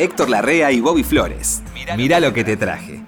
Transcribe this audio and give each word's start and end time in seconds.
Héctor 0.00 0.30
Larrea 0.30 0.72
y 0.72 0.80
Bobby 0.80 1.04
Flores. 1.04 1.60
Mirá 1.94 2.20
lo 2.20 2.32
que 2.32 2.42
te 2.42 2.56
traje. 2.56 3.02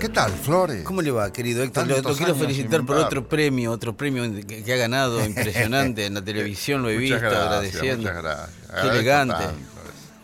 ¿Qué 0.00 0.08
tal, 0.08 0.32
Flores? 0.32 0.82
¿Cómo 0.82 1.02
le 1.02 1.12
va, 1.12 1.32
querido 1.32 1.62
Héctor? 1.62 1.86
Lo, 1.86 2.02
quiero 2.16 2.34
felicitar 2.34 2.84
por 2.84 2.96
otro 2.96 3.28
premio, 3.28 3.70
otro 3.70 3.96
premio 3.96 4.24
que, 4.44 4.64
que 4.64 4.72
ha 4.72 4.76
ganado 4.76 5.24
impresionante 5.24 6.06
en 6.06 6.14
la 6.14 6.24
televisión, 6.24 6.82
lo 6.82 6.90
he 6.90 6.98
Muchas 6.98 7.22
visto, 7.22 7.30
gracias, 7.30 7.74
muchas 7.74 7.86
agradeciendo. 7.86 8.22
gracias. 8.22 8.50
Qué 8.82 8.88
elegante. 8.88 9.34
tanto. 9.36 9.58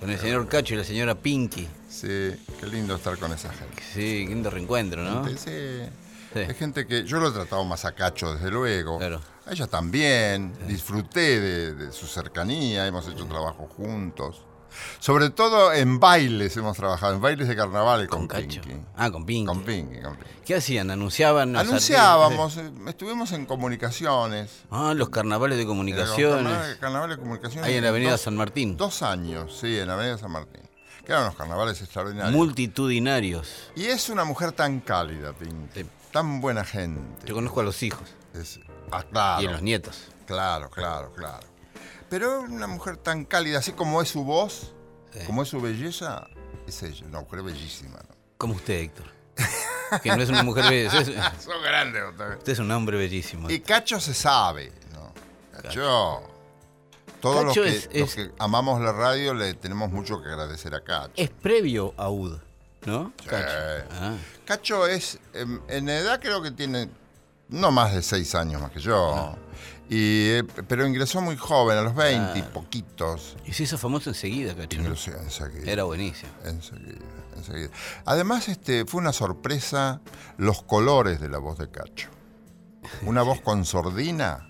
Con 0.00 0.10
el 0.10 0.18
señor 0.18 0.48
Cacho 0.48 0.74
y 0.74 0.78
la 0.78 0.84
señora 0.84 1.14
Pinky. 1.14 1.68
Sí, 1.88 2.36
qué 2.60 2.66
lindo 2.66 2.94
estar 2.96 3.16
con 3.18 3.32
esa 3.32 3.50
gente. 3.50 3.82
Sí, 3.94 4.24
qué 4.24 4.26
lindo 4.28 4.50
reencuentro, 4.50 5.02
¿no? 5.02 5.24
Gente, 5.24 5.38
sí. 5.40 5.90
Sí. 6.34 6.40
Es 6.40 6.58
gente 6.58 6.86
que 6.86 7.04
yo 7.04 7.18
lo 7.20 7.28
he 7.28 7.32
tratado 7.32 7.64
más 7.64 7.86
a 7.86 7.92
Cacho, 7.92 8.34
desde 8.34 8.50
luego. 8.50 8.98
Claro. 8.98 9.20
A 9.46 9.52
ella 9.52 9.66
también. 9.66 10.52
Disfruté 10.66 11.40
de, 11.40 11.74
de 11.74 11.92
su 11.92 12.06
cercanía, 12.06 12.86
hemos 12.86 13.08
hecho 13.08 13.24
trabajo 13.26 13.66
juntos. 13.74 14.42
Sobre 15.00 15.30
todo 15.30 15.72
en 15.72 15.98
bailes 15.98 16.54
hemos 16.58 16.76
trabajado, 16.76 17.14
en 17.14 17.22
bailes 17.22 17.48
de 17.48 17.56
carnaval 17.56 18.06
con, 18.08 18.28
Con 18.28 18.28
Cacho. 18.28 18.60
Pinky. 18.60 18.82
Ah, 18.94 19.10
con 19.10 19.24
Pinky. 19.24 19.46
Con 19.46 19.62
Pinky, 19.64 20.02
con 20.02 20.16
Pinky. 20.16 20.30
¿Qué 20.44 20.54
hacían? 20.56 20.90
¿Anunciaban? 20.90 21.54
los 21.54 21.62
Anunciábamos, 21.62 22.58
eh, 22.58 22.70
estuvimos 22.86 23.32
en 23.32 23.46
comunicaciones. 23.46 24.50
Ah, 24.70 24.92
los 24.94 25.08
carnavales 25.08 25.56
de 25.56 25.64
comunicaciones. 25.64 26.76
carnaval 26.76 27.08
de 27.08 27.16
comunicaciones. 27.16 27.66
Ahí 27.66 27.76
en 27.76 27.82
la 27.84 27.88
avenida 27.88 28.10
dos- 28.12 28.20
San 28.20 28.36
Martín. 28.36 28.76
Dos 28.76 29.02
años, 29.02 29.56
sí, 29.58 29.78
en 29.78 29.88
la 29.88 29.94
avenida 29.94 30.18
San 30.18 30.30
Martín. 30.30 30.67
Que 31.08 31.12
eran 31.14 31.24
unos 31.24 31.36
carnavales 31.36 31.80
extraordinarios. 31.80 32.36
Multitudinarios. 32.36 33.70
Y 33.74 33.86
es 33.86 34.10
una 34.10 34.24
mujer 34.24 34.52
tan 34.52 34.80
cálida, 34.80 35.32
Pinky. 35.32 35.80
Sí. 35.80 35.86
Tan 36.12 36.42
buena 36.42 36.64
gente. 36.66 37.00
Yo 37.26 37.34
conozco 37.34 37.60
a 37.60 37.64
los 37.64 37.82
hijos 37.82 38.06
Es- 38.34 38.60
ah, 38.92 39.02
claro. 39.10 39.42
y 39.42 39.46
a 39.46 39.50
los 39.52 39.62
nietos. 39.62 40.08
Claro, 40.26 40.68
claro, 40.70 41.10
claro. 41.14 41.46
Pero 42.10 42.42
una 42.42 42.66
mujer 42.66 42.98
tan 42.98 43.24
cálida, 43.24 43.58
así 43.58 43.72
como 43.72 44.02
es 44.02 44.10
su 44.10 44.22
voz, 44.22 44.74
Sí. 45.14 45.20
como 45.26 45.42
es 45.42 45.48
su 45.48 45.60
belleza, 45.62 46.26
es 46.66 46.82
ella, 46.82 47.06
una 47.06 47.20
mujer 47.20 47.42
bellísima. 47.42 47.98
¿no? 48.06 48.14
Como 48.36 48.54
usted, 48.54 48.74
Héctor. 48.80 49.06
Que 50.02 50.14
no 50.14 50.22
es 50.22 50.28
una 50.28 50.42
mujer 50.42 50.66
bella. 50.68 50.88
Usted 50.88 51.16
es, 51.16 51.24
Son 51.44 51.62
grandes. 51.62 52.02
usted 52.38 52.52
es 52.52 52.58
un 52.58 52.70
hombre 52.70 52.98
bellísimo. 52.98 53.48
Y 53.48 53.60
Cacho 53.60 53.98
se 53.98 54.12
sabe, 54.12 54.72
¿no? 54.92 55.14
Cacho. 55.62 56.22
Todos 57.20 57.44
los 57.44 57.54
que, 57.54 57.68
es- 57.68 57.88
los 57.92 58.08
es- 58.10 58.14
que 58.14 58.30
amamos 58.38 58.80
la 58.80 58.92
radio 58.92 59.34
le 59.34 59.54
tenemos 59.54 59.90
mucho 59.90 60.20
que 60.22 60.28
agradecer 60.28 60.74
a 60.74 60.80
Cacho. 60.82 61.12
Es 61.16 61.30
previo 61.30 61.94
a 61.96 62.08
UD, 62.10 62.38
¿no? 62.86 63.12
Cacho. 63.26 63.86
Ah. 63.92 64.16
Cacho 64.44 64.86
es, 64.86 65.18
em, 65.34 65.60
en 65.68 65.88
edad 65.88 66.20
creo 66.20 66.40
que 66.42 66.50
tiene 66.52 66.88
no 67.48 67.70
más 67.70 67.94
de 67.94 68.02
seis 68.02 68.34
años 68.34 68.60
más 68.62 68.70
que 68.70 68.80
yo. 68.80 69.14
Ah. 69.14 69.36
Y, 69.90 70.28
eh, 70.32 70.44
pero 70.68 70.86
ingresó 70.86 71.22
muy 71.22 71.36
joven, 71.38 71.78
a 71.78 71.80
los 71.82 71.94
20 71.94 72.38
y 72.38 72.42
poquitos. 72.42 73.36
Y 73.46 73.54
se 73.54 73.62
hizo 73.62 73.78
famoso 73.78 74.10
enseguida, 74.10 74.54
Cacho. 74.54 74.78
Ingresó 74.78 75.12
enseguida. 75.12 75.70
Era 75.72 75.84
buenísimo. 75.84 76.30
Enseguida, 76.44 76.98
enseguida. 77.34 77.70
Además, 78.04 78.48
este, 78.48 78.84
fue 78.84 79.00
una 79.00 79.14
sorpresa 79.14 80.02
los 80.36 80.62
colores 80.62 81.20
de 81.20 81.30
la 81.30 81.38
voz 81.38 81.58
de 81.58 81.70
Cacho. 81.70 82.08
Una 83.06 83.22
voz 83.22 83.40
con 83.44 83.64
sordina. 83.64 84.44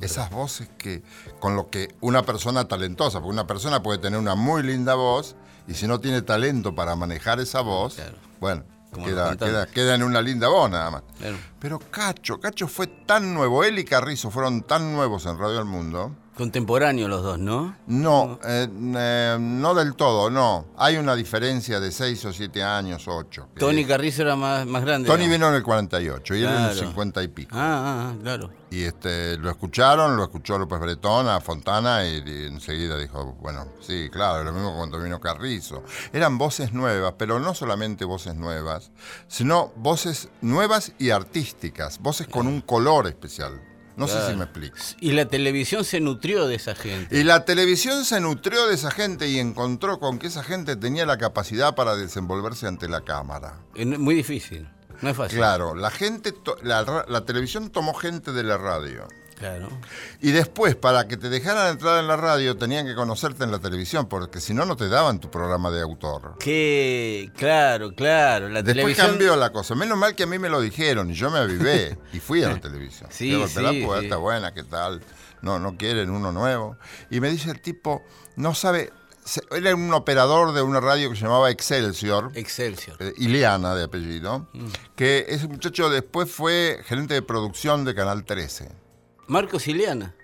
Esas 0.00 0.30
voces 0.30 0.68
que, 0.78 1.02
con 1.40 1.56
lo 1.56 1.70
que 1.70 1.94
una 2.00 2.22
persona 2.22 2.66
talentosa, 2.66 3.18
porque 3.18 3.32
una 3.32 3.46
persona 3.46 3.82
puede 3.82 3.98
tener 3.98 4.18
una 4.18 4.34
muy 4.34 4.62
linda 4.62 4.94
voz 4.94 5.34
y 5.66 5.74
si 5.74 5.86
no 5.86 6.00
tiene 6.00 6.22
talento 6.22 6.74
para 6.74 6.94
manejar 6.96 7.40
esa 7.40 7.60
voz, 7.62 7.94
Claro. 7.96 8.16
bueno, 8.40 8.64
queda, 9.04 9.36
queda, 9.36 9.66
queda 9.66 9.94
en 9.96 10.02
una 10.02 10.22
linda 10.22 10.48
voz 10.48 10.70
nada 10.70 10.90
más. 10.90 11.02
Claro. 11.18 11.36
Pero 11.58 11.78
Cacho, 11.78 12.38
Cacho 12.40 12.68
fue 12.68 12.86
tan 12.86 13.34
nuevo, 13.34 13.64
él 13.64 13.78
y 13.78 13.84
Carrizo 13.84 14.30
fueron 14.30 14.62
tan 14.62 14.92
nuevos 14.92 15.26
en 15.26 15.36
Radio 15.38 15.56
del 15.56 15.64
Mundo. 15.64 16.14
Contemporáneos 16.38 17.10
los 17.10 17.24
dos, 17.24 17.36
¿no? 17.40 17.76
No, 17.88 18.38
eh, 18.44 18.68
eh, 18.70 19.36
no 19.40 19.74
del 19.74 19.96
todo, 19.96 20.30
no. 20.30 20.66
Hay 20.76 20.96
una 20.96 21.16
diferencia 21.16 21.80
de 21.80 21.90
6 21.90 22.26
o 22.26 22.32
7 22.32 22.62
años, 22.62 23.08
8. 23.08 23.48
Tony 23.58 23.84
Carrizo 23.84 24.22
era 24.22 24.36
más, 24.36 24.64
más 24.64 24.84
grande. 24.84 25.08
Tony 25.08 25.26
¿no? 25.26 25.32
vino 25.32 25.48
en 25.48 25.56
el 25.56 25.64
48 25.64 26.36
y 26.36 26.38
él 26.38 26.44
en 26.44 26.50
el 26.52 26.58
Claro. 26.70 26.74
50 26.74 27.22
y 27.24 27.28
pico. 27.28 27.50
Ah, 27.54 27.58
ah, 27.60 28.12
ah, 28.12 28.22
claro. 28.22 28.50
Y 28.70 28.84
este, 28.84 29.36
lo 29.38 29.50
escucharon, 29.50 30.16
lo 30.16 30.22
escuchó 30.22 30.58
López 30.58 30.78
Bretón, 30.78 31.26
a 31.26 31.40
Fontana, 31.40 32.06
y, 32.06 32.22
y 32.24 32.46
enseguida 32.46 32.96
dijo, 32.96 33.36
bueno, 33.40 33.66
sí, 33.80 34.08
claro, 34.08 34.44
lo 34.44 34.52
mismo 34.52 34.76
cuando 34.76 35.02
vino 35.02 35.18
Carrizo. 35.18 35.82
Eran 36.12 36.38
voces 36.38 36.72
nuevas, 36.72 37.14
pero 37.18 37.40
no 37.40 37.52
solamente 37.52 38.04
voces 38.04 38.36
nuevas, 38.36 38.92
sino 39.26 39.72
voces 39.74 40.28
nuevas 40.40 40.92
y 41.00 41.10
artísticas, 41.10 41.98
voces 41.98 42.28
con 42.28 42.46
un 42.46 42.60
color 42.60 43.08
especial. 43.08 43.60
No 43.98 44.06
sé 44.08 44.26
si 44.30 44.36
me 44.36 44.44
explico. 44.44 44.76
Y 45.00 45.12
la 45.12 45.26
televisión 45.28 45.84
se 45.84 46.00
nutrió 46.00 46.46
de 46.46 46.54
esa 46.54 46.74
gente. 46.74 47.18
Y 47.18 47.24
la 47.24 47.44
televisión 47.44 48.04
se 48.04 48.20
nutrió 48.20 48.66
de 48.68 48.74
esa 48.74 48.90
gente 48.90 49.28
y 49.28 49.38
encontró 49.38 49.98
con 49.98 50.18
que 50.18 50.28
esa 50.28 50.42
gente 50.44 50.76
tenía 50.76 51.04
la 51.04 51.18
capacidad 51.18 51.74
para 51.74 51.96
desenvolverse 51.96 52.66
ante 52.66 52.88
la 52.88 53.00
cámara. 53.02 53.58
No- 53.74 53.98
Muy 53.98 54.14
difícil. 54.14 54.68
No 55.02 55.10
es 55.10 55.16
fácil. 55.16 55.38
Claro, 55.38 55.74
la 55.74 55.90
gente, 55.90 56.32
la 56.64 57.24
televisión 57.24 57.70
tomó 57.70 57.94
gente 57.94 58.32
de 58.32 58.42
la 58.42 58.56
radio. 58.56 59.06
Claro. 59.38 59.68
Y 60.20 60.32
después, 60.32 60.74
para 60.74 61.06
que 61.06 61.16
te 61.16 61.28
dejaran 61.28 61.68
entrar 61.70 62.00
en 62.00 62.08
la 62.08 62.16
radio, 62.16 62.56
tenían 62.56 62.86
que 62.86 62.94
conocerte 62.94 63.44
en 63.44 63.52
la 63.52 63.58
televisión, 63.60 64.06
porque 64.08 64.40
si 64.40 64.52
no, 64.52 64.64
no 64.66 64.76
te 64.76 64.88
daban 64.88 65.20
tu 65.20 65.30
programa 65.30 65.70
de 65.70 65.80
autor. 65.80 66.36
Que, 66.40 67.30
claro, 67.36 67.94
claro. 67.94 68.48
La 68.48 68.62
Después 68.62 68.74
televisión. 68.96 69.06
cambió 69.08 69.36
la 69.36 69.50
cosa. 69.50 69.74
Menos 69.76 69.96
mal 69.96 70.14
que 70.16 70.24
a 70.24 70.26
mí 70.26 70.38
me 70.38 70.48
lo 70.48 70.60
dijeron 70.60 71.10
y 71.10 71.14
yo 71.14 71.30
me 71.30 71.38
avivé 71.38 71.96
y 72.12 72.18
fui 72.20 72.42
a 72.42 72.48
la 72.48 72.60
televisión. 72.60 73.08
Sí, 73.12 73.26
Digo, 73.26 73.46
"Pero 73.54 73.70
sí, 73.70 73.80
la 73.80 73.86
puerta 73.86 74.14
sí. 74.16 74.20
buena, 74.20 74.52
¿qué 74.54 74.64
tal? 74.64 75.02
No, 75.40 75.58
no 75.60 75.76
quieren 75.76 76.10
uno 76.10 76.32
nuevo. 76.32 76.76
Y 77.10 77.20
me 77.20 77.30
dice 77.30 77.50
el 77.52 77.60
tipo, 77.60 78.02
no 78.34 78.54
sabe, 78.54 78.92
era 79.52 79.72
un 79.74 79.92
operador 79.94 80.52
de 80.52 80.62
una 80.62 80.80
radio 80.80 81.10
que 81.10 81.16
se 81.16 81.22
llamaba 81.22 81.48
Excelsior. 81.50 82.32
Excelsior. 82.34 82.96
eh, 82.98 83.12
Ileana 83.18 83.74
de 83.76 83.84
apellido, 83.84 84.48
Mm. 84.52 84.66
que 84.96 85.26
ese 85.28 85.46
muchacho 85.46 85.90
después 85.90 86.28
fue 86.28 86.80
gerente 86.86 87.14
de 87.14 87.22
producción 87.22 87.84
de 87.84 87.94
Canal 87.94 88.24
13. 88.24 88.68
Marcos 89.28 89.66
Ileana. 89.68 90.14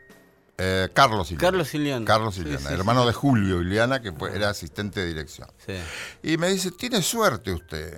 Eh, 0.57 0.89
Carlos 0.93 1.31
Ileana. 1.33 1.41
Carlos 1.51 1.75
Ileana. 1.75 2.05
Carlos 2.07 2.35
Sí, 2.37 2.45
sí, 2.45 2.73
hermano 2.73 3.01
sí. 3.03 3.07
de 3.09 3.13
Julio 3.13 3.61
Ileana, 3.61 4.01
que 4.01 4.13
fue- 4.13 4.35
era 4.35 4.51
asistente 4.51 5.01
de 5.01 5.07
dirección. 5.07 5.49
Sí. 5.67 5.75
Y 6.23 6.37
me 6.37 6.49
dice, 6.49 6.71
tiene 6.71 7.03
suerte 7.03 7.53
usted, 7.53 7.93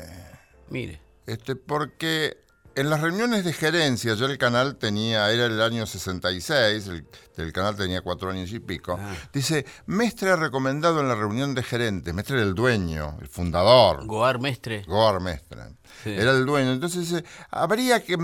Mire. 0.71 1.01
este, 1.27 1.55
porque 1.55 2.39
en 2.75 2.89
las 2.91 3.01
reuniones 3.01 3.45
de 3.45 3.53
gerencia, 3.53 4.15
ya 4.15 4.27
el 4.27 4.37
canal 4.39 4.77
tenía, 4.77 5.31
era 5.31 5.47
el 5.47 5.61
año 5.63 5.87
66, 5.87 6.87
el, 6.89 7.07
el 7.37 7.53
canal 7.53 7.77
tenía 7.77 8.01
cuatro 8.03 8.31
años 8.31 8.51
y 8.53 8.59
pico, 8.61 8.99
Ah. 9.01 9.15
dice, 9.33 9.65
Mestre 9.87 10.31
ha 10.31 10.37
recomendado 10.37 11.01
en 11.01 11.09
la 11.09 11.15
reunión 11.15 11.55
de 11.55 11.63
gerentes, 11.63 12.13
Mestre 12.15 12.37
era 12.37 12.47
el 12.47 12.55
dueño, 12.55 13.19
el 13.21 13.29
fundador, 13.29 14.07
Goar 14.07 14.41
Mestre. 14.41 14.83
Goar 14.87 15.21
Mestre, 15.21 15.63
Sí. 16.05 16.11
era 16.11 16.33
el 16.33 16.45
dueño, 16.47 16.73
entonces 16.73 17.09
dice, 17.09 17.25
habría 17.51 18.03
que, 18.03 18.17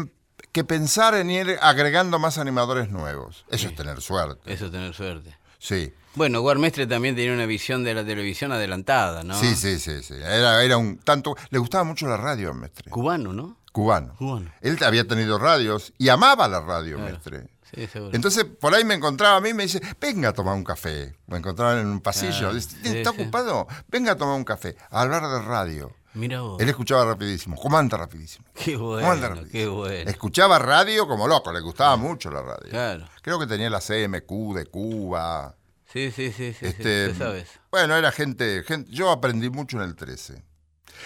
que 0.53 0.65
pensar 0.65 1.15
en 1.15 1.31
ir 1.31 1.59
agregando 1.61 2.19
más 2.19 2.39
animadores 2.39 2.91
nuevos. 2.91 3.45
Eso 3.49 3.69
es 3.69 3.75
tener 3.75 4.01
suerte. 4.01 4.53
Eso 4.53 4.71
tener 4.71 4.95
suerte. 4.95 5.37
Sí. 5.59 5.93
Bueno, 6.15 6.41
Goar 6.43 6.59
Mestre 6.59 6.87
también 6.87 7.15
tenía 7.17 7.33
una 7.33 7.47
visión 7.47 7.85
de 7.85 7.95
la 7.95 8.05
televisión 8.05 8.53
adelantada, 8.53 9.23
¿no? 9.23 9.35
Sí, 9.39 9.55
sí, 9.57 9.79
sí, 9.79 10.03
sí. 10.03 10.15
Era, 10.15 10.63
era 10.63 10.77
un 10.77 10.99
tanto. 10.99 11.35
Le 11.51 11.59
gustaba 11.59 11.85
mucho 11.85 12.07
la 12.07 12.19
radio 12.19 12.53
Mestre. 12.53 12.91
Cubano, 12.91 13.33
¿no? 13.33 13.57
Cubano. 13.73 14.15
Cubano. 14.19 14.53
Él 14.61 14.77
había 14.85 15.07
tenido 15.09 15.39
radios 15.39 15.95
y 15.97 16.11
amaba 16.11 16.47
la 16.49 16.61
radio, 16.61 16.97
Claro. 16.99 17.13
Mestre. 17.13 17.47
Sí, 17.75 17.87
seguro. 17.87 18.15
Entonces, 18.15 18.45
por 18.45 18.75
ahí 18.75 18.85
me 18.85 18.93
encontraba 18.93 19.37
a 19.37 19.41
mí 19.41 19.49
y 19.49 19.55
me 19.55 19.63
dice, 19.63 19.81
venga 19.99 20.29
a 20.29 20.33
tomar 20.35 20.55
un 20.55 20.65
café. 20.65 21.17
Me 21.27 21.39
encontraban 21.39 21.79
en 21.79 21.87
un 21.87 22.01
pasillo. 22.03 22.51
Ah, 22.51 22.53
Dice, 22.53 22.77
¿Está 22.99 23.13
sí. 23.13 23.23
ocupado? 23.23 23.67
Venga 23.89 24.13
a 24.13 24.17
tomar 24.17 24.35
un 24.37 24.45
café. 24.45 24.77
A 24.91 25.01
hablar 25.01 25.23
de 25.27 25.41
radio. 25.41 25.91
Mira 26.15 26.41
vos. 26.43 26.61
Él 26.61 26.69
escuchaba 26.69 27.05
rapidísimo. 27.05 27.57
Comanda 27.57 27.97
rapidísimo. 27.97 28.47
Qué 28.55 28.77
bueno, 28.77 29.09
rapidísimo. 29.09 29.51
qué 29.51 29.67
bueno. 29.67 30.11
Escuchaba 30.11 30.59
radio 30.59 31.07
como 31.09 31.27
loco. 31.27 31.53
Le 31.53 31.61
gustaba 31.61 31.97
mucho 31.97 32.31
la 32.31 32.43
radio. 32.43 32.71
Claro. 32.71 33.09
Creo 33.23 33.39
que 33.39 33.47
tenía 33.47 33.71
la 33.71 33.81
CMQ 33.81 34.55
de 34.55 34.67
Cuba. 34.67 35.55
Sí, 35.93 36.11
sí, 36.11 36.33
sí, 36.33 36.53
sí, 36.53 36.67
este, 36.67 37.13
sí, 37.13 37.19
sabes. 37.19 37.49
Bueno, 37.71 37.97
era 37.97 38.13
gente, 38.13 38.63
gente. 38.63 38.91
Yo 38.91 39.11
aprendí 39.11 39.51
mucho 39.51 39.77
en 39.77 39.85
el 39.85 39.95
13. 39.95 40.43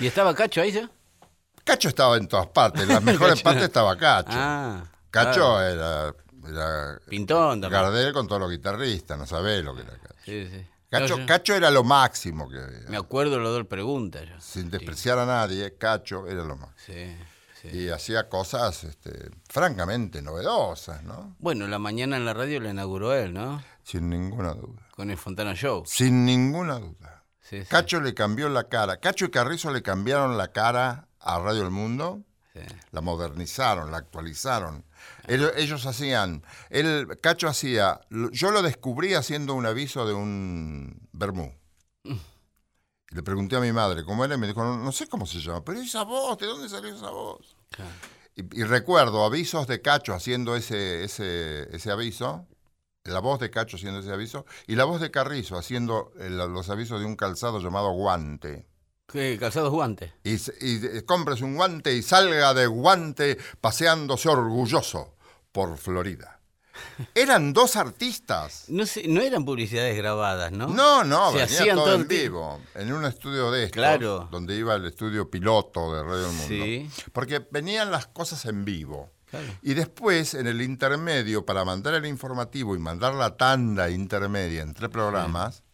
¿Y 0.01 0.07
estaba 0.07 0.35
Cacho 0.35 0.61
ahí 0.61 0.73
ya? 0.73 0.91
Cacho 1.65 1.89
estaba 1.89 2.17
en 2.17 2.29
todas 2.29 2.47
partes. 2.49 2.83
En 2.83 2.89
las 2.89 3.03
mejores 3.03 3.43
partes 3.43 3.65
estaba 3.65 3.97
Cacho. 3.97 4.31
Ah. 4.33 4.85
Cacho 5.11 5.41
claro. 5.41 5.63
era, 5.63 6.15
era 6.49 7.01
Pintón 7.09 7.61
también. 7.61 7.83
Gardel 7.83 8.13
con 8.13 8.29
todos 8.29 8.41
los 8.41 8.51
guitarristas, 8.51 9.19
no 9.19 9.27
sabés 9.27 9.65
lo 9.65 9.75
que 9.75 9.83
era 9.83 9.93
Cacho. 9.93 10.15
Sí, 10.25 10.49
sí. 10.49 10.67
Cacho, 10.89 11.07
Claro, 11.07 11.21
yo 11.21 11.27
Cacho 11.27 11.55
era 11.55 11.71
lo 11.71 11.83
máximo 11.85 12.49
que 12.49 12.59
había. 12.59 12.89
Me 12.89 12.97
acuerdo 12.97 13.39
los 13.39 13.55
dos 13.57 13.67
preguntas. 13.67 14.25
yo. 14.29 14.41
Sin 14.41 14.71
despreciar 14.71 15.19
a 15.19 15.27
nadie, 15.27 15.75
Cacho 15.77 16.27
era 16.27 16.45
lo 16.45 16.57
máximo. 16.57 16.97
Sí, 16.99 17.17
sí. 17.61 17.69
Y 17.77 17.89
hacía 17.89 18.29
cosas 18.29 18.85
este, 18.85 19.31
francamente 19.49 20.23
novedosas, 20.23 21.03
¿no? 21.03 21.35
Bueno, 21.39 21.67
la 21.67 21.79
mañana 21.79 22.17
en 22.17 22.25
la 22.25 22.35
radio 22.35 22.61
la 22.61 22.71
inauguró 22.71 23.13
él, 23.15 23.33
¿no? 23.35 23.63
Sin 23.83 24.09
ninguna 24.09 24.55
duda. 24.55 24.83
Con 24.93 25.11
el 25.11 25.17
Fontana 25.17 25.55
Show. 25.55 25.85
Sin 25.87 26.25
ninguna 26.25 26.79
duda. 26.79 27.25
sí, 27.41 27.63
Cacho 27.69 28.01
le 28.01 28.15
cambió 28.15 28.49
la 28.49 28.65
cara. 28.69 28.99
Cacho 28.99 29.25
y 29.27 29.31
Carrizo 29.31 29.73
le 29.73 29.83
cambiaron 29.83 30.37
la 30.39 30.49
cara 30.53 31.09
a 31.21 31.39
Radio 31.41 31.63
El 31.63 31.71
Mundo. 31.71 32.23
Sí. 32.57 32.75
La 32.93 33.01
modernizaron, 33.01 33.91
la 33.91 33.99
actualizaron. 33.99 34.85
Ellos, 35.29 35.53
ellos 35.57 35.87
hacían, 35.87 36.43
él, 36.71 37.07
Cacho 37.21 37.49
hacía, 37.49 38.01
yo 38.11 38.51
lo 38.51 38.63
descubrí 38.63 39.15
haciendo 39.15 39.55
un 39.55 39.67
aviso 39.67 40.07
de 40.07 40.15
un 40.15 41.09
Bermú. 41.13 41.53
Y 42.05 43.15
le 43.15 43.23
pregunté 43.23 43.57
a 43.57 43.61
mi 43.61 43.73
madre 43.73 44.05
cómo 44.05 44.25
era 44.25 44.35
y 44.35 44.39
me 44.39 44.47
dijo, 44.49 44.63
no, 44.65 44.79
no 44.79 44.93
sé 44.93 45.07
cómo 45.07 45.27
se 45.27 45.39
llama, 45.39 45.65
pero 45.65 45.81
esa 45.81 46.03
voz, 46.03 46.39
¿de 46.39 46.47
dónde 46.47 46.69
salió 46.69 46.95
esa 46.95 47.11
voz? 47.11 47.57
Claro. 47.71 47.91
Y, 48.35 48.61
y 48.61 48.65
recuerdo 48.65 49.25
avisos 49.25 49.67
de 49.67 49.81
Cacho 49.81 50.13
haciendo 50.13 50.57
ese, 50.57 51.05
ese, 51.05 51.69
ese 51.75 51.91
aviso, 51.91 52.47
la 53.05 53.21
voz 53.21 53.39
de 53.39 53.51
Cacho 53.51 53.77
haciendo 53.77 54.01
ese 54.01 54.13
aviso, 54.13 54.45
y 54.67 54.75
la 54.75 54.85
voz 54.85 55.01
de 55.01 55.11
Carrizo 55.13 55.57
haciendo 55.57 56.13
el- 56.19 56.37
los 56.37 56.69
avisos 56.69 56.99
de 56.99 57.07
un 57.07 57.15
calzado 57.17 57.61
llamado 57.61 57.93
Guante. 57.93 58.67
¿Qué? 59.17 59.39
Calzados 59.39 59.71
guantes. 59.73 60.13
Y, 60.25 60.35
y 60.61 61.03
cómprese 61.07 61.45
un 61.45 61.57
guante 61.57 61.95
y 61.95 62.03
salga 62.03 62.53
de 62.55 62.67
guante 62.67 63.39
paseándose 63.61 64.29
orgulloso 64.29 65.15
por 65.53 65.79
Florida. 65.79 66.41
Eran 67.15 67.53
dos 67.53 67.77
artistas. 67.77 68.65
No, 68.69 68.85
sé, 68.87 69.09
no 69.09 69.21
eran 69.23 69.45
publicidades 69.45 69.97
grabadas, 69.97 70.53
¿no? 70.53 70.69
No, 70.69 71.05
no, 71.05 71.29
Se 71.33 71.39
venía 71.39 71.45
hacían 71.45 71.77
todo, 71.77 71.95
en 71.95 72.07
vivo, 72.09 72.61
en 72.75 72.93
un 72.93 73.05
estudio 73.05 73.51
de 73.51 73.65
estos, 73.65 73.77
Claro. 73.77 74.29
donde 74.31 74.55
iba 74.57 74.75
el 74.75 74.85
estudio 74.85 75.31
piloto 75.31 75.95
de 75.95 76.03
Radio 76.03 76.23
del 76.23 76.33
Mundo. 76.33 76.47
Sí. 76.49 76.91
Porque 77.13 77.47
venían 77.51 77.91
las 77.91 78.07
cosas 78.07 78.45
en 78.45 78.65
vivo. 78.65 79.11
Claro. 79.31 79.47
Y 79.63 79.75
después, 79.75 80.35
en 80.35 80.47
el 80.47 80.63
intermedio, 80.63 81.45
para 81.45 81.65
mandar 81.65 81.95
el 81.95 82.07
informativo 82.07 82.77
y 82.77 82.79
mandar 82.79 83.15
la 83.15 83.37
tanda 83.37 83.91
intermedia 83.91 84.63
entre 84.63 84.89
programas, 84.89 85.65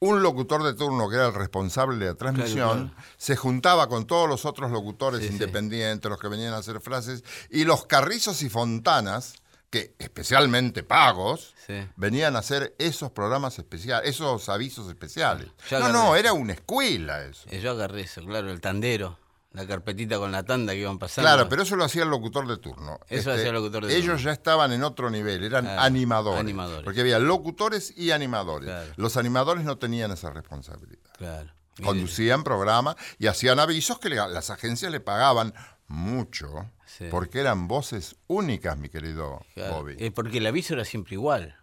un 0.00 0.22
locutor 0.22 0.62
de 0.62 0.74
turno, 0.74 1.08
que 1.08 1.16
era 1.16 1.26
el 1.26 1.34
responsable 1.34 1.98
de 1.98 2.12
la 2.12 2.14
transmisión, 2.16 2.88
claro. 2.90 3.04
se 3.16 3.34
juntaba 3.36 3.88
con 3.88 4.06
todos 4.06 4.28
los 4.28 4.44
otros 4.44 4.70
locutores 4.70 5.20
Sí, 5.20 5.26
sí. 5.28 5.32
independientes, 5.32 6.08
los 6.08 6.20
que 6.20 6.28
venían 6.28 6.54
a 6.54 6.58
hacer 6.58 6.80
frases, 6.80 7.24
y 7.50 7.64
los 7.64 7.86
carrizos 7.86 8.42
y 8.42 8.48
fontanas, 8.48 9.34
que 9.70 9.94
especialmente 9.98 10.82
pagos, 10.82 11.54
Sí. 11.66 11.74
venían 11.96 12.36
a 12.36 12.38
hacer 12.38 12.74
esos 12.78 13.10
programas 13.10 13.58
especiales, 13.58 14.08
esos 14.08 14.48
avisos 14.48 14.88
especiales. 14.88 15.48
No, 15.70 15.88
no, 15.90 16.16
era 16.16 16.32
una 16.32 16.54
escuela 16.54 17.24
eso. 17.24 17.46
Eh, 17.50 17.60
Yo 17.60 17.72
agarré 17.72 18.02
eso, 18.02 18.22
claro, 18.24 18.50
el 18.50 18.60
tandero, 18.62 19.18
la 19.52 19.66
carpetita 19.66 20.18
con 20.18 20.30
la 20.30 20.42
tanda 20.42 20.72
que 20.74 20.80
iban 20.80 20.98
pasando. 20.98 21.26
Claro, 21.28 21.48
pero 21.48 21.62
eso 21.62 21.74
lo 21.76 21.84
hacía 21.84 22.02
el 22.02 22.10
locutor 22.10 22.46
de 22.46 22.58
turno. 22.58 22.98
Este, 23.02 23.16
Eso 23.16 23.32
hacía 23.32 23.48
el 23.48 23.54
locutor 23.54 23.86
de 23.86 23.92
ellos 23.96 24.06
turno. 24.16 24.20
ya 24.24 24.32
estaban 24.32 24.72
en 24.72 24.84
otro 24.84 25.10
nivel, 25.10 25.42
eran 25.42 25.64
Claro, 25.64 25.80
animadores, 25.82 26.40
animadores. 26.40 26.84
Porque 26.84 27.00
había 27.00 27.18
locutores 27.18 27.96
y 27.96 28.10
animadores. 28.10 28.68
Claro. 28.68 28.92
Los 28.96 29.16
animadores 29.16 29.64
no 29.64 29.78
tenían 29.78 30.10
esa 30.10 30.30
responsabilidad. 30.30 31.10
Claro. 31.16 31.50
Conducían 31.82 32.42
programas 32.44 32.96
y 33.18 33.28
hacían 33.28 33.58
avisos 33.60 33.98
que 34.00 34.08
le- 34.10 34.16
las 34.16 34.50
agencias 34.50 34.90
le 34.92 35.00
pagaban 35.00 35.54
mucho 35.86 36.70
Sí. 36.86 37.06
porque 37.10 37.40
eran 37.40 37.68
voces 37.68 38.16
únicas, 38.26 38.76
mi 38.76 38.88
querido 38.88 39.40
claro. 39.54 39.74
Bobby. 39.76 39.96
Eh, 39.98 40.10
porque 40.10 40.38
el 40.38 40.46
aviso 40.46 40.74
era 40.74 40.84
siempre 40.84 41.14
igual. 41.14 41.56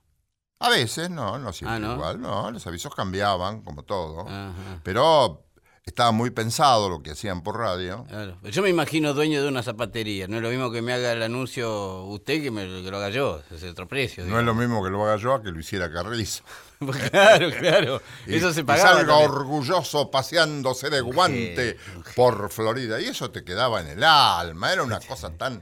A 0.60 0.70
veces, 0.70 1.10
no, 1.10 1.38
no 1.38 1.52
siempre 1.52 1.76
Ah, 1.76 1.80
¿no? 1.80 1.94
igual, 1.96 2.22
no, 2.22 2.50
los 2.50 2.66
avisos 2.66 2.96
cambiaban, 2.96 3.62
como 3.62 3.84
todo. 3.84 4.22
Ajá. 4.28 4.80
Pero 4.84 5.46
estaba 5.86 6.12
muy 6.12 6.32
pensado 6.32 6.90
lo 6.90 7.04
que 7.04 7.12
hacían 7.12 7.44
por 7.44 7.58
radio. 7.60 8.06
Claro. 8.10 8.38
Yo 8.44 8.64
me 8.64 8.70
imagino 8.70 9.14
dueño 9.14 9.44
de 9.44 9.48
una 9.48 9.62
zapatería. 9.62 10.28
No 10.28 10.38
es 10.38 10.42
lo 10.42 10.50
mismo 10.50 10.72
que 10.72 10.82
me 10.82 10.92
haga 10.94 11.12
el 11.12 11.22
anuncio 11.22 12.06
usted 12.06 12.42
que, 12.42 12.50
me, 12.50 12.64
que 12.66 12.90
lo 12.90 12.98
haga 12.98 13.10
yo. 13.10 13.42
Es 13.52 13.64
otro 13.64 13.88
precio. 13.88 14.26
No 14.26 14.40
es 14.40 14.46
lo 14.46 14.56
mismo 14.56 14.84
que 14.84 14.90
lo 14.90 15.04
haga 15.06 15.18
yo 15.18 15.36
a 15.36 15.44
que 15.44 15.52
lo 15.52 15.60
hiciera 15.60 15.92
Carrizo. 15.92 16.44
claro, 17.12 17.50
claro. 17.60 18.02
Y- 18.26 18.36
Eso 18.36 18.52
se 18.52 18.62
y 18.62 18.64
pagaba. 18.64 18.90
salga 18.96 19.08
también. 19.14 19.30
orgulloso 19.32 20.10
paseándose 20.10 20.90
de 20.90 21.02
guante 21.02 21.78
por 22.16 22.50
Florida. 22.50 23.00
Y 23.00 23.06
eso 23.06 23.30
te 23.30 23.44
quedaba 23.44 23.80
en 23.82 23.88
el 23.90 24.04
alma. 24.04 24.74
Era 24.74 24.82
una 24.82 25.00
cosa 25.00 25.30
tan. 25.38 25.62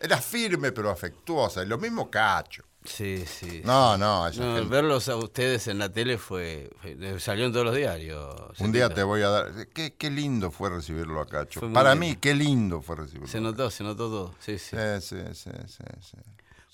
Era 0.00 0.18
firme 0.18 0.70
pero 0.70 0.88
afectuosa. 0.90 1.64
Y 1.64 1.66
lo 1.66 1.78
mismo 1.78 2.08
Cacho. 2.12 2.62
Sí, 2.84 3.24
sí. 3.26 3.62
No, 3.64 3.96
no, 3.96 4.26
No, 4.26 4.30
gente- 4.32 4.60
verlos 4.68 5.08
a 5.08 5.16
ustedes 5.16 5.68
en 5.68 5.78
la 5.78 5.90
tele 5.90 6.18
fue, 6.18 6.70
fue- 6.82 7.18
salió 7.18 7.46
en 7.46 7.52
todos 7.52 7.64
los 7.64 7.74
diarios. 7.74 8.34
Un 8.60 8.72
día 8.72 8.90
te 8.90 9.02
voy 9.02 9.22
a 9.22 9.28
dar. 9.30 9.68
Qué, 9.68 9.94
qué 9.94 10.10
lindo 10.10 10.50
fue 10.50 10.68
recibirlo 10.68 11.20
a 11.20 11.26
Cacho. 11.26 11.60
Para 11.72 11.94
lindo. 11.94 12.06
mí, 12.06 12.16
qué 12.16 12.34
lindo 12.34 12.82
fue 12.82 12.96
recibirlo. 12.96 13.26
Se 13.28 13.38
a 13.38 13.40
notó, 13.40 13.70
se 13.70 13.82
notó 13.84 14.08
todo. 14.10 14.34
Sí. 14.38 14.58
Sí, 14.58 14.76
sí, 15.00 15.16
sí, 15.32 15.50
sí, 15.66 15.82
sí. 16.00 16.16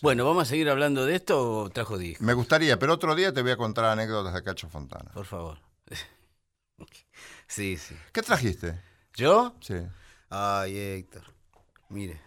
Bueno, 0.02 0.24
¿vamos 0.24 0.42
a 0.42 0.46
seguir 0.46 0.68
hablando 0.68 1.04
de 1.06 1.14
esto 1.14 1.60
o 1.60 1.70
trajo 1.70 1.96
disco? 1.96 2.24
Me 2.24 2.32
gustaría, 2.34 2.78
pero 2.78 2.94
otro 2.94 3.14
día 3.14 3.32
te 3.32 3.42
voy 3.42 3.52
a 3.52 3.56
contar 3.56 3.84
anécdotas 3.84 4.34
de 4.34 4.42
Cacho 4.42 4.68
Fontana. 4.68 5.10
Por 5.12 5.26
favor. 5.26 5.58
sí, 7.46 7.76
sí. 7.76 7.94
¿Qué 8.12 8.22
trajiste? 8.22 8.80
¿Yo? 9.14 9.54
Sí. 9.60 9.74
Ay, 10.28 10.76
Héctor. 10.76 11.22
Mire. 11.88 12.20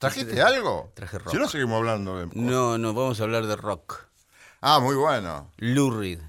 ¿Trajiste 0.00 0.40
algo? 0.42 0.90
Traje 0.94 1.18
rock. 1.18 1.30
Si 1.30 1.36
no, 1.38 1.46
seguimos 1.48 1.76
hablando 1.76 2.18
de. 2.18 2.26
No, 2.34 2.78
no, 2.78 2.94
vamos 2.94 3.20
a 3.20 3.24
hablar 3.24 3.46
de 3.46 3.54
rock. 3.54 4.06
Ah, 4.60 4.80
muy 4.80 4.96
bueno. 4.96 5.52
Lou 5.58 5.90
Reed. 5.90 6.20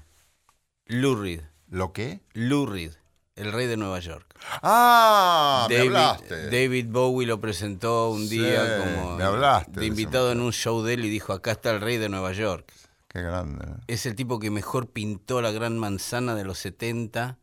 ¿Lo 0.86 1.92
qué? 1.92 2.20
Lou 2.34 2.66
Reed. 2.66 2.92
El 3.34 3.50
rey 3.50 3.66
de 3.66 3.78
Nueva 3.78 3.98
York. 3.98 4.38
Ah, 4.62 5.66
me 5.70 5.76
David, 5.76 5.88
hablaste. 5.88 6.50
David 6.50 6.86
Bowie 6.90 7.26
lo 7.26 7.40
presentó 7.40 8.10
un 8.10 8.28
Sí, 8.28 8.38
día 8.38 8.78
como 8.78 9.16
me 9.16 9.24
hablaste 9.24 9.80
de 9.80 9.86
invitado 9.86 10.30
en 10.32 10.40
un 10.40 10.52
show 10.52 10.82
de 10.82 10.94
él 10.94 11.04
y 11.06 11.08
dijo, 11.08 11.32
acá 11.32 11.52
está 11.52 11.70
el 11.70 11.80
rey 11.80 11.96
de 11.96 12.10
Nueva 12.10 12.32
York. 12.32 12.70
Qué 13.08 13.22
grande. 13.22 13.66
Es 13.86 14.04
el 14.04 14.14
tipo 14.16 14.38
que 14.38 14.50
mejor 14.50 14.90
pintó 14.90 15.40
la 15.40 15.50
gran 15.50 15.78
manzana 15.78 16.34
de 16.34 16.44
los 16.44 16.58
70, 16.58 17.38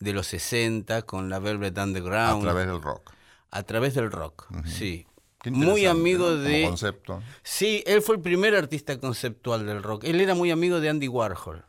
de 0.00 0.12
los 0.12 0.26
60, 0.26 1.02
con 1.02 1.30
la 1.30 1.38
Velvet 1.38 1.78
A 1.78 1.84
Underground. 1.84 2.42
través 2.42 2.66
del 2.66 2.82
rock. 2.82 3.10
a 3.50 3.62
través 3.62 3.94
del 3.94 4.10
rock, 4.10 4.46
sí. 4.66 5.06
Muy 5.50 5.86
amigo 5.86 6.36
de... 6.36 6.64
Concepto. 6.64 7.22
Sí, 7.42 7.82
él 7.86 8.02
fue 8.02 8.16
el 8.16 8.22
primer 8.22 8.54
artista 8.54 8.98
conceptual 8.98 9.66
del 9.66 9.82
rock. 9.82 10.04
Él 10.04 10.20
era 10.20 10.34
muy 10.34 10.50
amigo 10.50 10.80
de 10.80 10.88
Andy 10.88 11.08
Warhol. 11.08 11.64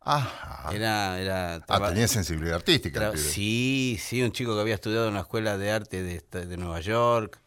Ajá. 0.00 0.70
Era, 0.74 1.20
era 1.20 1.54
Ah, 1.68 1.88
tenía 1.88 2.08
sensibilidad 2.08 2.56
artística. 2.56 3.00
tra- 3.00 3.12
pibe. 3.12 3.22
sí, 3.22 3.98
sí, 4.00 4.22
un 4.22 4.32
chico 4.32 4.54
que 4.54 4.60
había 4.60 4.74
estudiado 4.74 5.06
en 5.06 5.12
una 5.12 5.20
escuela 5.20 5.58
de 5.58 5.70
arte 5.70 6.02
de, 6.02 6.46
de 6.46 6.56
Nueva 6.56 6.80
York. 6.80 7.40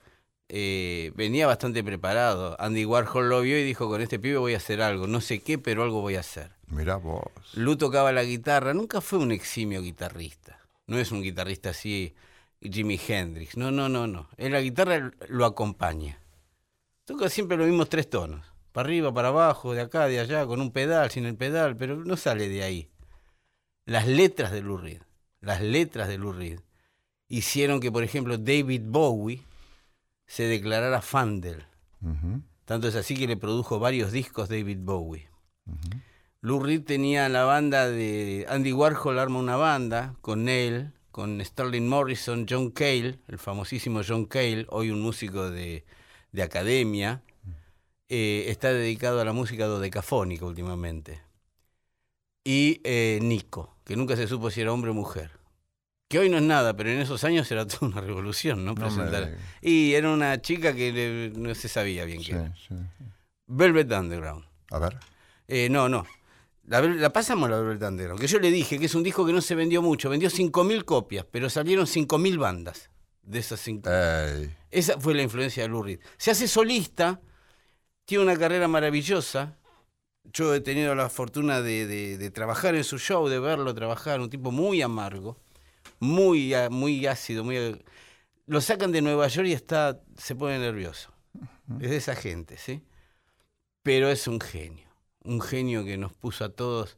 Eh, 0.50 1.12
venía 1.16 1.48
bastante 1.48 1.84
preparado. 1.84 2.58
Andy 2.60 2.86
Warhol 2.86 3.30
lo 3.30 3.42
vio 3.42 3.58
y 3.58 3.64
dijo, 3.64 3.88
con 3.88 4.02
este 4.02 4.20
pibe 4.20 4.38
voy 4.38 4.54
a 4.54 4.58
hacer 4.58 4.82
algo. 4.82 5.08
No 5.08 5.22
sé 5.22 5.40
qué, 5.40 5.58
pero 5.58 5.84
algo 5.84 6.02
voy 6.02 6.16
a 6.16 6.20
hacer. 6.20 6.52
Mirá 6.68 6.98
vos. 6.98 7.24
Lu 7.54 7.78
tocaba 7.78 8.12
la 8.12 8.24
guitarra, 8.24 8.74
nunca 8.74 9.02
fue 9.02 9.20
un 9.20 9.32
eximio 9.32 9.82
guitarrista. 9.82 10.60
No 10.88 11.00
es 11.00 11.12
un 11.12 11.22
guitarrista 11.24 11.70
así, 11.70 12.14
Jimi 12.62 13.00
Hendrix. 13.08 13.58
No, 13.58 13.72
no, 13.72 13.90
no, 13.90 14.08
no. 14.08 14.30
En 14.38 14.52
la 14.52 14.62
guitarra 14.62 15.12
lo 15.28 15.46
acompaña. 15.46 16.20
Toca 17.06 17.30
siempre 17.30 17.58
los 17.58 17.68
mismos 17.68 17.90
tres 17.90 18.10
tonos. 18.10 18.46
Para 18.72 18.88
arriba, 18.88 19.14
para 19.14 19.30
abajo, 19.30 19.74
de 19.74 19.82
acá, 19.82 20.08
de 20.08 20.20
allá, 20.20 20.46
con 20.46 20.62
un 20.62 20.72
pedal, 20.72 21.12
sin 21.12 21.26
el 21.26 21.36
pedal, 21.36 21.76
pero 21.76 21.98
no 21.98 22.16
sale 22.16 22.48
de 22.48 22.64
ahí. 22.64 22.90
Las 23.86 24.08
letras 24.08 24.52
de 24.52 24.62
Lou 24.62 24.78
Reed, 24.78 25.02
las 25.42 25.62
letras 25.62 26.08
de 26.08 26.18
Lou 26.18 26.32
Reed, 26.32 26.60
hicieron 27.28 27.80
que, 27.80 27.92
por 27.92 28.04
ejemplo, 28.04 28.38
David 28.38 28.84
Bowie 28.86 29.44
se 30.26 30.44
declarara 30.44 31.02
fan 31.02 31.42
de 31.42 31.50
él. 31.50 31.66
Tanto 32.64 32.88
es 32.88 32.96
así 32.96 33.18
que 33.18 33.28
le 33.28 33.36
produjo 33.36 33.80
varios 33.80 34.12
discos 34.12 34.48
David 34.48 34.80
Bowie. 34.82 35.28
Lou 36.40 36.60
Reed 36.62 36.84
tenía 36.84 37.28
la 37.28 37.44
banda 37.44 37.90
de 37.90 38.46
Andy 38.48 38.72
Warhol 38.72 39.20
arma 39.20 39.40
una 39.40 39.58
banda 39.58 40.16
con 40.22 40.48
él, 40.48 40.94
con 41.12 41.44
Sterling 41.44 41.88
Morrison, 41.88 42.46
John 42.50 42.72
Cale, 42.72 43.20
el 43.28 43.38
famosísimo 43.38 44.02
John 44.08 44.26
Cale, 44.26 44.66
hoy 44.70 44.90
un 44.92 45.02
músico 45.02 45.50
de, 45.52 45.86
de 46.32 46.44
academia, 46.44 47.22
eh, 48.10 48.46
está 48.48 48.72
dedicado 48.74 49.20
a 49.22 49.26
la 49.26 49.34
música 49.34 49.66
dodecafónica 49.66 50.46
últimamente. 50.46 51.22
Y 52.44 52.82
eh, 52.84 53.20
Nico, 53.22 53.76
que 53.86 53.96
nunca 53.96 54.16
se 54.16 54.28
supo 54.28 54.50
si 54.50 54.62
era 54.62 54.74
hombre 54.74 54.92
o 54.92 54.94
mujer. 54.94 55.32
Que 56.10 56.20
hoy 56.20 56.30
no 56.30 56.38
es 56.38 56.44
nada, 56.44 56.76
pero 56.76 56.90
en 56.90 57.00
esos 57.00 57.24
años 57.24 57.50
era 57.52 57.66
toda 57.68 57.88
una 57.92 58.02
revolución, 58.02 58.66
¿no? 58.66 58.76
Presentar- 58.76 59.38
y 59.62 59.94
era 59.94 60.12
una 60.12 60.42
chica 60.42 60.74
que 60.74 61.32
no 61.36 61.54
se 61.56 61.70
sabía 61.70 62.04
bien 62.06 62.20
Sí, 62.22 62.28
qué 62.32 62.36
era. 62.36 62.56
sí. 62.56 62.76
Velvet 63.48 63.92
Underground. 63.92 64.46
A 64.72 64.80
ver. 64.80 64.98
Eh, 65.48 65.70
no, 65.70 65.88
no. 65.88 66.06
La, 66.64 66.82
la 66.82 67.12
pasamos 67.12 67.50
la 67.50 67.60
Velvet 67.60 67.82
Underground. 67.88 68.20
Que 68.22 68.28
yo 68.28 68.40
le 68.40 68.52
dije 68.52 68.78
que 68.80 68.86
es 68.86 68.96
un 68.96 69.04
disco 69.04 69.26
que 69.26 69.34
no 69.34 69.42
se 69.42 69.56
vendió 69.56 69.82
mucho. 69.82 70.10
Vendió 70.10 70.30
5.000 70.30 70.86
copias, 70.86 71.26
pero 71.30 71.50
salieron 71.50 71.86
5.000 71.88 72.38
bandas 72.38 72.90
de 73.24 73.40
esas 73.40 73.60
cinco. 73.60 73.90
Ey. 73.90 74.56
Esa 74.70 75.00
fue 75.00 75.14
la 75.14 75.22
influencia 75.24 75.64
de 75.64 75.70
Lou 75.70 75.84
Reed. 75.84 76.00
Se 76.18 76.32
hace 76.32 76.48
solista, 76.48 77.20
tiene 78.06 78.24
una 78.24 78.38
carrera 78.38 78.68
maravillosa. 78.68 79.58
Yo 80.34 80.54
he 80.54 80.62
tenido 80.62 80.94
la 80.96 81.10
fortuna 81.10 81.62
de, 81.62 81.88
de- 81.88 82.18
de 82.18 82.32
trabajar 82.32 82.76
en 82.76 82.84
su 82.84 83.00
show, 83.00 83.28
de 83.28 83.40
verlo 83.40 83.74
trabajar, 83.74 84.22
un 84.22 84.30
tipo 84.30 84.52
muy 84.52 84.82
amargo, 84.82 85.38
muy, 86.00 86.54
muy 86.70 87.06
ácido, 87.08 87.44
muy... 87.44 87.84
Lo 88.46 88.62
sacan 88.62 88.92
de 88.92 89.02
Nueva 89.02 89.28
York 89.28 89.48
y 89.48 89.54
está, 89.54 90.00
se 90.18 90.36
pone 90.36 90.60
nervioso. 90.60 91.12
Es 91.80 91.90
de 91.90 91.98
esa 91.98 92.16
gente, 92.16 92.58
¿sí? 92.58 92.84
Pero 93.84 94.10
es 94.10 94.28
un 94.28 94.40
genio, 94.40 94.88
un 95.24 95.42
genio 95.42 95.84
que 95.86 95.98
nos 95.98 96.14
puso 96.14 96.46
a 96.46 96.50
todos 96.50 96.98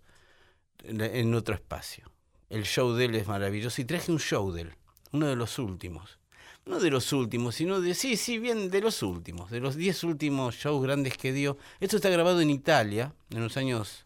en 0.83 1.33
otro 1.33 1.55
espacio. 1.55 2.11
El 2.49 2.65
show 2.65 2.93
de 2.93 3.05
él 3.05 3.15
es 3.15 3.27
maravilloso 3.27 3.81
y 3.81 3.85
traje 3.85 4.11
un 4.11 4.19
show 4.19 4.51
de 4.51 4.61
él, 4.61 4.75
uno 5.11 5.27
de 5.27 5.35
los 5.35 5.57
últimos. 5.59 6.19
No 6.65 6.79
de 6.79 6.91
los 6.91 7.11
últimos, 7.11 7.55
sino 7.55 7.81
de, 7.81 7.93
sí, 7.93 8.15
sí, 8.15 8.39
bien, 8.39 8.69
de 8.69 8.79
los 8.79 9.03
últimos, 9.03 9.51
de 9.51 9.59
los 9.59 9.75
10 9.75 10.03
últimos 10.05 10.55
shows 10.55 10.81
grandes 10.81 11.17
que 11.17 11.33
dio. 11.33 11.57
Esto 11.81 11.97
está 11.97 12.09
grabado 12.09 12.39
en 12.39 12.49
Italia, 12.49 13.13
en 13.31 13.41
los 13.41 13.57
años 13.57 14.05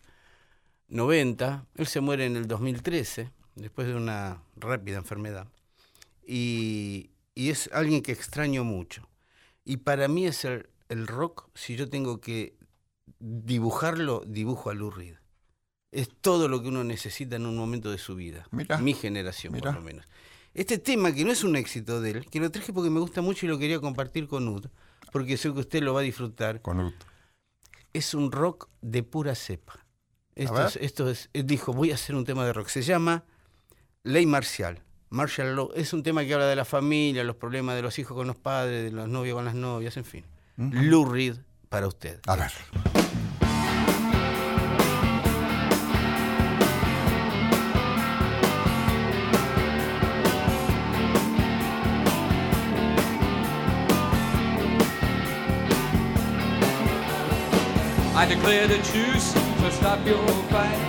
90. 0.87 1.65
Él 1.75 1.87
se 1.87 1.99
muere 1.99 2.25
en 2.25 2.35
el 2.35 2.47
2013, 2.47 3.29
después 3.55 3.87
de 3.87 3.93
una 3.93 4.41
rápida 4.55 4.97
enfermedad. 4.97 5.47
Y, 6.25 7.11
y 7.35 7.51
es 7.51 7.69
alguien 7.73 8.01
que 8.01 8.11
extraño 8.11 8.63
mucho. 8.63 9.07
Y 9.63 9.77
para 9.77 10.07
mí 10.07 10.25
es 10.25 10.43
el, 10.43 10.67
el 10.89 11.05
rock, 11.05 11.49
si 11.53 11.75
yo 11.75 11.89
tengo 11.89 12.19
que 12.21 12.55
dibujarlo, 13.19 14.23
dibujo 14.25 14.69
a 14.69 14.73
Lou 14.73 14.91
Reed. 14.91 15.15
Es 15.91 16.09
todo 16.21 16.47
lo 16.47 16.61
que 16.61 16.67
uno 16.67 16.83
necesita 16.83 17.37
en 17.37 17.45
un 17.45 17.57
momento 17.57 17.91
de 17.91 17.97
su 17.97 18.15
vida. 18.15 18.47
Mi 18.51 18.93
generación, 18.93 19.53
por 19.53 19.73
lo 19.73 19.81
menos. 19.81 20.05
Este 20.53 20.77
tema, 20.77 21.13
que 21.13 21.23
no 21.23 21.31
es 21.31 21.43
un 21.43 21.55
éxito 21.55 22.01
de 22.01 22.11
él, 22.11 22.25
que 22.29 22.39
lo 22.39 22.49
traje 22.51 22.73
porque 22.73 22.89
me 22.89 22.99
gusta 22.99 23.21
mucho 23.21 23.45
y 23.45 23.49
lo 23.49 23.59
quería 23.59 23.79
compartir 23.79 24.27
con 24.27 24.47
Ud, 24.47 24.65
porque 25.11 25.37
sé 25.37 25.53
que 25.53 25.59
usted 25.59 25.83
lo 25.83 25.93
va 25.93 26.01
a 26.01 26.03
disfrutar. 26.03 26.61
Con 26.61 26.79
Ud. 26.79 26.93
Es 27.93 28.13
un 28.13 28.31
rock 28.31 28.69
de 28.81 29.03
pura 29.03 29.35
cepa. 29.35 29.85
Esto, 30.35 30.65
es, 30.65 30.75
esto 30.77 31.09
es, 31.09 31.29
dijo, 31.33 31.73
voy 31.73 31.91
a 31.91 31.95
hacer 31.95 32.15
un 32.15 32.25
tema 32.25 32.45
de 32.45 32.53
rock. 32.53 32.67
Se 32.67 32.81
llama 32.81 33.23
Ley 34.03 34.25
Marcial. 34.25 34.83
Martial 35.09 35.55
Law 35.55 35.71
es 35.75 35.93
un 35.93 36.03
tema 36.03 36.25
que 36.25 36.33
habla 36.33 36.47
de 36.47 36.55
la 36.55 36.65
familia, 36.65 37.23
los 37.23 37.37
problemas 37.37 37.75
de 37.75 37.81
los 37.81 37.97
hijos 37.97 38.15
con 38.15 38.27
los 38.27 38.35
padres, 38.35 38.83
de 38.83 38.91
los 38.91 39.07
novios 39.07 39.35
con 39.35 39.45
las 39.45 39.55
novias, 39.55 39.95
en 39.97 40.05
fin. 40.05 40.25
Lou 40.57 41.05
Reed 41.05 41.37
para 41.69 41.87
usted. 41.87 42.19
A 42.27 42.35
ver. 42.35 42.51
I 58.17 58.25
declare 58.25 58.67
the 58.67 58.77
truce, 58.77 59.31
so 59.61 59.69
stop 59.69 60.03
your 60.03 60.17
fighting. 60.49 60.86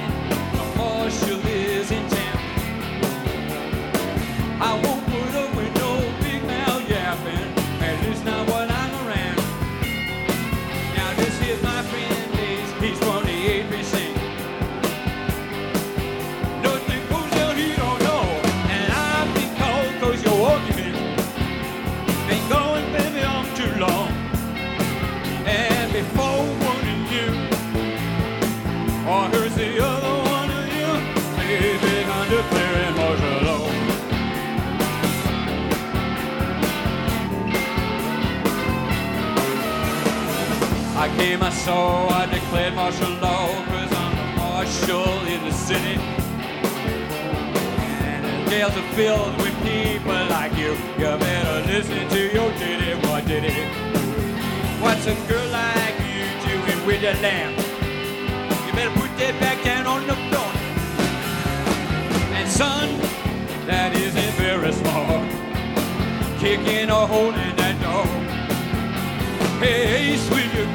I 41.18 41.20
came, 41.20 41.42
I 41.42 41.50
saw, 41.50 42.08
I 42.10 42.26
declared 42.26 42.74
martial 42.74 43.10
law, 43.18 43.48
cause 43.64 43.92
I'm 43.92 44.14
the 44.16 44.36
marshal 44.38 45.26
in 45.26 45.44
the 45.44 45.50
city. 45.50 45.98
And 48.06 48.24
the 48.24 48.50
jails 48.50 48.76
are 48.76 48.88
filled 48.94 49.36
with 49.38 49.52
people 49.64 50.12
like 50.30 50.56
you. 50.56 50.76
You 50.96 51.18
better 51.18 51.66
listen 51.66 52.08
to 52.08 52.32
your 52.32 52.52
ditty, 52.52 52.94
what 53.08 53.28
it? 53.28 53.52
What's 54.80 55.06
a 55.06 55.14
girl 55.26 55.48
like 55.50 55.98
you 56.06 56.22
doing 56.46 56.86
with 56.86 57.02
your 57.02 57.14
lamb? 57.14 57.50
You 58.66 58.72
better 58.74 58.94
put 59.00 59.10
that 59.18 59.34
back 59.40 59.64
down 59.64 59.88
on 59.88 60.06
the 60.06 60.14
floor. 60.14 60.52
And 62.38 62.48
son, 62.48 62.88
that 63.66 63.92
isn't 63.96 64.34
very 64.34 64.72
smart. 64.72 65.28
Kicking 66.38 66.92
or 66.92 67.08
holding 67.08 67.56
that 67.56 67.76
door. 67.82 68.06
Hey, 69.58 70.12
Ace, 70.12 70.30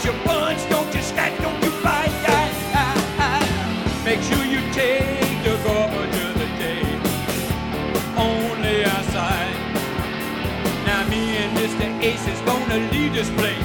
Now 0.00 0.06
don't 0.06 0.16
you 0.16 0.24
punch, 0.24 0.70
don't 0.70 0.94
you 0.94 1.02
scratch, 1.02 1.38
don't 1.42 1.62
you 1.62 1.70
bite. 1.82 2.08
Ah, 2.26 2.72
ah, 2.72 3.16
ah. 3.18 4.02
Make 4.02 4.22
sure 4.22 4.44
you 4.44 4.60
take 4.72 5.44
the 5.44 5.60
garbage 5.62 6.16
of 6.24 6.34
the 6.40 6.48
day. 6.56 6.84
Only 8.16 8.84
outside. 8.84 9.54
Now 10.86 11.06
me 11.08 11.36
and 11.36 11.54
Mr. 11.58 12.02
Ace 12.02 12.26
is 12.28 12.40
gonna 12.42 12.78
lead 12.90 13.12
this 13.12 13.28
play. 13.30 13.56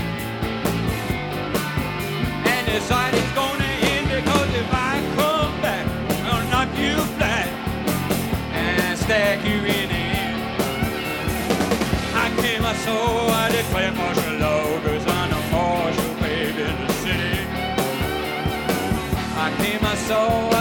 And 2.52 2.68
this 2.68 2.84
side 2.84 3.14
is 3.14 3.32
gonna 3.32 3.72
end 3.94 4.08
because 4.10 4.50
if 4.56 4.70
I 4.74 5.00
come 5.16 5.62
back, 5.62 5.88
I'll 6.26 6.46
knock 6.50 6.78
you 6.78 6.96
flat 7.16 7.48
and 8.52 9.00
stack 9.00 9.46
you 9.46 9.60
in 9.60 9.88
the 9.88 10.04
end. 10.26 10.42
I 12.14 12.30
came, 12.42 12.66
I 12.66 12.76
saw, 12.84 13.30
I 13.30 13.52
declare 13.52 13.92
martial 13.94 14.25
I 20.08 20.55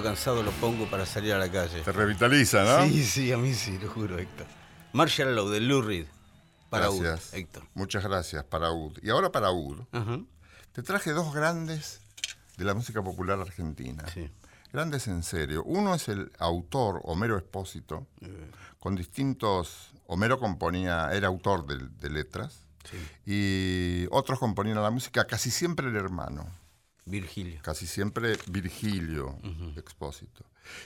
cansado 0.00 0.44
lo 0.44 0.52
pongo 0.52 0.88
para 0.88 1.04
salir 1.06 1.32
a 1.32 1.38
la 1.38 1.50
calle. 1.50 1.82
Te 1.82 1.90
revitaliza, 1.90 2.62
¿no? 2.62 2.86
Sí, 2.86 3.02
sí, 3.04 3.32
a 3.32 3.36
mí 3.36 3.52
sí, 3.52 3.80
lo 3.82 3.90
juro, 3.90 4.16
Héctor. 4.16 4.46
Marshall 4.92 5.34
Law, 5.34 5.48
de 5.48 5.58
Lou 5.58 5.82
Reed. 5.82 6.06
Para 6.70 6.88
Ud. 6.90 7.04
Héctor. 7.32 7.64
Muchas 7.74 8.04
gracias 8.04 8.44
para 8.44 8.70
Ud. 8.70 8.96
Y 9.02 9.10
ahora 9.10 9.32
para 9.32 9.50
Ud. 9.50 9.80
Te 10.70 10.84
traje 10.84 11.10
dos 11.10 11.34
grandes 11.34 12.00
de 12.56 12.64
la 12.64 12.74
música 12.74 13.02
popular 13.02 13.40
argentina. 13.40 14.04
Sí. 14.14 14.30
Grandes 14.72 15.08
en 15.08 15.24
serio. 15.24 15.64
Uno 15.64 15.96
es 15.96 16.06
el 16.06 16.30
autor 16.38 17.00
Homero 17.02 17.36
Espósito, 17.36 18.06
con 18.78 18.94
distintos... 18.94 19.88
Homero 20.08 20.38
componía, 20.38 21.10
era 21.12 21.28
autor 21.28 21.66
de, 21.66 21.78
de 22.00 22.10
letras, 22.10 22.58
y 23.24 24.06
otros 24.10 24.38
componían 24.38 24.82
la 24.82 24.90
música, 24.90 25.26
casi 25.26 25.50
siempre 25.50 25.88
el 25.88 25.96
hermano, 25.96 26.46
Virgilio. 27.04 27.60
casi 27.62 27.86
siempre 27.86 28.36
Virgilio 28.48 29.38
Expósito. 29.76 30.44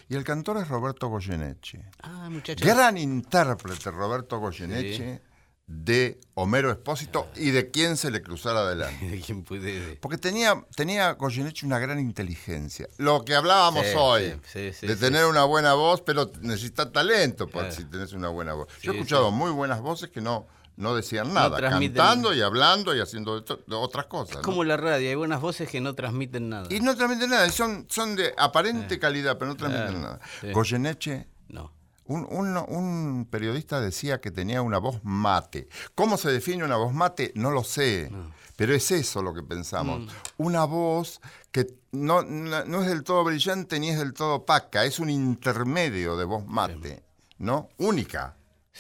Y 0.09 0.17
el 0.17 0.25
cantor 0.25 0.57
es 0.59 0.69
Roberto 0.69 1.09
Goyeneche. 1.09 1.85
Ah, 2.03 2.29
muchachos. 2.31 2.67
Gran 2.67 2.97
intérprete 2.97 3.91
Roberto 3.91 4.39
Goyeneche 4.39 5.21
de 5.67 6.21
Homero 6.35 6.71
Espósito 6.71 7.29
y 7.35 7.51
de 7.51 7.71
quien 7.73 7.97
se 7.97 8.11
le 8.11 8.23
cruzara 8.23 8.61
adelante. 8.61 9.07
¿De 9.11 9.21
quién 9.21 9.43
puede? 9.43 9.97
Porque 9.97 10.17
tenía, 10.17 10.65
tenía 10.77 11.13
Goyeneche 11.15 11.67
una 11.67 11.79
gran 11.81 11.99
inteligencia. 11.99 12.89
Lo 12.99 13.25
que 13.25 13.35
hablábamos 13.35 13.85
Sí, 13.85 13.93
hoy, 13.97 14.41
sí, 14.45 14.87
de 14.87 14.97
tener 14.97 15.27
una 15.27 15.45
buena 15.45 15.75
voz, 15.75 16.01
pero 16.03 16.31
necesitas 16.41 16.93
talento 16.93 17.49
Claro. 17.49 17.73
si 17.73 17.85
tenés 17.85 18.13
una 18.13 18.29
buena 18.29 18.55
voz. 18.55 18.69
Yo 18.81 18.93
he 18.93 18.95
escuchado 18.95 19.31
muy 19.33 19.51
buenas 19.51 19.81
voces 19.81 20.09
que 20.09 20.21
no, 20.21 20.47
no 20.77 20.95
decían 20.95 21.33
nada, 21.35 21.59
transmiten- 21.59 21.95
cantando 21.97 22.35
y 22.35 22.43
hablando 22.43 22.95
y 22.95 23.01
haciendo 23.01 23.43
otras 23.71 24.07
cosas. 24.07 24.37
¿no? 24.37 24.43
Como 24.43 24.63
la 24.65 24.77
radio, 24.77 25.09
hay 25.09 25.15
buenas 25.15 25.41
voces 25.41 25.69
que 25.71 25.81
no 25.81 25.95
transmiten 25.95 26.49
nada. 26.49 26.69
Y 26.71 26.81
no 26.81 26.95
transmiten 26.97 27.31
nada, 27.31 27.51
son, 27.51 27.87
son 27.89 28.15
de 28.17 28.35
aparente 28.37 28.99
calidad, 28.99 29.39
pero 29.39 29.51
no 29.53 29.57
transmiten 29.57 30.03
nada. 30.03 30.21
sí. 30.41 30.53
Goyeneche 30.53 31.29
No. 31.49 31.73
un, 32.05 32.27
un- 32.31 32.57
un 32.57 33.27
periodista 33.31 33.81
decía 33.81 34.21
que 34.21 34.31
tenía 34.31 34.63
una 34.63 34.79
voz 34.79 35.01
mate. 35.03 35.69
¿Cómo 35.95 36.17
se 36.19 36.31
define 36.31 36.65
una 36.65 36.77
voz 36.77 36.93
mate? 36.93 37.33
No 37.35 37.51
lo 37.51 37.65
sé. 37.65 38.11
Pero 38.57 38.75
es 38.75 38.91
eso 38.91 39.23
lo 39.23 39.35
que 39.35 39.43
pensamos. 39.43 40.01
Mm. 40.01 40.09
Una 40.39 40.65
voz 40.65 41.21
que 41.53 41.67
no, 41.93 42.23
no- 42.23 42.65
no 42.65 42.83
es 42.83 42.89
del 42.89 43.03
todo 43.03 43.23
brillante 43.25 43.79
ni 43.81 43.91
es 43.91 43.99
del 43.99 44.13
todo 44.15 44.37
opaca. 44.37 44.85
Es 44.85 44.99
un 44.99 45.11
intermedio 45.11 46.17
de 46.17 46.25
voz 46.25 46.47
mate. 46.47 47.03
¿No? 47.39 47.69
Única. 47.79 48.35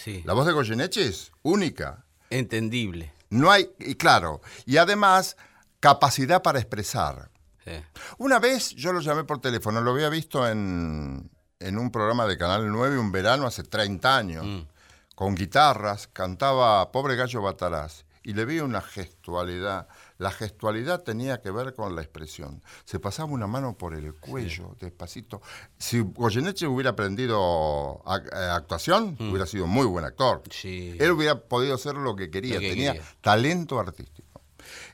Sí. 0.04 0.22
La 0.24 0.34
voz 0.34 0.46
de 0.46 0.52
Goyeneche 0.52 1.06
es 1.06 1.32
única. 1.42 2.04
Entendible. 2.30 3.12
No 3.30 3.50
hay, 3.50 3.70
y 3.78 3.96
claro, 3.96 4.40
y 4.64 4.76
además 4.76 5.36
capacidad 5.80 6.42
para 6.42 6.58
expresar. 6.58 7.30
Sí. 7.64 7.72
Una 8.18 8.38
vez 8.38 8.70
yo 8.70 8.92
lo 8.92 9.00
llamé 9.00 9.24
por 9.24 9.40
teléfono, 9.40 9.80
lo 9.80 9.90
había 9.90 10.08
visto 10.08 10.46
en, 10.48 11.30
en 11.58 11.78
un 11.78 11.90
programa 11.90 12.26
de 12.26 12.36
Canal 12.36 12.70
9 12.70 12.98
un 12.98 13.10
verano 13.12 13.46
hace 13.46 13.62
30 13.64 14.16
años, 14.16 14.66
con 15.14 15.34
guitarras, 15.34 16.08
cantaba 16.08 16.92
Pobre 16.92 17.16
Gallo 17.16 17.42
Bataraz, 17.42 18.04
y 18.22 18.34
le 18.34 18.44
vi 18.44 18.60
una 18.60 18.82
gestualidad. 18.82 19.88
La 20.18 20.30
gestualidad 20.30 21.02
tenía 21.02 21.40
que 21.42 21.50
ver 21.50 21.74
con 21.74 21.94
la 21.94 22.02
expresión. 22.02 22.62
Se 22.84 22.98
pasaba 22.98 23.30
una 23.30 23.46
mano 23.46 23.76
por 23.76 23.94
el 23.94 24.14
cuello, 24.14 24.74
despacito. 24.80 25.42
Si 25.78 26.00
Goyeneche 26.00 26.66
hubiera 26.66 26.90
aprendido 26.90 28.02
eh, 28.06 28.36
actuación, 28.50 29.16
hubiera 29.20 29.46
sido 29.46 29.66
muy 29.66 29.84
buen 29.86 30.04
actor. 30.04 30.42
Sí. 30.50 30.96
Él 30.98 31.10
hubiera 31.12 31.38
podido 31.38 31.74
hacer 31.74 31.96
lo 31.96 32.16
que 32.16 32.30
quería, 32.30 32.54
Lo 32.54 32.60
que 32.60 32.70
tenía 32.70 32.92
quería. 32.94 33.08
talento 33.20 33.78
artístico. 33.78 34.25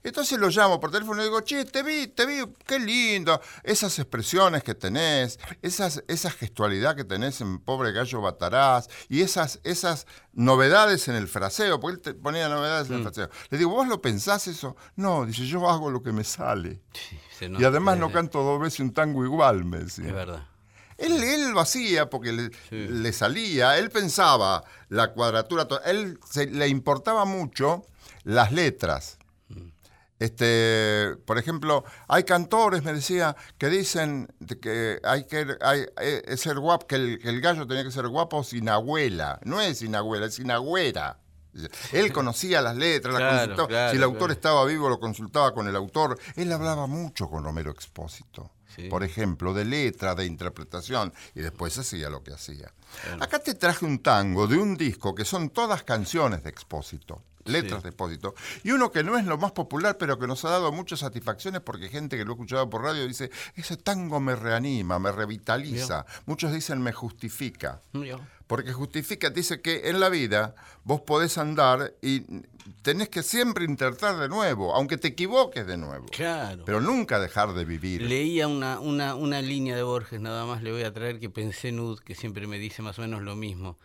Entonces 0.04 0.38
lo 0.38 0.48
llamo 0.48 0.80
por 0.80 0.90
teléfono 0.90 1.20
y 1.20 1.24
digo, 1.24 1.40
che, 1.42 1.64
te 1.64 1.82
vi, 1.82 2.08
te 2.08 2.26
vi, 2.26 2.42
qué 2.66 2.78
lindo, 2.78 3.40
esas 3.62 3.98
expresiones 3.98 4.62
que 4.64 4.74
tenés, 4.74 5.38
esas, 5.62 6.02
esa 6.08 6.30
gestualidad 6.30 6.96
que 6.96 7.04
tenés 7.04 7.40
en 7.40 7.58
Pobre 7.60 7.92
Gallo 7.92 8.20
Bataraz 8.20 8.88
y 9.08 9.20
esas, 9.22 9.60
esas 9.62 10.06
novedades 10.32 11.06
en 11.08 11.14
el 11.14 11.28
fraseo, 11.28 11.78
porque 11.78 11.96
él 11.96 12.00
te 12.02 12.14
ponía 12.14 12.48
novedades 12.48 12.88
Mm. 12.88 12.92
en 12.92 12.98
el 12.98 13.04
fraseo. 13.04 13.30
Le 13.50 13.58
digo, 13.58 13.70
¿vos 13.70 13.86
lo 13.86 14.00
pensás 14.02 14.46
eso? 14.48 14.76
No, 14.96 15.24
dice, 15.26 15.46
yo 15.46 15.68
hago 15.70 15.90
lo 15.90 16.02
que 16.02 16.12
me 16.12 16.24
sale. 16.24 16.80
Sí, 17.38 17.46
y 17.58 17.64
además 17.64 17.98
no 17.98 18.10
canto 18.12 18.42
dos 18.42 18.60
veces 18.60 18.80
un 18.80 18.92
tango 18.92 19.24
igual, 19.24 19.64
me 19.64 19.78
decía. 19.78 20.06
Es 20.06 20.12
verdad. 20.12 20.46
Él, 20.98 21.22
él 21.22 21.50
lo 21.50 21.60
hacía 21.60 22.08
porque 22.10 22.32
le, 22.32 22.50
Sí. 22.68 22.86
le 22.88 23.12
salía, 23.12 23.78
él 23.78 23.90
pensaba 23.90 24.62
la 24.88 25.12
cuadratura, 25.12 25.66
él 25.84 26.18
se- 26.30 26.46
le 26.46 26.68
importaba 26.68 27.24
mucho 27.24 27.84
las 28.24 28.52
letras. 28.52 29.18
Este, 30.22 31.16
por 31.26 31.36
ejemplo, 31.36 31.84
hay 32.06 32.22
cantores, 32.22 32.84
me 32.84 32.92
decía, 32.92 33.34
que 33.58 33.68
dicen 33.68 34.28
que 34.60 35.00
hay 35.02 35.24
que 35.24 35.56
hay, 35.60 35.84
eh, 36.00 36.36
ser 36.36 36.60
guapo, 36.60 36.86
que 36.86 36.94
el, 36.94 37.18
que 37.18 37.28
el 37.28 37.40
gallo 37.40 37.66
tenía 37.66 37.82
que 37.82 37.90
ser 37.90 38.06
guapo 38.06 38.44
sin 38.44 38.68
abuela. 38.68 39.40
No 39.44 39.60
es 39.60 39.78
sin 39.78 39.96
abuela, 39.96 40.26
es 40.26 40.36
sin 40.36 40.52
agüera. 40.52 41.18
Él 41.90 42.12
conocía 42.12 42.62
las 42.62 42.76
letras, 42.76 43.14
las 43.14 43.48
claro, 43.48 43.90
si 43.90 43.96
el 43.96 44.02
autor 44.04 44.18
claro. 44.28 44.32
estaba 44.32 44.64
vivo, 44.64 44.88
lo 44.88 45.00
consultaba 45.00 45.52
con 45.52 45.66
el 45.66 45.74
autor. 45.74 46.16
Él 46.36 46.52
hablaba 46.52 46.86
mucho 46.86 47.28
con 47.28 47.42
Romero 47.42 47.72
Expósito 47.72 48.52
Sí. 48.74 48.88
por 48.88 49.04
ejemplo, 49.04 49.52
de 49.52 49.66
letra, 49.66 50.14
de 50.14 50.24
interpretación, 50.24 51.12
y 51.34 51.40
después 51.40 51.76
hacía 51.76 52.08
lo 52.08 52.22
que 52.22 52.32
hacía. 52.32 52.72
Acá 53.20 53.38
te 53.38 53.52
traje 53.52 53.84
un 53.84 53.98
tango 53.98 54.46
de 54.46 54.56
un 54.56 54.78
disco 54.78 55.14
que 55.14 55.26
son 55.26 55.50
todas 55.50 55.82
canciones 55.82 56.42
de 56.42 56.48
Expósito, 56.48 57.22
letras 57.44 57.80
Sí. 57.80 57.84
de 57.84 57.88
Expósito, 57.90 58.34
y 58.62 58.70
uno 58.72 58.90
que 58.92 59.02
no 59.02 59.18
es 59.18 59.24
lo 59.26 59.38
más 59.38 59.52
popular, 59.52 59.96
pero 59.98 60.18
que 60.18 60.26
nos 60.26 60.44
ha 60.44 60.50
dado 60.50 60.72
muchas 60.72 61.00
satisfacciones 61.00 61.60
porque 61.60 61.88
gente 61.88 62.16
que 62.16 62.24
lo 62.24 62.32
ha 62.32 62.34
escuchado 62.34 62.68
por 62.70 62.82
radio 62.82 63.06
dice, 63.06 63.30
ese 63.56 63.76
tango 63.76 64.20
me 64.20 64.36
reanima, 64.36 64.98
me 64.98 65.12
revitaliza. 65.12 66.06
Muchos 66.26 66.52
dicen 66.52 66.80
me 66.82 66.92
justifica. 66.92 67.80
Porque 68.46 68.72
justifica, 68.72 69.30
dice 69.30 69.62
que 69.62 69.88
en 69.88 69.98
la 69.98 70.08
vida 70.10 70.54
vos 70.84 71.00
podés 71.00 71.38
andar 71.38 71.94
y 72.02 72.22
tenés 72.82 73.08
que 73.08 73.22
siempre 73.22 73.64
intentar 73.64 74.18
de 74.18 74.28
nuevo, 74.28 74.74
aunque 74.74 74.98
te 74.98 75.08
equivoques 75.08 75.66
de 75.66 75.78
nuevo. 75.78 76.06
Claro. 76.10 76.64
Pero 76.66 76.80
nunca 76.80 77.18
dejar 77.18 77.54
de 77.54 77.64
vivir. 77.64 78.02
Leía 78.02 78.48
una, 78.48 78.78
una, 78.78 79.14
una 79.14 79.40
línea 79.40 79.74
de 79.74 79.82
Borges, 79.82 80.20
nada 80.20 80.44
más 80.44 80.62
le 80.62 80.70
voy 80.72 80.82
a 80.82 80.92
traer 80.92 81.18
que 81.18 81.30
pensé 81.30 81.68
en 81.68 81.80
Ud, 81.80 82.00
que 82.00 82.14
siempre 82.14 82.46
me 82.46 82.58
dice 82.58 82.82
más 82.82 82.98
o 82.98 83.02
menos 83.02 83.22
lo 83.22 83.36
mismo. 83.36 83.78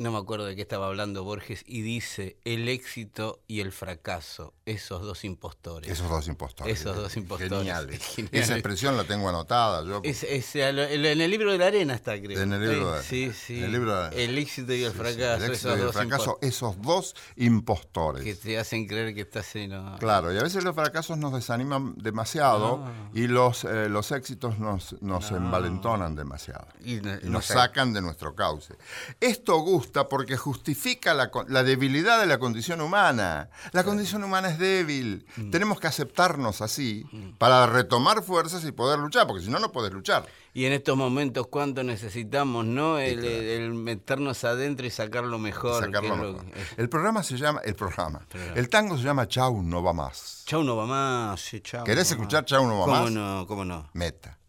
No 0.00 0.10
me 0.10 0.16
acuerdo 0.16 0.46
de 0.46 0.56
qué 0.56 0.62
estaba 0.62 0.86
hablando 0.86 1.24
Borges, 1.24 1.62
y 1.66 1.82
dice, 1.82 2.38
el 2.46 2.70
éxito 2.70 3.42
y 3.46 3.60
el 3.60 3.70
fracaso, 3.70 4.54
esos 4.64 5.02
dos 5.02 5.24
impostores. 5.26 5.90
Esos 5.90 6.08
dos 6.08 6.26
impostores. 6.26 6.80
Esos 6.80 6.96
dos 6.96 7.14
impostores. 7.18 7.52
Geniales. 7.52 8.02
Geniales. 8.16 8.40
Esa 8.44 8.54
expresión 8.54 8.96
la 8.96 9.04
tengo 9.04 9.28
anotada. 9.28 9.84
Yo, 9.84 10.00
Es- 10.02 10.22
es- 10.22 10.56
en 10.56 10.78
el 10.78 11.30
libro 11.30 11.52
de 11.52 11.58
la 11.58 11.66
arena 11.66 11.94
está, 11.94 12.18
creo. 12.18 12.40
En 12.40 12.50
el 12.54 12.60
libro 12.66 12.92
de- 12.94 13.02
Sí, 13.02 13.30
sí. 13.32 13.58
en 13.58 13.64
el 13.64 13.72
libro 13.72 14.08
de- 14.08 14.24
El 14.24 14.38
éxito 14.38 14.72
y 14.72 14.84
el 14.84 14.90
Sí, 14.92 14.96
sí, 14.96 14.98
fracaso, 15.02 15.44
el 15.44 15.50
éxito 15.50 15.52
esos 15.52 15.70
y 15.70 15.74
el 15.80 15.80
dos 15.86 15.92
fracaso, 15.94 16.22
impostores 16.40 16.48
esos 16.54 16.82
dos 16.82 17.14
impostores. 17.36 18.24
que 18.24 18.34
te 18.36 18.58
hacen 18.58 18.86
creer 18.86 19.14
que 19.14 19.20
estás 19.20 19.54
en... 19.56 19.70
no. 19.70 19.98
Claro, 19.98 20.32
y 20.32 20.38
a 20.38 20.42
veces 20.42 20.64
los 20.64 20.74
fracasos 20.74 21.18
nos 21.18 21.34
desaniman 21.34 21.94
demasiado 21.98 22.78
No. 22.78 23.10
y 23.12 23.26
los, 23.26 23.64
eh, 23.64 23.90
los 23.90 24.12
éxitos 24.12 24.58
nos, 24.58 24.96
nos 25.02 25.30
envalentonan 25.30 26.14
demasiado. 26.14 26.66
Y, 26.84 26.94
no- 27.02 27.16
y 27.16 27.24
no 27.24 27.30
nos 27.32 27.44
sacan 27.44 27.92
de 27.92 28.00
nuestro 28.00 28.34
cauce. 28.34 28.74
Esto 29.20 29.58
gusta 29.58 29.89
porque 29.90 30.36
justifica 30.36 31.14
la, 31.14 31.62
debilidad 31.62 32.20
de 32.20 32.26
la 32.26 32.38
condición 32.38 32.80
humana. 32.80 33.50
La 33.72 33.84
condición 33.84 34.24
humana 34.24 34.50
es 34.50 34.58
débil. 34.58 35.26
Mm. 35.36 35.50
Tenemos 35.50 35.80
que 35.80 35.86
aceptarnos 35.86 36.60
así 36.60 37.04
para 37.38 37.66
retomar 37.66 38.22
fuerzas 38.22 38.64
y 38.64 38.72
poder 38.72 38.98
luchar, 38.98 39.26
porque 39.26 39.44
si 39.44 39.50
no, 39.50 39.58
no 39.58 39.72
podés 39.72 39.92
luchar. 39.92 40.26
Y 40.52 40.64
en 40.64 40.72
estos 40.72 40.96
momentos, 40.96 41.46
¿cuánto 41.46 41.84
necesitamos, 41.84 42.64
no? 42.64 42.98
El, 42.98 43.24
el 43.24 43.72
meternos 43.72 44.42
adentro 44.44 44.86
y 44.86 44.90
sacar 44.90 45.24
lo 45.24 45.38
mejor. 45.38 45.88
Lo 45.88 46.44
El 46.76 46.88
programa 46.88 47.22
se 47.22 47.36
llama, 47.36 47.60
el 47.64 47.74
programa, 47.74 48.26
el 48.56 48.68
tango 48.68 48.96
se 48.96 49.04
llama 49.04 49.28
Chau, 49.28 49.62
no 49.62 49.82
va 49.82 49.92
más. 49.92 50.42
Chau, 50.46 50.64
no 50.64 50.76
va 50.76 50.86
más. 50.86 51.40
sí, 51.40 51.60
chau, 51.60 51.84
¿Querés 51.84 52.10
no 52.10 52.16
escuchar. 52.16 52.44
Chau, 52.44 52.66
no 52.66 52.80
va 52.80 52.86
¿Cómo 52.86 53.02
más? 53.02 53.12
no? 53.12 53.46
¿Cómo 53.46 53.64
no? 53.64 53.88
Meta. 53.92 54.40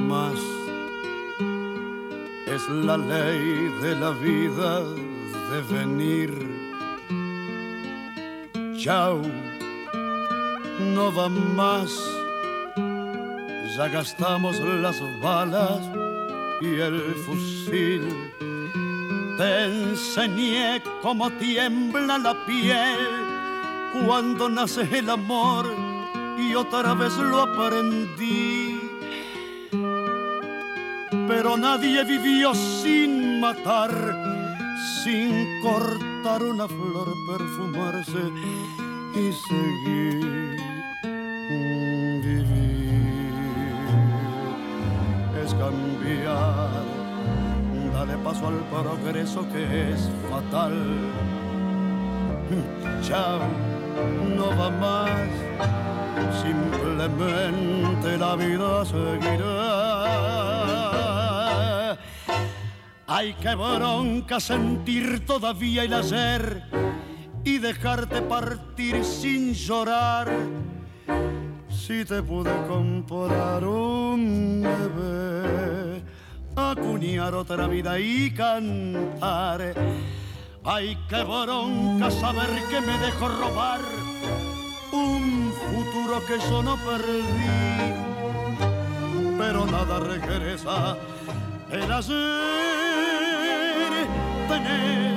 No 0.00 0.14
va 0.14 0.22
más. 0.22 0.40
Es 2.46 2.68
la 2.68 2.96
ley 2.96 3.70
de 3.82 3.96
la 3.96 4.10
vida 4.10 4.80
de 5.50 5.62
venir. 5.72 6.30
Chao, 8.76 9.22
no 10.94 11.14
va 11.14 11.28
más. 11.28 11.90
Ya 13.76 13.88
gastamos 13.88 14.58
las 14.60 15.00
balas 15.22 15.80
y 16.60 16.80
el 16.80 17.14
fusil. 17.26 18.02
Te 19.38 19.64
enseñé 19.64 20.82
cómo 21.02 21.30
tiembla 21.30 22.18
la 22.18 22.34
piel 22.46 22.98
cuando 24.06 24.48
nace 24.48 24.82
el 24.98 25.08
amor 25.08 25.66
y 26.38 26.54
otra 26.54 26.94
vez 26.94 27.16
lo 27.16 27.42
aprendí. 27.42 28.69
Pero 31.30 31.56
nadie 31.56 32.02
vivió 32.02 32.52
sin 32.56 33.38
matar, 33.38 33.92
sin 35.04 35.60
cortar 35.62 36.42
una 36.42 36.66
flor, 36.66 37.06
perfumarse 37.28 38.24
y 39.14 39.32
seguir. 39.48 40.56
Vivir 42.24 42.46
es 45.40 45.54
cambiar, 45.54 46.82
dale 47.94 48.16
paso 48.24 48.48
al 48.48 48.58
progreso 48.72 49.48
que 49.52 49.92
es 49.92 50.10
fatal. 50.28 50.74
Chao, 53.02 53.38
no 54.36 54.48
va 54.58 54.70
más 54.70 55.50
simplemente 56.42 58.18
la 58.18 58.34
vida 58.36 58.84
seguirá. 58.84 59.89
Hay 63.12 63.34
que 63.34 63.56
bronca 63.56 64.38
sentir 64.38 65.26
todavía 65.26 65.82
el 65.82 65.92
ayer 65.94 66.62
y 67.42 67.58
dejarte 67.58 68.22
partir 68.22 69.04
sin 69.04 69.52
llorar. 69.52 70.30
Si 71.68 72.04
te 72.04 72.22
pude 72.22 72.52
comprar 72.68 73.64
un 73.64 74.62
bebé, 74.62 76.04
acuñar 76.54 77.34
otra 77.34 77.66
vida 77.66 77.98
y 77.98 78.30
cantar. 78.30 79.74
Ay, 80.64 80.96
qué 81.08 81.24
bronca 81.24 82.12
saber 82.12 82.50
que 82.70 82.80
me 82.80 82.96
dejo 82.98 83.26
robar 83.26 83.80
un 84.92 85.52
futuro 85.52 86.24
que 86.28 86.38
yo 86.48 86.62
no 86.62 86.76
perdí, 86.76 87.92
pero 89.36 89.66
nada 89.66 89.98
regresa. 89.98 90.96
El 91.72 91.90
ayer 91.90 92.89
tener 94.50 95.16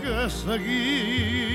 que 0.00 0.30
seguir. 0.30 1.52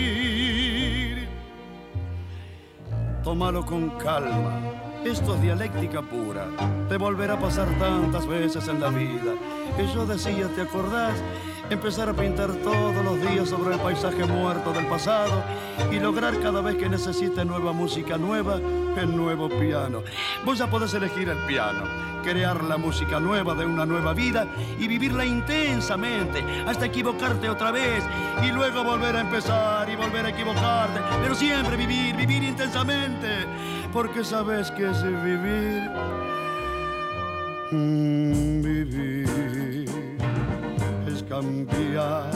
Tómalo 3.24 3.66
con 3.66 3.90
calma. 3.92 4.60
Esto 5.06 5.36
es 5.36 5.42
dialéctica 5.42 6.02
pura. 6.02 6.48
Te 6.90 6.98
volverá 6.98 7.36
a 7.36 7.40
pasar 7.40 7.68
tantas 7.80 8.28
veces 8.28 8.68
en 8.68 8.82
la 8.82 8.90
vida. 8.90 9.34
Que 9.78 9.88
yo 9.94 10.06
decía, 10.06 10.48
¿te 10.56 10.64
acordás? 10.64 11.16
Empezar 11.70 12.08
a 12.08 12.14
pintar 12.14 12.50
todos 12.64 13.04
los 13.04 13.20
días 13.20 13.50
sobre 13.50 13.76
el 13.76 13.82
paisaje 13.82 14.24
muerto 14.24 14.72
del 14.72 14.86
pasado 14.86 15.44
y 15.92 16.00
lograr 16.00 16.40
cada 16.40 16.62
vez 16.62 16.78
que 16.78 16.88
necesite 16.88 17.44
nueva 17.44 17.74
música 17.74 18.18
nueva, 18.18 18.56
el 18.56 19.14
nuevo 19.14 19.50
piano. 19.50 20.02
Vos 20.46 20.60
ya 20.60 20.68
podés 20.68 20.94
elegir 20.94 21.28
el 21.28 21.38
piano, 21.40 21.84
crear 22.24 22.64
la 22.64 22.78
música 22.78 23.20
nueva 23.20 23.54
de 23.54 23.66
una 23.66 23.86
nueva 23.86 24.14
vida 24.14 24.48
y 24.80 24.88
vivirla 24.88 25.26
intensamente 25.26 26.42
hasta 26.66 26.86
equivocarte 26.86 27.50
otra 27.50 27.72
vez 27.72 28.02
y 28.42 28.52
luego 28.54 28.86
volver 28.86 29.18
a 29.18 29.22
empezar 29.22 29.90
y 29.90 29.98
volver 29.98 30.26
a 30.26 30.30
equivocarte, 30.30 31.02
pero 31.22 31.36
siempre 31.36 31.76
vivir, 31.76 32.16
vivir 32.16 32.44
intensamente, 32.44 33.46
porque 33.92 34.24
sabes 34.24 34.72
que 34.72 34.90
es 34.90 35.04
vivir. 35.04 35.92
Mm, 37.72 38.62
vivir 38.62 39.97
cambiar. 41.30 42.32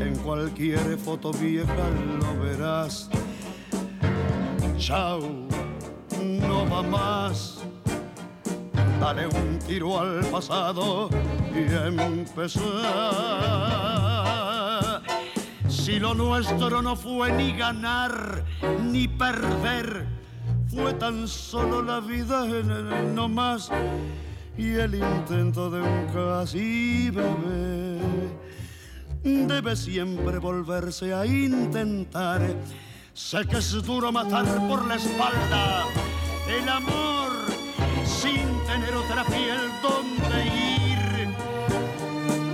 En 0.00 0.16
cualquier 0.16 0.98
foto 0.98 1.32
vieja 1.32 1.90
lo 2.20 2.40
verás. 2.40 3.10
Chao, 4.78 5.20
no 6.20 6.68
va 6.68 6.82
más. 6.82 7.58
Dale 9.00 9.26
un 9.26 9.58
tiro 9.66 9.98
al 10.00 10.24
pasado 10.26 11.08
y 11.54 11.60
empezar. 11.88 12.62
Si 15.68 15.98
lo 15.98 16.14
nuestro 16.14 16.82
no 16.82 16.96
fue 16.96 17.32
ni 17.32 17.52
ganar 17.56 18.44
ni 18.84 19.08
perder, 19.08 20.06
fue 20.68 20.92
tan 20.94 21.26
solo 21.26 21.82
la 21.82 22.00
vida 22.00 22.44
no 23.14 23.28
más 23.28 23.70
y 24.60 24.74
el 24.74 24.94
intento 24.94 25.70
de 25.70 25.80
un 25.80 26.06
casi 26.12 27.08
bebé 27.10 27.98
debe 29.22 29.74
siempre 29.74 30.38
volverse 30.38 31.14
a 31.14 31.24
intentar. 31.24 32.42
Sé 33.14 33.46
que 33.46 33.56
es 33.56 33.72
duro 33.82 34.12
matar 34.12 34.44
por 34.68 34.86
la 34.86 34.96
espalda 34.96 35.86
el 36.46 36.68
amor 36.68 37.30
sin 38.04 38.46
tener 38.66 38.94
otra 38.94 39.24
piel 39.24 39.60
donde 39.82 40.44
ir, 40.44 41.34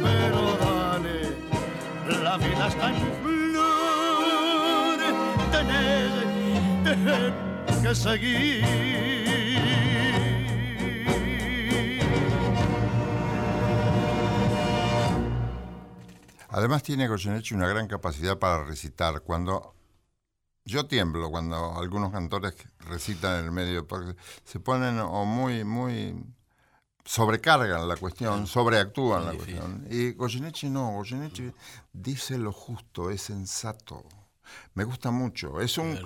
pero 0.05 0.57
dale, 0.65 2.23
la 2.23 2.37
vida 2.37 2.69
está 2.69 2.91
en 2.91 3.03
flor, 3.23 4.99
tener 5.51 7.33
que 7.83 7.95
seguir. 7.95 9.16
Además 16.57 16.83
tiene 16.83 17.07
Goyeneche 17.07 17.55
una 17.55 17.69
gran 17.69 17.87
capacidad 17.87 18.39
para 18.39 18.65
recitar. 18.65 19.21
Cuando 19.21 19.75
yo 20.65 20.87
tiemblo 20.87 21.31
cuando 21.31 21.79
algunos 21.79 22.11
cantores 22.11 22.55
recitan 22.79 23.41
en 23.41 23.45
el 23.45 23.53
medio, 23.53 23.87
porque 23.87 24.17
se 24.43 24.59
ponen 24.59 24.99
o 25.01 25.27
muy, 25.27 25.65
muy 25.65 26.17
sobrecargan 27.05 27.87
la 27.87 27.97
cuestión, 27.99 28.47
sobreactúan 28.47 29.27
la 29.27 29.35
cuestión. 29.35 29.87
Y 29.91 30.13
Goyeneche 30.13 30.71
no, 30.71 30.93
Goyeneche 30.93 31.53
dice 31.93 32.39
lo 32.39 32.53
justo, 32.53 33.11
es 33.11 33.21
sensato. 33.21 34.03
Me 34.73 34.85
gusta 34.85 35.11
mucho. 35.11 35.61
Es 35.61 35.77
un, 35.77 36.01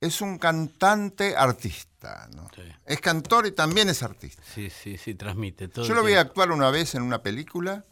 es 0.00 0.22
un 0.22 0.38
cantante 0.38 1.36
artista. 1.36 2.26
¿no? 2.34 2.48
Sí. 2.56 2.62
Es 2.86 3.02
cantor 3.02 3.46
y 3.46 3.52
también 3.52 3.90
es 3.90 4.02
artista. 4.02 4.42
Sí, 4.54 4.70
sí, 4.70 4.96
sí, 4.96 5.14
transmite 5.14 5.68
todo. 5.68 5.84
Yo 5.84 5.92
lo 5.92 6.02
vi 6.02 6.14
actuar 6.14 6.52
una 6.52 6.70
vez 6.70 6.94
en 6.94 7.02
una 7.02 7.22
película. 7.22 7.84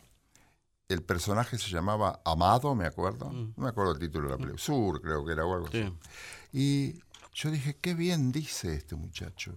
El 0.89 1.03
personaje 1.03 1.59
se 1.59 1.69
llamaba 1.71 2.21
Amado, 2.25 2.75
me 2.75 2.87
acuerdo. 2.87 3.31
No 3.31 3.53
me 3.57 3.69
acuerdo 3.69 3.93
el 3.93 3.99
título 3.99 4.25
de 4.27 4.31
la 4.33 4.37
película. 4.39 4.63
Sur, 4.63 5.03
creo 5.03 5.25
que 5.25 5.33
era 5.33 5.45
o 5.45 5.55
algo 5.55 5.67
así. 5.69 5.83
Mm. 5.83 5.99
Sí. 6.01 6.09
Y 6.53 7.03
yo 7.35 7.51
dije, 7.51 7.77
qué 7.79 7.93
bien 7.95 8.33
dice 8.33 8.75
este 8.75 8.95
muchacho. 8.97 9.53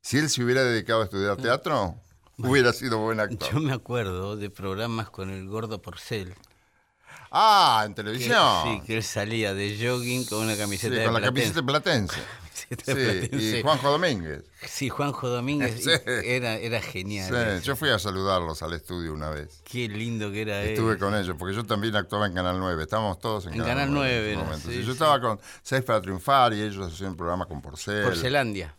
Si 0.00 0.16
él 0.18 0.30
se 0.30 0.42
hubiera 0.42 0.62
dedicado 0.64 1.02
a 1.02 1.04
estudiar 1.04 1.36
teatro, 1.36 1.96
hubiera 2.38 2.72
sido 2.72 2.98
buen 2.98 3.20
actor. 3.20 3.52
Yo 3.52 3.60
me 3.60 3.72
acuerdo 3.74 4.36
de 4.36 4.48
programas 4.48 5.10
con 5.10 5.28
el 5.30 5.46
gordo 5.46 5.82
Porcel. 5.82 6.34
Ah, 7.30 7.82
en 7.84 7.92
que- 7.92 8.02
televisión. 8.02 8.62
sí, 8.64 8.80
que 8.86 8.96
él 8.96 9.02
salía 9.02 9.52
de 9.52 9.76
jogging 9.78 10.24
con 10.24 10.38
una 10.44 10.54
Sí, 10.54 10.60
camiseta 10.60 10.94
con 10.94 10.98
de 10.98 11.04
la 11.06 11.10
Platense. 11.32 11.42
camiseta 11.42 11.66
platense. 11.66 12.16
Camiseta 12.16 12.30
de 12.44 12.45
Sí, 12.84 13.30
y 13.58 13.62
Juanjo 13.62 13.90
Domínguez. 13.90 14.44
Sí, 14.66 14.88
Juanjo 14.88 15.28
Domínguez. 15.28 15.76
Sí. 15.84 15.90
Era, 16.24 16.56
era 16.56 16.80
genial. 16.80 17.60
Sí, 17.60 17.66
yo 17.66 17.76
fui 17.76 17.90
a 17.90 17.98
saludarlos 17.98 18.62
al 18.62 18.72
estudio 18.72 19.12
una 19.12 19.30
vez. 19.30 19.62
Qué 19.64 19.88
lindo 19.88 20.30
que 20.32 20.42
era 20.42 20.62
él. 20.62 20.70
Estuve 20.70 20.98
con 20.98 21.14
ellos, 21.14 21.36
porque 21.38 21.54
yo 21.54 21.64
también 21.64 21.94
actuaba 21.94 22.26
en 22.26 22.34
Canal 22.34 22.58
9. 22.58 22.82
Estábamos 22.82 23.18
todos 23.18 23.46
en, 23.46 23.54
En 23.54 23.62
Canal 23.64 23.92
9 23.92 24.32
en 24.32 24.40
era, 24.40 24.56
sí, 24.58 24.82
yo 24.82 24.92
estaba 24.92 25.20
con 25.20 25.40
Seis 25.62 25.82
para 25.84 26.00
Triunfar 26.00 26.52
y 26.54 26.62
ellos 26.62 26.92
hacían 26.92 27.10
un 27.10 27.16
programa 27.16 27.46
con 27.46 27.62
Porcel. 27.62 28.04
Porcelandia. 28.04 28.74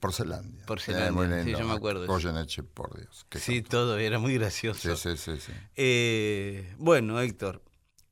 Porcelandia. 0.00 0.66
Porcelandia, 0.66 1.08
Eh, 1.08 1.12
muy 1.12 1.44
sí, 1.44 1.52
yo 1.58 1.64
me 1.66 1.74
acuerdo. 1.74 2.06
Goyeneche, 2.06 2.62
por 2.64 2.98
Dios. 2.98 3.24
Sí, 3.36 3.62
todo, 3.62 3.96
era 3.98 4.18
muy 4.18 4.34
gracioso. 4.34 4.96
sí, 4.96 5.16
sí, 5.16 5.16
sí, 5.16 5.40
sí. 5.40 5.52
Eh, 5.76 6.74
bueno, 6.78 7.20
Héctor, 7.20 7.62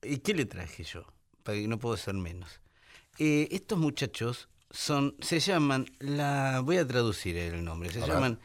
¿y 0.02 0.18
qué 0.18 0.34
le 0.34 0.46
traje 0.46 0.84
yo? 0.84 1.04
Para 1.42 1.58
que 1.58 1.68
no 1.68 1.78
puedo 1.78 1.96
ser 1.96 2.14
menos. 2.14 2.60
Eh, 3.18 3.48
estos 3.50 3.78
muchachos 3.78 4.48
son, 4.74 5.14
se 5.20 5.38
llaman, 5.40 5.86
la, 6.00 6.60
voy 6.64 6.76
a 6.78 6.86
traducir 6.86 7.36
el 7.36 7.64
nombre, 7.64 7.90
se 7.90 7.98
A 7.98 8.02
ver. 8.02 8.10
llaman, 8.10 8.38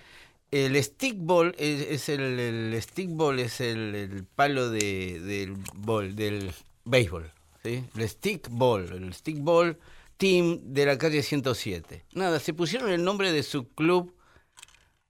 el 0.51 0.81
stickball, 0.83 1.55
es, 1.57 1.81
es 1.89 2.09
el, 2.09 2.39
el 2.39 2.81
stickball 2.81 3.39
es 3.39 3.59
el, 3.61 3.95
el 3.95 4.23
palo 4.25 4.69
de, 4.69 5.19
del 5.19 5.55
bol, 5.75 6.15
del 6.15 6.51
béisbol, 6.85 7.31
¿sí? 7.63 7.83
El 7.97 8.07
stickball, 8.09 8.91
el 8.93 9.13
stickball 9.13 9.77
team 10.17 10.59
de 10.63 10.85
la 10.85 10.97
calle 10.97 11.23
107. 11.23 12.05
Nada, 12.13 12.39
se 12.39 12.53
pusieron 12.53 12.89
el 12.91 13.03
nombre 13.03 13.31
de 13.31 13.41
su 13.43 13.67
club 13.69 14.13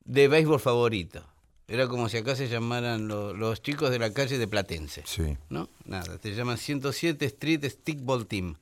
de 0.06 0.28
béisbol 0.28 0.60
favorito. 0.60 1.24
Era 1.68 1.88
como 1.88 2.10
si 2.10 2.18
acá 2.18 2.36
se 2.36 2.48
llamaran 2.48 3.08
lo- 3.08 3.34
los 3.34 3.62
chicos 3.62 3.92
de 3.92 4.00
la 4.00 4.12
calle 4.12 4.38
de 4.40 4.48
Platense. 4.48 5.04
Sí. 5.06 5.38
¿No? 5.50 5.70
Nada, 5.86 6.18
te 6.18 6.34
llaman 6.34 6.58
107 6.58 7.26
Street 7.26 7.64
Stickball 7.70 8.26
Team. 8.26 8.56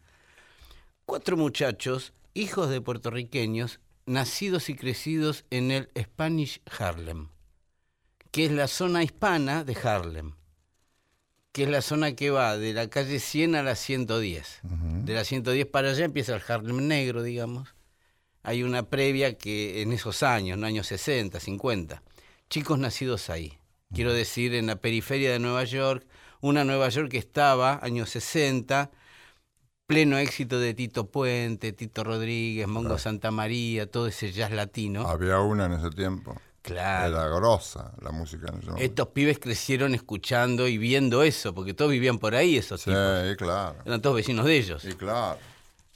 Cuatro 1.06 1.38
muchachos, 1.38 2.12
hijos 2.38 2.70
de 2.70 2.82
puertorriqueños, 2.82 3.80
nacidos 4.06 4.70
y 4.70 4.76
crecidos 4.76 5.46
en 5.50 5.72
el 5.72 5.90
Spanish 6.00 6.62
Harlem, 6.78 7.30
que 8.32 8.46
es 8.46 8.52
la 8.52 8.68
zona 8.68 9.04
hispana 9.04 9.64
de 9.64 9.76
Harlem, 9.76 10.36
que 11.52 11.64
es 11.64 11.70
la 11.70 11.82
zona 11.82 12.14
que 12.14 12.30
va 12.30 12.56
de 12.58 12.74
la 12.74 12.90
calle 12.90 13.20
100 13.20 13.56
a 13.56 13.64
la 13.64 13.76
110. 13.76 14.60
De 15.04 15.14
la 15.16 15.24
110 15.24 15.66
para 15.66 15.90
allá 15.90 16.06
empieza 16.06 16.36
el 16.36 16.44
Harlem 16.48 16.88
negro, 16.88 17.24
digamos. 17.24 17.74
Hay 18.44 18.62
una 18.62 18.84
previa 18.84 19.36
que 19.38 19.82
en 19.82 19.92
esos 19.92 20.22
años, 20.22 20.54
en 20.56 20.62
los 20.62 20.68
años 20.68 20.88
60, 20.88 21.40
50, 21.40 22.04
chicos 22.50 22.78
nacidos 22.78 23.32
ahí. 23.32 23.58
Quiero 23.94 24.14
decir, 24.14 24.54
en 24.54 24.68
la 24.68 24.76
periferia 24.76 25.32
de 25.32 25.40
Nueva 25.40 25.64
York, 25.64 26.06
una 26.42 26.64
Nueva 26.64 26.90
York 26.90 27.10
que 27.10 27.18
estaba, 27.18 27.80
años 27.82 28.12
60, 28.12 28.92
pleno 29.88 30.18
éxito 30.18 30.60
de 30.60 30.74
Tito 30.74 31.08
Puente, 31.08 31.72
Tito 31.72 32.04
Rodríguez, 32.04 32.68
Mongo 32.68 32.98
Santa 32.98 33.32
María, 33.32 33.90
todo 33.90 34.08
ese 34.08 34.32
jazz 34.34 34.52
latino. 34.52 35.08
Había 35.08 35.40
una 35.40 35.66
en 35.66 35.74
ese 35.74 35.90
tiempo. 35.90 36.36
Claro. 36.62 37.16
Era 37.16 37.28
grosa 37.30 37.94
la 38.02 38.12
música 38.12 38.52
en 38.52 38.60
ese. 38.60 38.84
Estos 38.84 39.08
pibes 39.08 39.40
crecieron 39.40 39.96
escuchando 39.96 40.68
y 40.68 40.78
viendo 40.78 41.24
eso, 41.24 41.56
porque 41.56 41.74
todos 41.74 41.90
vivían 41.92 42.20
por 42.20 42.36
ahí, 42.36 42.58
esos 42.58 42.82
Sí, 42.82 42.90
tipos. 42.92 43.36
claro. 43.38 43.78
Eran 43.86 44.02
todos 44.02 44.18
vecinos 44.18 44.46
de 44.46 44.58
ellos. 44.58 44.82
Sí, 44.82 44.92
claro. 44.92 45.40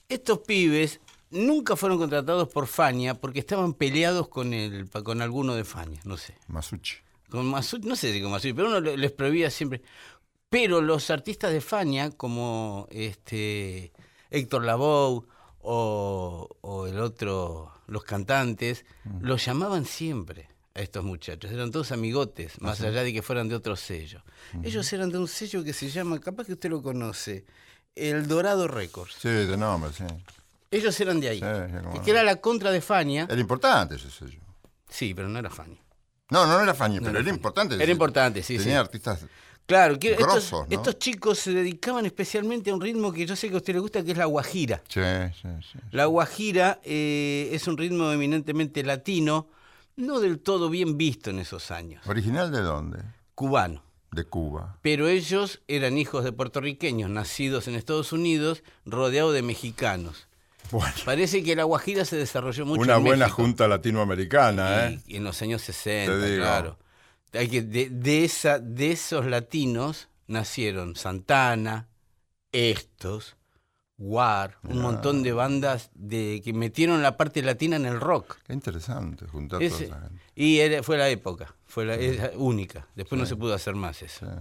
Estos 0.07 0.39
pibes 0.39 1.01
nunca 1.29 1.75
fueron 1.75 1.97
contratados 1.99 2.47
por 2.47 2.67
Fania 2.67 3.15
porque 3.15 3.39
estaban 3.39 3.73
peleados 3.73 4.29
con 4.29 4.53
el, 4.53 4.89
con 4.89 5.21
alguno 5.21 5.53
de 5.55 5.65
Fania, 5.65 5.99
no 6.05 6.15
sé. 6.15 6.35
Masucci. 6.47 6.95
Con 7.29 7.45
Masucci, 7.49 7.87
no 7.87 7.95
sé 7.97 8.13
si 8.13 8.21
con 8.21 8.31
Masucci, 8.31 8.53
pero 8.53 8.69
uno 8.69 8.79
le- 8.79 8.95
les 8.97 9.11
prohibía 9.11 9.49
siempre. 9.49 9.81
Pero 10.51 10.81
los 10.81 11.09
artistas 11.09 11.53
de 11.53 11.61
Fania, 11.61 12.11
como 12.11 12.85
este 12.91 13.93
Héctor 14.29 14.65
Lavoe 14.65 15.25
o, 15.61 16.49
o 16.59 16.87
el 16.87 16.99
otro, 16.99 17.71
los 17.87 18.03
cantantes, 18.03 18.83
los 19.21 19.45
llamaban 19.45 19.85
siempre 19.85 20.49
a 20.75 20.81
estos 20.81 21.05
muchachos. 21.05 21.49
Eran 21.51 21.71
todos 21.71 21.93
amigotes, 21.93 22.59
más 22.59 22.81
allá 22.81 23.01
de 23.01 23.13
que 23.13 23.21
fueran 23.21 23.47
de 23.47 23.55
otro 23.55 23.77
sello. 23.77 24.23
Ellos 24.61 24.91
eran 24.91 25.09
de 25.09 25.19
un 25.19 25.29
sello 25.29 25.63
que 25.63 25.71
se 25.71 25.89
llama, 25.89 26.19
capaz 26.19 26.47
que 26.47 26.53
usted 26.53 26.69
lo 26.69 26.81
conoce, 26.81 27.45
El 27.95 28.27
Dorado 28.27 28.67
Records. 28.67 29.15
Sí, 29.21 29.29
de 29.29 29.55
nombre, 29.55 29.93
sí. 29.93 30.03
Ellos 30.69 30.99
eran 30.99 31.21
de 31.21 31.29
ahí. 31.29 31.39
Sí, 31.39 31.73
no. 31.81 32.03
que 32.03 32.11
era 32.11 32.23
la 32.23 32.35
contra 32.41 32.71
de 32.71 32.81
Fania. 32.81 33.25
Era 33.29 33.39
importante 33.39 33.95
ese 33.95 34.11
sello. 34.11 34.41
Sí, 34.89 35.13
pero 35.13 35.29
no 35.29 35.39
era 35.39 35.49
Fania. 35.49 35.79
No, 36.29 36.45
no 36.45 36.59
era 36.59 36.73
Fania, 36.73 36.99
No 36.99 37.05
pero 37.05 37.19
era 37.19 37.27
era 37.29 37.35
importante. 37.35 37.75
Era 37.75 37.89
importante, 37.91 38.43
sí, 38.43 38.57
Tenía 38.57 38.73
sí. 38.73 38.79
artistas. 38.79 39.25
Claro, 39.71 39.97
que 39.99 40.11
estos, 40.11 40.27
Grosos, 40.27 40.69
¿no? 40.69 40.75
estos 40.75 40.99
chicos 40.99 41.39
se 41.39 41.51
dedicaban 41.53 42.05
especialmente 42.05 42.69
a 42.69 42.73
un 42.75 42.81
ritmo 42.81 43.11
que 43.13 43.25
yo 43.25 43.35
sé 43.35 43.47
que 43.49 43.55
a 43.55 43.57
usted 43.57 43.73
le 43.73 43.79
gusta, 43.79 44.03
que 44.03 44.11
es 44.11 44.17
la 44.17 44.25
guajira. 44.25 44.81
Sí, 44.87 44.99
sí, 45.41 45.47
sí. 45.71 45.79
La 45.91 46.05
guajira 46.05 46.79
eh, 46.83 47.49
es 47.53 47.67
un 47.67 47.77
ritmo 47.77 48.11
eminentemente 48.11 48.83
latino, 48.83 49.47
no 49.95 50.19
del 50.19 50.39
todo 50.39 50.69
bien 50.69 50.97
visto 50.97 51.29
en 51.29 51.39
esos 51.39 51.71
años, 51.71 52.05
¿Original 52.07 52.51
de 52.51 52.61
dónde? 52.61 52.99
cubano. 53.35 53.83
De 54.11 54.25
Cuba. 54.25 54.77
Pero 54.81 55.07
ellos 55.07 55.61
eran 55.69 55.97
hijos 55.97 56.25
de 56.25 56.33
puertorriqueños, 56.33 57.09
nacidos 57.09 57.69
en 57.69 57.75
Estados 57.75 58.11
Unidos, 58.11 58.61
rodeados 58.85 59.33
de 59.33 59.41
mexicanos. 59.41 60.27
Bueno, 60.69 60.93
Parece 61.05 61.43
que 61.43 61.55
la 61.55 61.63
guajira 61.63 62.03
se 62.03 62.17
desarrolló 62.17 62.65
mucho 62.65 62.81
una 62.81 62.97
en 62.97 63.03
buena 63.05 63.25
México. 63.27 63.41
junta 63.41 63.69
latinoamericana, 63.69 64.87
¿eh? 64.89 64.99
Y, 65.07 65.13
y 65.13 65.17
en 65.17 65.23
los 65.23 65.41
años 65.41 65.61
60, 65.61 66.11
Te 66.19 66.29
digo. 66.31 66.43
claro. 66.43 66.77
Hay 67.33 67.47
que, 67.47 67.61
de, 67.61 67.89
de 67.89 68.23
esa, 68.25 68.59
de 68.59 68.91
esos 68.91 69.25
latinos 69.25 70.09
nacieron 70.27 70.95
Santana, 70.95 71.87
estos, 72.51 73.37
War, 73.97 74.57
un 74.63 74.81
montón 74.81 75.21
de 75.21 75.31
bandas 75.31 75.91
de, 75.93 76.41
que 76.43 76.53
metieron 76.53 77.03
la 77.03 77.17
parte 77.17 77.43
latina 77.43 77.75
en 77.75 77.85
el 77.85 77.99
rock. 77.99 78.37
Qué 78.47 78.53
interesante 78.53 79.27
juntar 79.27 79.59
toda 79.59 79.81
esa 79.81 79.99
gente. 80.01 80.21
y 80.35 80.57
era- 80.59 80.81
fue 80.81 80.97
la 80.97 81.07
época, 81.09 81.55
fue 81.67 81.85
la 81.85 81.93
es 81.95 82.31
única. 82.35 82.87
Después 82.95 83.19
no 83.19 83.27
se 83.27 83.35
pudo 83.35 83.53
hacer 83.53 83.75
más 83.75 84.01
eso. 84.01 84.25
Sí. 84.25 84.31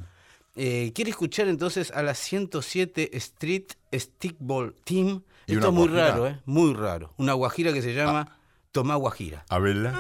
Eh, 0.57 0.93
¿Quiere 0.95 1.11
escuchar 1.11 1.47
entonces 1.49 1.91
a 1.93 2.03
la 2.03 2.15
107 2.15 3.17
Street 3.19 3.67
Stickball 3.95 4.75
Team? 4.83 5.23
¿Y 5.47 5.55
Esto 5.55 5.69
es 5.69 5.73
muy 5.75 5.89
guajira? 5.89 6.09
raro, 6.11 6.27
¿eh? 6.27 6.41
Muy 6.47 6.73
raro. 6.75 7.13
Una 7.19 7.35
guajira 7.35 7.73
que 7.73 7.83
se 7.83 7.93
llama 7.95 8.39
Tomá 8.73 8.95
Guajira. 8.97 9.45
A 9.49 9.59
verla. 9.59 9.95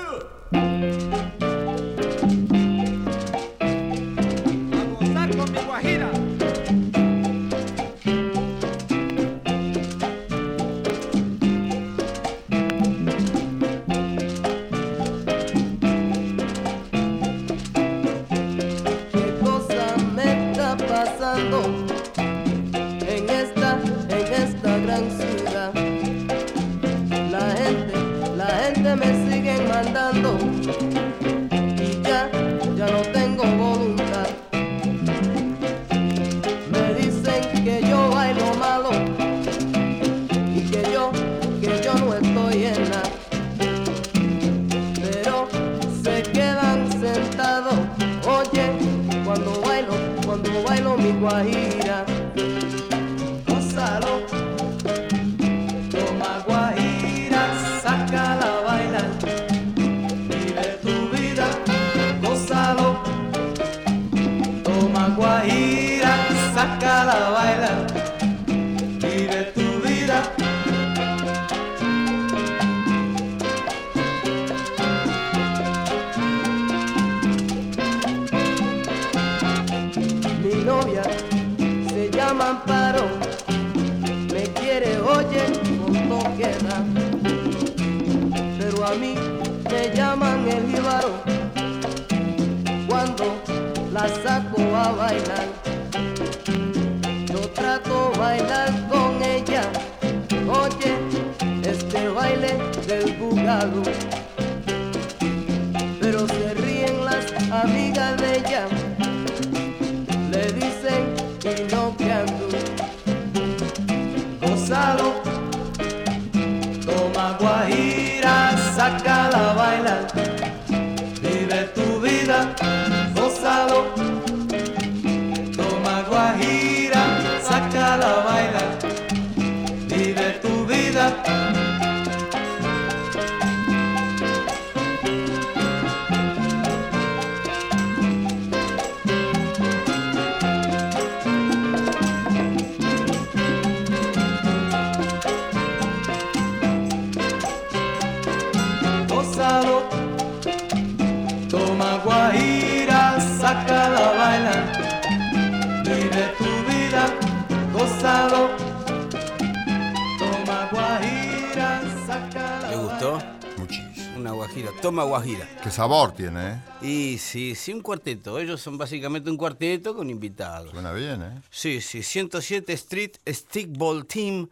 Toma 164.82 165.04
guajira. 165.04 165.46
Qué 165.62 165.70
sabor 165.70 166.12
tiene, 166.12 166.52
¿eh? 166.52 166.56
Y 166.80 167.18
sí, 167.18 167.54
sí, 167.54 167.72
un 167.72 167.82
cuarteto. 167.82 168.38
Ellos 168.38 168.60
son 168.62 168.78
básicamente 168.78 169.28
un 169.30 169.36
cuarteto 169.36 169.94
con 169.94 170.08
invitados. 170.08 170.70
Suena 170.70 170.92
bien, 170.92 171.22
¿eh? 171.22 171.42
Sí, 171.50 171.80
sí, 171.82 172.02
107 172.02 172.72
Street 172.72 173.12
Stickball 173.28 174.06
Team, 174.06 174.48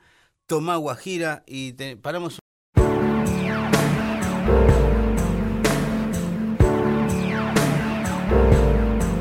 Tomá 0.46 0.76
Guajira 0.76 1.42
y 1.46 1.72
te- 1.72 1.96
paramos 1.96 2.38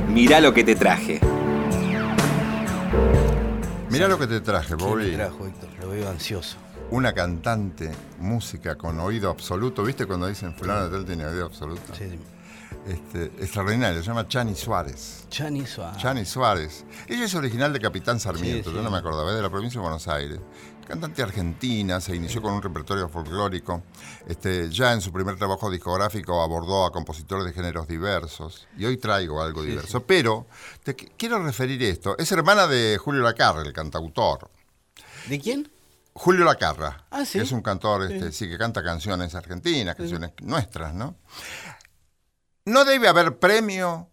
Mirá 0.09 0.39
lo 0.41 0.53
que 0.53 0.63
te 0.63 0.75
traje. 0.75 1.19
Mirá 3.89 4.07
lo 4.07 4.17
que 4.19 4.27
te 4.27 4.41
traje, 4.41 4.69
¿Qué 4.69 4.75
me 4.75 4.83
Bobby. 4.89 5.11
trajo, 5.15 5.45
Héctor? 5.47 5.69
Lo 5.81 5.89
veo 5.89 6.09
ansioso. 6.09 6.57
Una 6.89 7.13
cantante, 7.13 7.91
música 8.19 8.75
con 8.75 8.99
oído 8.99 9.29
absoluto. 9.29 9.83
¿Viste 9.83 10.05
cuando 10.05 10.27
dicen 10.27 10.55
fulano 10.55 10.85
de 10.85 10.89
tal 10.97 11.05
tiene 11.05 11.25
oído 11.25 11.45
absoluto? 11.45 11.93
Sí. 11.93 12.17
Este, 12.87 13.25
extraordinario, 13.43 13.99
se 14.01 14.07
llama 14.07 14.27
Chani 14.29 14.55
Suárez. 14.55 15.25
Chani 15.29 15.65
Suárez. 15.65 15.97
Chani 16.01 16.23
Suárez. 16.25 16.85
Ella 17.07 17.25
es 17.25 17.35
original 17.35 17.73
de 17.73 17.81
Capitán 17.81 18.19
Sarmiento, 18.21 18.69
Sí, 18.69 18.75
yo 18.75 18.79
sí. 18.81 18.85
no 18.85 18.89
me 18.91 18.97
acordaba, 18.97 19.29
es 19.31 19.35
de 19.35 19.41
la 19.41 19.49
provincia 19.49 19.79
de 19.79 19.83
Buenos 19.83 20.07
Aires. 20.07 20.39
Cantante 20.87 21.21
argentina, 21.21 21.99
se 21.99 22.15
inició 22.15 22.41
con 22.41 22.53
un 22.53 22.61
repertorio 22.61 23.09
folclórico. 23.09 23.83
Este, 24.25 24.69
ya 24.69 24.93
en 24.93 25.01
su 25.01 25.11
primer 25.11 25.35
trabajo 25.35 25.69
discográfico 25.69 26.41
abordó 26.41 26.85
a 26.85 26.91
compositores 26.93 27.43
de 27.45 27.51
géneros 27.51 27.89
diversos. 27.89 28.65
Y 28.77 28.85
hoy 28.85 28.95
traigo 28.95 29.41
algo 29.41 29.61
diverso. 29.63 30.01
Pero 30.03 30.47
te 30.83 30.95
qu- 30.95 31.11
quiero 31.17 31.43
referir 31.43 31.83
esto. 31.83 32.17
Es 32.17 32.31
hermana 32.31 32.67
de 32.67 32.97
Julio 32.97 33.21
Lacarra, 33.21 33.63
el 33.63 33.73
cantautor. 33.73 34.49
¿De 35.27 35.37
quién? 35.41 35.69
Julio 36.17 36.45
Lacarra. 36.45 37.05
Ah, 37.11 37.25
¿sí? 37.25 37.37
que 37.37 37.43
Es 37.43 37.51
un 37.51 37.61
cantor, 37.61 38.11
este, 38.11 38.31
sí, 38.31 38.49
que 38.49 38.57
canta 38.57 38.83
canciones 38.83 39.35
argentinas, 39.35 39.95
canciones 39.95 40.31
nuestras, 40.41 40.93
¿no? 40.93 41.15
No 42.65 42.85
debe 42.85 43.07
haber 43.07 43.37
premio 43.37 44.09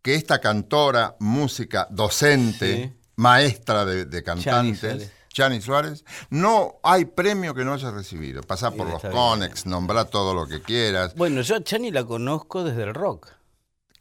que 0.00 0.14
esta 0.14 0.40
cantora, 0.40 1.16
música, 1.18 1.88
docente, 1.90 2.96
maestra 3.16 3.84
de, 3.84 4.22
cantantes. 4.22 5.10
Chani 5.28 5.60
Suárez, 5.60 6.04
no 6.30 6.76
hay 6.84 7.06
premio 7.06 7.52
que 7.54 7.64
no 7.64 7.74
haya 7.74 7.90
recibido. 7.90 8.42
Pasá 8.42 8.70
por 8.70 8.88
los. 8.88 9.02
Conex, 9.02 9.66
nombrá 9.66 10.04
todo 10.04 10.32
lo 10.32 10.46
que 10.46 10.62
quieras. 10.62 11.16
Bueno, 11.16 11.40
yo 11.40 11.56
a 11.56 11.64
Chani 11.64 11.90
la 11.90 12.04
conozco 12.04 12.62
desde 12.62 12.84
el 12.84 12.94
rock. 12.94 13.32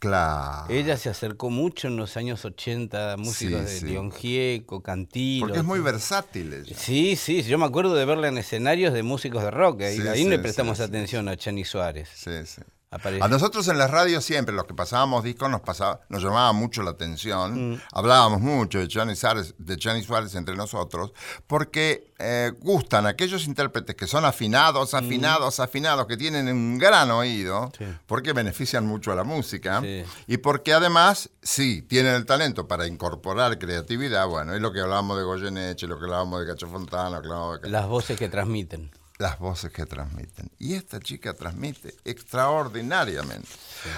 Claro. 0.03 0.65
Ella 0.69 0.97
se 0.97 1.09
acercó 1.09 1.49
mucho 1.49 1.87
en 1.87 1.95
los 1.95 2.17
años 2.17 2.43
80 2.43 3.13
a 3.13 3.17
músicos 3.17 3.61
Sí, 3.61 3.73
de 3.73 3.79
sí. 3.79 3.85
León 3.85 4.11
Gieco, 4.11 4.83
Cantilo. 4.83 5.45
Porque 5.47 5.59
es 5.59 5.63
muy 5.63 5.79
versátil 5.79 6.53
ella. 6.53 6.75
Sí, 6.77 7.15
sí, 7.15 7.41
yo 7.43 7.57
me 7.57 7.65
acuerdo 7.65 7.95
de 7.95 8.03
verla 8.03 8.27
en 8.27 8.37
escenarios 8.37 8.93
de 8.93 9.01
músicos 9.01 9.43
de 9.43 9.51
rock. 9.51 9.83
Ahí, 9.83 9.95
Sí, 9.95 10.07
ahí 10.09 10.25
le 10.25 10.39
prestamos 10.39 10.81
atención 10.81 11.29
a 11.29 11.37
Chani 11.37 11.63
Suárez. 11.63 12.09
Sí, 12.13 12.31
sí. 12.45 12.61
Aparece- 12.93 13.23
A 13.23 13.27
nosotros 13.27 13.67
en 13.67 13.77
las 13.77 13.89
radios 13.89 14.23
siempre, 14.23 14.53
los 14.53 14.65
que 14.65 14.73
pasábamos 14.73 15.23
discos, 15.23 15.49
nos, 15.49 15.61
pasaba, 15.61 16.01
nos 16.09 16.21
llamaba 16.23 16.53
mucho 16.53 16.83
la 16.83 16.91
atención. 16.91 17.73
Mm. 17.73 17.81
Hablábamos 17.91 18.39
mucho 18.41 18.79
de 18.79 18.87
Chani, 18.87 19.15
Suárez, 19.15 19.55
de 19.57 19.77
Chani 19.77 20.03
Suárez 20.03 20.35
entre 20.35 20.55
nosotros, 20.55 21.11
porque 21.47 22.11
eh, 22.19 22.51
gustan 22.59 23.05
aquellos 23.05 23.47
intérpretes 23.47 23.95
que 23.95 24.07
son 24.07 24.23
afinados, 24.25 24.93
afinados, 24.93 25.59
afinados, 25.59 26.07
que 26.07 26.15
tienen 26.17 26.47
un 26.47 26.77
gran 26.77 27.11
oído, 27.11 27.67
Mm. 27.67 27.71
Sí. 27.77 27.85
porque 28.05 28.33
benefician 28.33 28.85
mucho 28.85 29.11
a 29.11 29.15
la 29.15 29.23
música. 29.23 29.81
Sí. 29.81 30.03
Y 30.27 30.37
porque 30.37 30.73
además, 30.73 31.29
sí, 31.41 31.81
tienen 31.81 32.13
el 32.15 32.25
talento 32.25 32.67
para 32.67 32.87
incorporar 32.87 33.57
creatividad. 33.59 34.27
Bueno, 34.27 34.53
es 34.53 34.61
lo 34.61 34.71
que 34.71 34.79
hablábamos 34.81 35.17
de 35.17 35.23
Goyeneche, 35.23 35.87
lo 35.87 35.97
que 35.97 36.05
hablábamos 36.05 36.39
de 36.41 36.47
Cacho 36.47 36.67
Fontana, 36.67 37.17
lo 37.17 37.21
que 37.21 37.27
hablábamos 37.27 37.61
de 37.61 37.69
Las 37.69 37.87
voces 37.87 38.17
que 38.17 38.29
transmiten. 38.29 38.91
Las 39.23 39.39
voces 39.39 39.71
que 39.71 39.85
transmiten. 39.85 40.51
Y 40.59 40.73
esta 40.73 40.99
chica 40.99 41.33
transmite 41.33 41.95
extraordinariamente. 42.03 43.47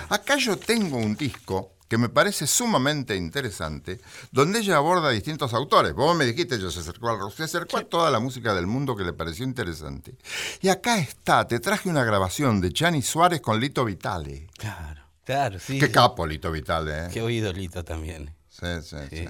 Acá 0.09 0.37
yo 0.37 0.55
tengo 0.57 0.97
un 0.97 1.15
disco 1.15 1.71
que 1.87 1.97
me 1.97 2.09
parece 2.09 2.45
sumamente 2.47 3.15
interesante, 3.15 3.99
donde 4.31 4.59
ella 4.59 4.77
aborda 4.77 5.09
a 5.09 5.11
distintos 5.11 5.53
autores. 5.53 5.93
Vos 5.93 6.15
me 6.15 6.25
dijiste, 6.25 6.55
ella 6.55 6.69
se 6.69 6.79
acercó 6.79 7.09
al 7.09 7.19
rock, 7.19 7.33
se 7.35 7.43
acercó 7.43 7.77
a 7.77 7.83
toda 7.83 8.09
la 8.11 8.19
música 8.19 8.53
del 8.53 8.67
mundo 8.67 8.95
que 8.95 9.03
le 9.03 9.13
pareció 9.13 9.45
interesante. 9.45 10.15
Y 10.61 10.69
acá 10.69 10.99
está, 10.99 11.47
te 11.47 11.59
traje 11.59 11.89
una 11.89 12.03
grabación 12.03 12.61
de 12.61 12.71
Chani 12.71 13.01
Suárez 13.01 13.41
con 13.41 13.59
Lito 13.59 13.83
Vitale. 13.83 14.47
Claro, 14.57 15.01
claro, 15.23 15.59
sí. 15.59 15.79
Qué 15.79 15.89
capo 15.91 16.25
Lito 16.27 16.51
Vitale, 16.51 17.05
¿eh? 17.05 17.09
Qué 17.11 17.21
oídolito 17.23 17.83
también. 17.83 18.31
Sí, 18.49 18.67
sí, 18.83 18.95
Sí. 19.09 19.17
sí. 19.17 19.27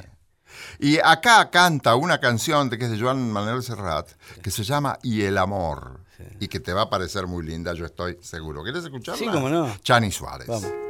Y 0.80 1.00
acá 1.00 1.50
canta 1.50 1.96
una 1.96 2.20
canción 2.20 2.70
de, 2.70 2.78
que 2.78 2.86
es 2.86 2.92
de 2.92 3.00
Joan 3.00 3.32
Manuel 3.32 3.64
Serrat, 3.64 4.10
que 4.42 4.52
se 4.52 4.64
llama 4.64 4.98
Y 5.04 5.24
el 5.24 5.38
amor, 5.38 6.00
y 6.40 6.48
que 6.48 6.60
te 6.60 6.74
va 6.74 6.84
a 6.84 6.90
parecer 6.90 7.28
muy 7.28 7.46
linda, 7.46 7.74
yo 7.74 7.86
estoy 7.86 8.18
seguro. 8.22 8.64
¿Quieres 8.64 8.84
escucharla? 8.84 9.20
Sí, 9.20 9.28
cómo 9.32 9.50
no. 9.50 9.76
Chani 9.84 10.12
Suárez. 10.12 10.48
Vamos. 10.48 10.85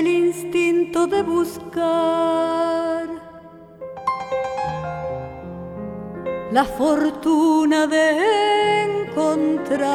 El 0.00 0.06
instinto 0.06 1.06
de 1.06 1.22
buscar. 1.22 3.06
La 6.52 6.64
fortuna 6.64 7.86
de 7.86 8.06
encontrar. 8.84 9.90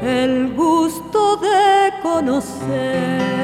El 0.00 0.54
gusto 0.54 1.36
de 1.38 1.92
conocer. 2.02 3.35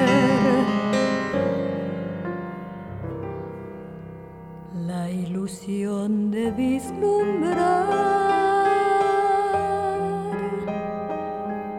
Vislumbrar, 6.57 7.88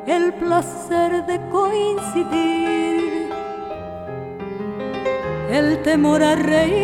el 0.07 0.33
placer 0.33 1.25
de 1.25 1.39
coincidir, 1.49 3.29
el 5.49 5.81
temor 5.83 6.21
a 6.23 6.35
reincidir, 6.35 6.83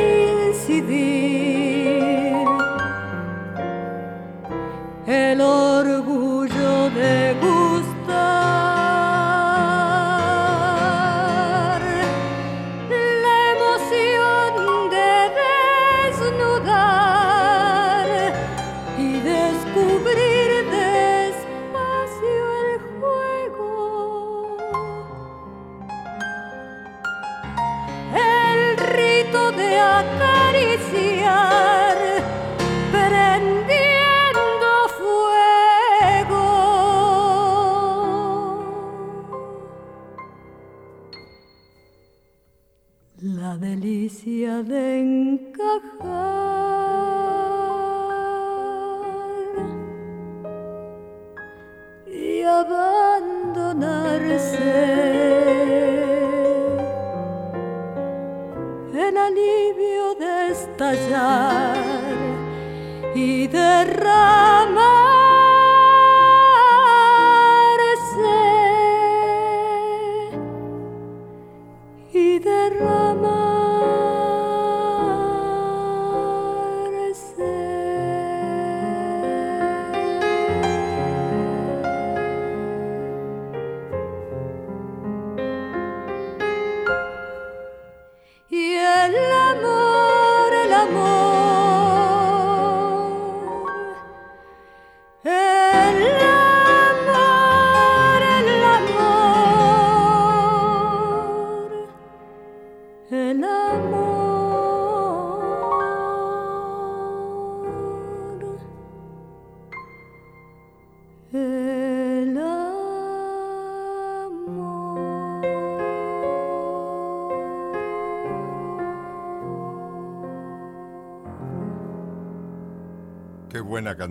y 63.19 63.47
derramarse 63.47 64.58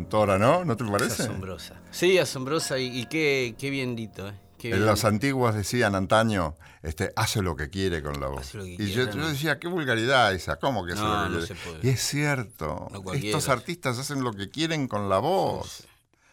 cantora, 0.09 0.39
¿no? 0.39 0.65
¿No 0.65 0.77
te 0.77 0.85
Es 0.85 0.91
parece? 0.91 1.23
asombrosa. 1.25 1.75
Sí, 1.91 2.19
asombrosa 2.19 2.79
y, 2.79 3.01
y 3.01 3.07
qué, 3.07 3.55
qué 3.59 3.71
bien 3.71 3.95
Lito, 3.95 4.29
¿eh? 4.29 4.33
Qué 4.59 4.69
bien. 4.69 4.87
los 4.87 5.05
antiguos 5.05 5.55
decían 5.55 5.95
antaño, 5.95 6.57
este, 6.83 7.13
hace 7.15 7.43
lo 7.43 7.55
que 7.55 7.71
quiere 7.71 8.03
con 8.03 8.19
la 8.21 8.27
voz. 8.27 8.55
Y 8.57 8.77
quiere, 8.77 8.91
yo, 8.93 9.07
¿no? 9.07 9.13
yo 9.13 9.29
decía, 9.29 9.59
qué 9.61 9.69
vulgaridad 9.69 10.33
esa, 10.35 10.57
¿cómo 10.57 10.85
que 10.85 10.95
hace 10.95 11.03
No, 11.03 11.29
lo 11.29 11.41
que 11.47 11.55
quiere? 11.55 11.79
Y 11.85 11.89
es 11.91 12.01
cierto, 12.01 12.89
estos 13.15 13.49
artistas 13.51 13.99
hacen 13.99 14.25
lo 14.25 14.33
que 14.33 14.51
quieren 14.51 14.89
con 14.89 15.09
la 15.09 15.19
voz. 15.19 15.87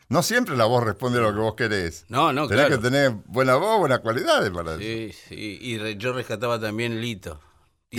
No 0.08 0.24
siempre 0.24 0.56
la 0.56 0.66
voz 0.66 0.84
responde 0.84 1.20
a 1.20 1.22
lo 1.24 1.34
que 1.34 1.40
vos 1.40 1.56
querés. 1.56 2.06
No, 2.10 2.32
no, 2.34 2.48
Tenés 2.48 2.66
claro. 2.68 2.82
que 2.82 2.90
tener 2.90 3.12
buena 3.26 3.56
voz, 3.56 3.80
buenas 3.80 4.00
cualidades 4.00 4.50
para 4.52 4.72
eso. 4.72 4.80
Sí, 4.82 5.12
sí. 5.30 5.58
Y 5.62 5.78
re- 5.78 5.98
yo 5.98 6.14
rescataba 6.14 6.60
también 6.60 7.02
Lito. 7.02 7.40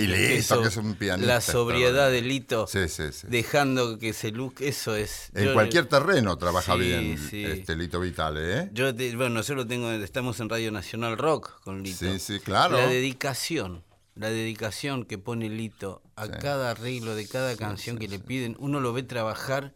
Y 0.03 0.07
Lito, 0.07 0.15
eso- 0.33 0.61
que 0.61 0.67
es 0.69 0.77
un 0.77 0.95
pianista 0.95 1.33
La 1.33 1.41
sobriedad 1.41 2.09
de 2.11 2.21
Lito, 2.21 2.67
Sí, 2.67 2.87
sí, 2.87 3.03
sí. 3.11 3.27
dejando 3.29 3.97
que 3.99 4.13
se 4.13 4.31
look, 4.31 4.55
eso 4.59 4.95
es. 4.95 5.29
En 5.33 5.45
yo- 5.45 5.53
cualquier 5.53 5.85
terreno 5.87 6.37
trabaja 6.37 6.75
bien 6.75 7.17
este 7.31 7.75
Lito 7.75 7.99
Vitale, 7.99 8.59
¿eh? 8.59 8.69
Yo 8.73 8.93
te- 8.95 9.15
bueno, 9.15 9.35
nosotros 9.35 9.67
tengo, 9.67 9.91
estamos 9.91 10.39
en 10.39 10.49
Radio 10.49 10.71
Nacional 10.71 11.17
Rock 11.17 11.61
con 11.63 11.83
Lito. 11.83 11.97
Sí, 11.99 12.19
sí, 12.19 12.39
claro. 12.39 12.77
La 12.77 12.87
dedicación, 12.87 13.83
la 14.15 14.29
dedicación 14.29 15.05
que 15.05 15.17
pone 15.17 15.49
Lito 15.49 16.01
a 16.15 16.27
cada 16.29 16.71
arreglo 16.71 17.15
de 17.15 17.27
cada 17.27 17.55
canción 17.55 17.97
que 17.97 18.07
le 18.07 18.19
piden, 18.19 18.55
uno 18.59 18.79
lo 18.79 18.93
ve 18.93 19.03
trabajar 19.03 19.73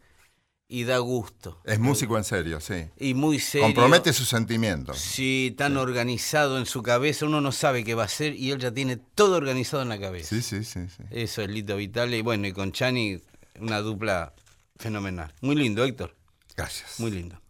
y 0.71 0.85
da 0.85 0.99
gusto. 0.99 1.59
Es 1.65 1.79
músico 1.79 2.17
en 2.17 2.23
serio, 2.23 2.61
sí. 2.61 2.85
Y 2.97 3.13
muy 3.13 3.39
serio. 3.39 3.67
Compromete 3.67 4.13
sus 4.13 4.29
sentimientos. 4.29 4.97
Sí, 4.97 5.53
tan 5.57 5.75
organizado 5.75 6.57
en 6.57 6.65
su 6.65 6.81
cabeza, 6.81 7.25
uno 7.25 7.41
no 7.41 7.51
sabe 7.51 7.83
qué 7.83 7.93
va 7.93 8.03
a 8.03 8.05
hacer 8.05 8.35
y 8.35 8.51
él 8.51 8.57
ya 8.57 8.71
tiene 8.71 8.95
todo 8.95 9.35
organizado 9.35 9.83
en 9.83 9.89
la 9.89 9.99
cabeza. 9.99 10.29
Sí, 10.29 10.41
sí, 10.41 10.63
sí, 10.63 10.87
sí. 10.87 11.03
Eso 11.11 11.41
es 11.41 11.49
Lito 11.49 11.75
Vitale. 11.75 12.17
Y 12.17 12.21
bueno, 12.21 12.47
y 12.47 12.53
con 12.53 12.71
Chani, 12.71 13.19
una 13.59 13.81
dupla 13.81 14.33
fenomenal. 14.77 15.33
Muy 15.41 15.57
lindo, 15.57 15.83
Héctor. 15.83 16.15
Gracias. 16.55 17.01
Muy 17.01 17.11
lindo. 17.11 17.41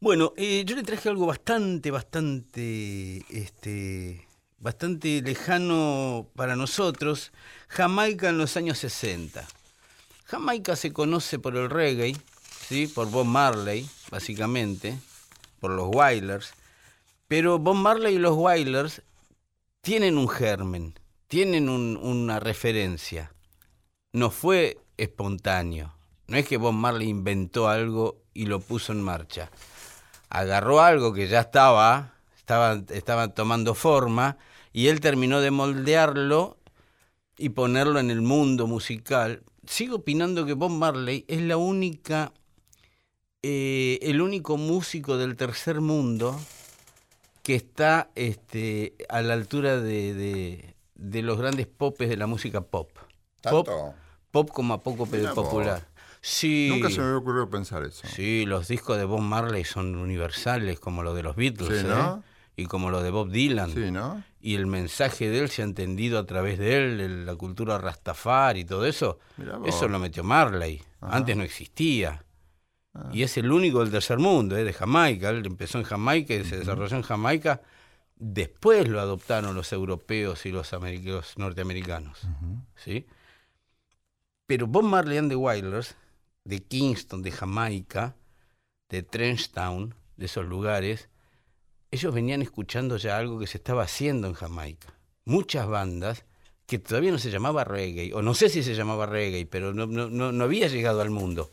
Bueno, 0.00 0.32
eh, 0.38 0.64
yo 0.64 0.76
le 0.76 0.84
traje 0.84 1.10
algo 1.10 1.26
bastante, 1.26 1.90
bastante, 1.90 3.26
este, 3.28 4.26
bastante 4.58 5.20
lejano 5.20 6.30
para 6.34 6.56
nosotros. 6.56 7.30
Jamaica 7.68 8.30
en 8.30 8.38
los 8.38 8.56
años 8.56 8.78
60. 8.78 9.46
Jamaica 10.38 10.74
se 10.74 10.92
conoce 10.92 11.38
por 11.38 11.56
el 11.56 11.70
reggae, 11.70 12.16
¿sí? 12.66 12.88
por 12.88 13.08
Bob 13.08 13.24
Marley, 13.24 13.88
básicamente, 14.10 14.98
por 15.60 15.70
los 15.70 15.94
Wailers. 15.94 16.54
Pero 17.28 17.60
Bob 17.60 17.76
Marley 17.76 18.16
y 18.16 18.18
los 18.18 18.34
Wailers 18.36 19.02
tienen 19.80 20.18
un 20.18 20.28
germen, 20.28 20.98
tienen 21.28 21.68
un- 21.68 21.96
una 21.96 22.40
referencia. 22.40 23.32
No 24.12 24.30
fue 24.32 24.78
espontáneo. 24.96 25.94
No 26.26 26.36
es 26.36 26.48
que 26.48 26.56
Bob 26.56 26.72
Marley 26.72 27.08
inventó 27.08 27.68
algo 27.68 28.16
y 28.34 28.46
lo 28.46 28.58
puso 28.58 28.90
en 28.90 29.02
marcha. 29.02 29.52
Agarró 30.30 30.80
algo 30.80 31.12
que 31.12 31.28
ya 31.28 31.42
estaba, 31.42 32.14
estaba, 32.36 32.82
estaba 32.88 33.28
tomando 33.28 33.74
forma, 33.76 34.36
y 34.72 34.88
él 34.88 34.98
terminó 34.98 35.40
de 35.40 35.52
moldearlo 35.52 36.56
y 37.38 37.50
ponerlo 37.50 38.00
en 38.00 38.10
el 38.10 38.20
mundo 38.20 38.66
musical. 38.66 39.44
Sigo 39.66 39.96
opinando 39.96 40.44
que 40.46 40.52
Bob 40.52 40.70
Marley 40.70 41.24
es 41.28 41.40
la 41.42 41.56
única, 41.56 42.32
eh, 43.42 43.98
el 44.02 44.20
único 44.20 44.56
músico 44.56 45.16
del 45.16 45.36
tercer 45.36 45.80
mundo 45.80 46.38
que 47.42 47.54
está 47.54 48.10
este, 48.14 48.94
a 49.08 49.20
la 49.22 49.34
altura 49.34 49.80
de, 49.80 50.14
de- 50.14 50.74
de 50.94 51.22
los 51.22 51.38
grandes 51.38 51.66
popes 51.66 52.08
de 52.08 52.16
la 52.16 52.26
música 52.26 52.62
pop. 52.62 52.90
Pop, 53.42 53.66
¿Tanto? 53.66 53.94
pop 54.30 54.50
como 54.50 54.74
a 54.74 54.82
poco 54.82 55.06
pero 55.06 55.34
popular. 55.34 55.86
Sí, 56.22 56.68
Nunca 56.70 56.88
se 56.88 56.98
me 57.00 57.04
había 57.08 57.18
ocurrido 57.18 57.50
pensar 57.50 57.82
eso. 57.84 58.06
sí, 58.08 58.46
los 58.46 58.68
discos 58.68 58.96
de 58.96 59.04
Bob 59.04 59.20
Marley 59.20 59.64
son 59.64 59.94
universales 59.96 60.80
como 60.80 61.02
los 61.02 61.14
de 61.14 61.22
los 61.22 61.36
Beatles, 61.36 61.80
Sí, 61.82 61.86
¿eh? 61.86 62.22
Y 62.56 62.66
como 62.66 62.90
los 62.90 63.02
de 63.02 63.10
Bob 63.10 63.30
Dylan. 63.30 63.72
Sí, 63.72 63.90
¿no? 63.90 64.22
Y 64.40 64.54
el 64.56 64.66
mensaje 64.66 65.28
de 65.30 65.38
él 65.40 65.48
se 65.48 65.62
ha 65.62 65.64
entendido 65.64 66.18
a 66.18 66.26
través 66.26 66.58
de 66.58 66.76
él, 66.76 67.00
el- 67.00 67.26
la 67.26 67.34
cultura 67.34 67.78
Rastafari 67.78 68.60
y 68.60 68.64
todo 68.64 68.84
eso. 68.86 69.18
Eso 69.64 69.88
lo 69.88 69.98
metió 69.98 70.22
Marley. 70.22 70.82
Antes 71.00 71.36
no 71.36 71.42
existía. 71.42 72.24
Ah. 72.94 73.10
Y 73.12 73.22
es 73.24 73.36
el 73.38 73.50
único 73.50 73.80
del 73.80 73.90
tercer 73.90 74.18
mundo, 74.18 74.56
¿eh? 74.56 74.64
de 74.64 74.72
Jamaica. 74.72 75.30
Él 75.30 75.44
empezó 75.46 75.78
en 75.78 75.84
Jamaica 75.84 76.34
y 76.34 76.44
se 76.44 76.58
desarrolló 76.58 76.96
en 76.96 77.02
Jamaica. 77.02 77.60
Después 78.16 78.86
lo 78.88 79.00
adoptaron 79.00 79.54
los 79.56 79.72
europeos 79.72 80.46
y 80.46 80.50
los, 80.52 80.72
ameri- 80.72 81.02
los 81.02 81.36
norteamericanos. 81.36 82.20
¿sí? 82.76 83.06
Pero 84.46 84.66
Bob 84.66 84.84
Marley 84.84 85.18
and 85.18 85.30
the 85.30 85.36
Wailers, 85.36 85.96
de 86.44 86.62
Kingston, 86.62 87.22
de 87.22 87.32
Jamaica, 87.32 88.14
de 88.90 89.02
Trenchtown, 89.02 89.94
de 90.16 90.26
esos 90.26 90.46
lugares, 90.46 91.08
ellos 91.94 92.12
venían 92.14 92.42
escuchando 92.42 92.96
ya 92.96 93.16
algo 93.16 93.38
que 93.38 93.46
se 93.46 93.58
estaba 93.58 93.82
haciendo 93.84 94.26
en 94.28 94.34
Jamaica. 94.34 94.94
Muchas 95.24 95.66
bandas 95.66 96.24
que 96.66 96.78
todavía 96.78 97.10
no 97.12 97.18
se 97.18 97.30
llamaba 97.30 97.64
reggae, 97.64 98.12
o 98.14 98.22
no 98.22 98.34
sé 98.34 98.48
si 98.48 98.62
se 98.62 98.74
llamaba 98.74 99.06
reggae, 99.06 99.46
pero 99.46 99.72
no, 99.74 99.86
no- 99.86 100.08
no- 100.10 100.32
no 100.32 100.44
había 100.44 100.68
llegado 100.68 101.00
al 101.00 101.10
mundo. 101.10 101.50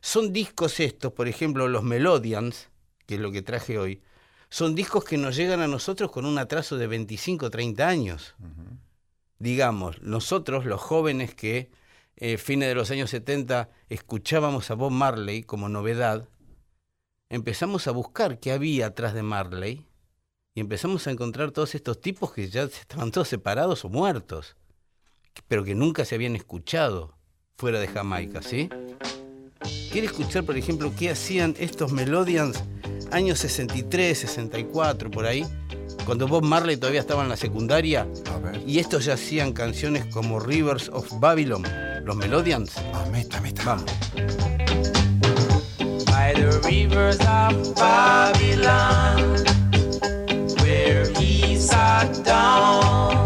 Son 0.00 0.32
discos 0.32 0.80
estos, 0.80 1.12
por 1.12 1.28
ejemplo, 1.28 1.68
los 1.68 1.82
Melodians, 1.82 2.68
que 3.06 3.14
es 3.16 3.20
lo 3.20 3.30
que 3.32 3.42
traje 3.42 3.78
hoy, 3.78 4.00
son 4.48 4.74
discos 4.74 5.04
que 5.04 5.16
nos 5.18 5.36
llegan 5.36 5.60
a 5.60 5.68
nosotros 5.68 6.10
con 6.10 6.24
un 6.26 6.38
atraso 6.38 6.76
de 6.76 6.86
25 6.86 7.46
o 7.46 7.50
30 7.50 7.88
años. 7.88 8.34
Digamos, 9.38 10.02
nosotros, 10.02 10.66
los 10.66 10.80
jóvenes 10.80 11.34
que 11.34 11.70
eh, 12.16 12.36
fines 12.36 12.68
de 12.68 12.74
los 12.74 12.90
años 12.90 13.08
70 13.10 13.70
escuchábamos 13.88 14.70
a 14.70 14.74
Bob 14.74 14.90
Marley 14.90 15.42
como 15.42 15.68
novedad, 15.70 16.28
empezamos 17.30 17.86
a 17.86 17.92
buscar 17.92 18.38
qué 18.40 18.52
había 18.52 18.86
atrás 18.86 19.14
de 19.14 19.22
Marley 19.22 19.86
y 20.54 20.60
empezamos 20.60 21.06
a 21.06 21.12
encontrar 21.12 21.52
todos 21.52 21.74
estos 21.74 22.00
tipos 22.00 22.32
que 22.32 22.50
ya 22.50 22.64
estaban 22.64 23.12
todos 23.12 23.28
separados 23.28 23.84
o 23.84 23.88
muertos, 23.88 24.56
pero 25.48 25.64
que 25.64 25.76
nunca 25.76 26.04
se 26.04 26.16
habían 26.16 26.34
escuchado 26.36 27.16
fuera 27.56 27.78
de 27.78 27.86
Jamaica, 27.88 28.42
¿sí? 28.42 28.68
¿Quiere 29.92 30.08
escuchar, 30.08 30.44
por 30.44 30.56
ejemplo, 30.56 30.92
qué 30.98 31.10
hacían 31.10 31.54
estos 31.58 31.92
Melodians 31.92 32.64
años 33.12 33.38
63, 33.38 34.18
64, 34.18 35.10
por 35.10 35.24
ahí? 35.24 35.46
Cuando 36.04 36.26
Bob 36.26 36.42
Marley 36.42 36.76
todavía 36.76 37.00
estaba 37.00 37.22
en 37.22 37.28
la 37.28 37.36
secundaria 37.36 38.08
y 38.66 38.78
estos 38.80 39.04
ya 39.04 39.14
hacían 39.14 39.52
canciones 39.52 40.06
como 40.06 40.40
Rivers 40.40 40.88
of 40.88 41.08
Babylon, 41.20 41.62
los 42.04 42.16
Melodians. 42.16 42.72
Ah, 42.92 43.06
meta, 43.12 43.40
meta. 43.40 43.64
Vamos. 43.64 44.49
By 46.32 46.40
the 46.40 46.60
rivers 46.64 47.18
of 47.20 47.74
Babylon, 47.74 49.44
where 50.60 51.08
he 51.18 51.56
sat 51.56 52.24
down, 52.24 53.19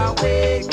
I 0.00 0.12
wake. 0.12 0.69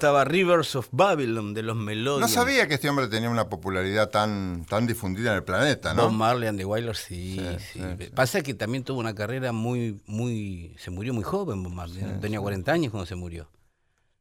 Estaba 0.00 0.24
Rivers 0.24 0.74
of 0.76 0.88
Babylon 0.92 1.52
de 1.52 1.62
los 1.62 1.76
Melodios. 1.76 2.22
No 2.22 2.28
sabía 2.28 2.66
que 2.66 2.72
este 2.74 2.88
hombre 2.88 3.06
tenía 3.08 3.28
una 3.28 3.50
popularidad 3.50 4.08
tan, 4.08 4.64
tan 4.64 4.86
difundida 4.86 5.32
en 5.32 5.36
el 5.36 5.44
planeta, 5.44 5.92
Bob 5.92 6.04
¿no? 6.10 6.10
Marley 6.12 6.48
and 6.48 6.58
the 6.58 6.64
Wailers, 6.64 7.00
sí, 7.00 7.36
Sí, 7.38 7.56
sí. 7.74 7.80
sí, 7.80 8.04
sí. 8.06 8.10
Pasa 8.14 8.40
que 8.40 8.54
también 8.54 8.82
tuvo 8.82 8.98
una 8.98 9.14
carrera 9.14 9.52
muy, 9.52 10.00
muy, 10.06 10.74
se 10.78 10.90
murió 10.90 11.12
muy 11.12 11.22
joven 11.22 11.62
Bob 11.62 11.72
Marley, 11.74 12.02
tenía 12.18 12.40
40 12.40 12.72
años 12.72 12.90
cuando 12.90 13.04
se 13.04 13.14
murió. 13.14 13.50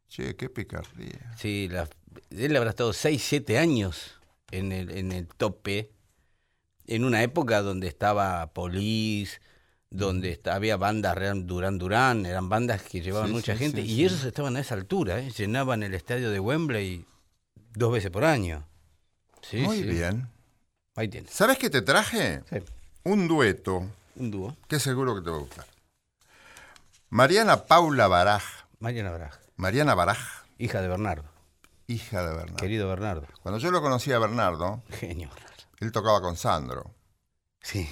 Che, 0.10 0.36
qué 0.36 0.50
picardía. 0.50 1.34
Sí, 1.38 1.70
la- 1.72 1.88
él 2.32 2.56
habrá 2.58 2.72
estado 2.72 2.92
6, 2.92 3.24
7 3.26 3.58
años 3.58 4.20
en 4.52 4.74
el, 4.74 4.92
en 4.92 5.14
el 5.14 5.28
tope, 5.28 5.94
en 6.88 7.06
una 7.06 7.24
época 7.24 7.62
donde 7.62 7.88
estaba 7.88 8.52
Police, 8.52 9.40
donde 9.92 10.32
esta- 10.32 10.56
había 10.56 10.78
bandas, 10.78 11.16
Real 11.16 11.46
Durán 11.48 11.78
Durán, 11.78 12.26
eran 12.26 12.48
bandas 12.50 12.82
que 12.84 13.02
llevaban 13.02 13.28
Sí, 13.30 13.34
mucha 13.34 13.54
sí, 13.54 13.60
gente, 13.60 13.82
sí, 13.82 13.88
y 13.92 14.06
ellos 14.06 14.24
estaban 14.24 14.56
a 14.56 14.60
esa 14.60 14.76
altura, 14.76 15.20
¿eh? 15.20 15.32
llenaban 15.32 15.82
el 15.84 15.94
estadio 15.94 16.30
de 16.30 16.40
Wembley 16.40 17.06
dos 17.74 17.92
veces 17.94 18.12
por 18.12 18.24
año. 18.24 18.66
Sí, 19.42 19.58
Muy 19.58 19.82
bien. 19.84 20.28
Ahí 20.96 21.08
tienes. 21.08 21.32
¿Sabes 21.32 21.58
qué 21.58 21.70
te 21.70 21.82
traje? 21.82 22.44
Sí, 22.50 22.58
Un 23.04 23.28
dueto 23.28 23.90
un 24.16 24.32
dúo. 24.32 24.58
que 24.68 24.80
seguro 24.80 25.16
que 25.16 25.22
te 25.22 25.30
va 25.30 25.38
a 25.38 25.40
gustar. 25.40 25.66
Mariana 27.10 27.66
Paula 27.66 28.08
Baraj. 28.08 28.44
Mariana 28.80 29.12
Braj, 29.12 29.34
Mariana 29.58 29.94
Baraj, 29.96 30.20
hija 30.58 30.82
de 30.82 30.88
Bernardo, 30.88 31.26
hija 31.88 32.22
de 32.26 32.30
Bernardo. 32.34 32.56
querido 32.58 32.88
Bernardo. 32.88 33.28
Cuando 33.42 33.60
yo 33.60 33.72
lo 33.72 33.82
conocí 33.82 34.12
a 34.14 34.20
Bernardo, 34.20 34.82
Genio 34.90 35.28
Bernardo. 35.30 35.64
él 35.80 35.92
tocaba 35.92 36.22
con 36.22 36.38
Sandro. 36.38 36.94
Sí, 37.62 37.90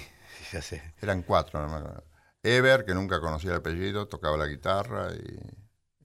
ya 0.52 0.62
sé. 0.62 0.94
Eran 1.00 1.22
cuatro, 1.22 1.60
no 1.60 1.68
me 1.68 1.76
acuerdo. 1.78 2.04
Ever, 2.42 2.84
que 2.84 2.94
nunca 2.94 3.20
conocía 3.20 3.50
el 3.50 3.56
apellido, 3.58 4.06
tocaba 4.08 4.36
la 4.36 4.46
guitarra 4.46 5.08
y 5.14 5.38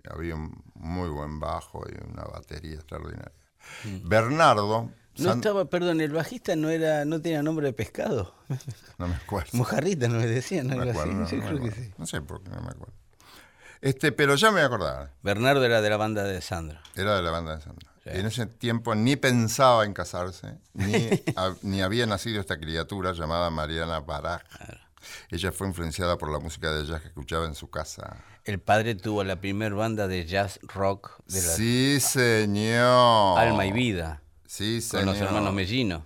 había 0.09 0.35
un 0.35 0.63
muy 0.75 1.09
buen 1.09 1.39
bajo 1.39 1.83
y 1.87 1.93
una 2.11 2.23
batería 2.23 2.75
extraordinaria. 2.75 3.31
Bernardo, 4.03 4.89
No 5.17 5.23
San- 5.29 5.37
estaba, 5.37 5.65
perdón, 5.65 6.01
el 6.01 6.11
bajista 6.11 6.55
no 6.55 6.69
era, 6.69 7.05
no 7.05 7.21
tenía 7.21 7.41
nombre 7.43 7.67
de 7.67 7.73
pescado. 7.73 8.33
no 8.97 9.07
me 9.07 9.15
acuerdo. 9.15 9.49
Mojarrita 9.53 10.07
no 10.07 10.19
me 10.19 10.27
decían, 10.27 10.67
No 10.67 10.75
no, 10.75 10.85
no 10.85 11.27
sí. 11.27 11.37
No 11.97 12.05
sé 12.05 12.21
por 12.21 12.41
qué 12.43 12.49
no 12.49 12.61
me 12.61 12.69
acuerdo. 12.71 12.93
Este, 13.81 14.11
pero 14.11 14.35
ya 14.35 14.51
me 14.51 14.61
acordaba. 14.61 15.11
Bernardo 15.21 15.63
era 15.63 15.81
de 15.81 15.89
la 15.89 15.97
banda 15.97 16.23
de 16.23 16.41
Sandro. 16.41 16.79
Era 16.95 17.15
de 17.17 17.21
la 17.21 17.31
banda 17.31 17.55
de 17.55 17.61
Sandro. 17.61 17.89
Sí. 18.03 18.09
En 18.11 18.25
ese 18.25 18.45
tiempo 18.47 18.95
ni 18.95 19.15
pensaba 19.15 19.85
en 19.85 19.93
casarse, 19.93 20.57
ni, 20.73 21.09
ni 21.61 21.81
había 21.81 22.05
nacido 22.05 22.41
esta 22.41 22.57
criatura 22.59 23.13
llamada 23.13 23.49
Mariana 23.49 23.99
Baraj. 24.01 24.41
Ella 25.29 25.51
fue 25.51 25.67
influenciada 25.67 26.17
por 26.17 26.31
la 26.31 26.39
música 26.39 26.71
de 26.73 26.85
jazz 26.85 27.01
que 27.01 27.07
escuchaba 27.09 27.45
en 27.45 27.55
su 27.55 27.69
casa. 27.69 28.17
El 28.45 28.59
padre 28.59 28.95
tuvo 28.95 29.23
la 29.23 29.37
primer 29.39 29.73
banda 29.73 30.07
de 30.07 30.25
jazz 30.25 30.59
rock 30.63 31.11
de 31.27 31.41
la 31.41 31.47
Sí, 31.53 31.99
señor. 32.01 33.39
Alma 33.39 33.65
y 33.65 33.71
Vida, 33.71 34.21
Sí, 34.45 34.79
con 34.81 34.99
señor. 34.99 35.05
los 35.15 35.17
hermanos 35.21 35.53
Mellino. 35.53 36.03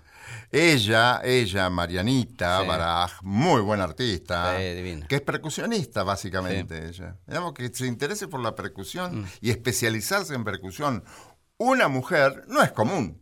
Ella, 0.52 1.22
ella, 1.24 1.70
Marianita 1.70 2.62
Sí. 2.62 2.68
Baraj, 2.68 3.12
muy 3.22 3.62
buena 3.62 3.84
artista, 3.86 4.56
Sí, 4.58 5.04
que 5.08 5.16
es 5.16 5.22
percusionista 5.22 6.04
básicamente 6.04 6.88
ella. 6.88 7.16
Digamos 7.28 7.54
que 7.54 7.70
se 7.74 7.86
interese 7.86 8.28
por 8.28 8.40
la 8.42 8.56
percusión 8.56 9.22
Mm. 9.22 9.26
y 9.42 9.50
especializarse 9.52 10.34
en 10.36 10.44
percusión. 10.44 11.04
Una 11.60 11.88
mujer 11.88 12.44
no 12.48 12.62
es 12.62 12.72
común, 12.72 13.20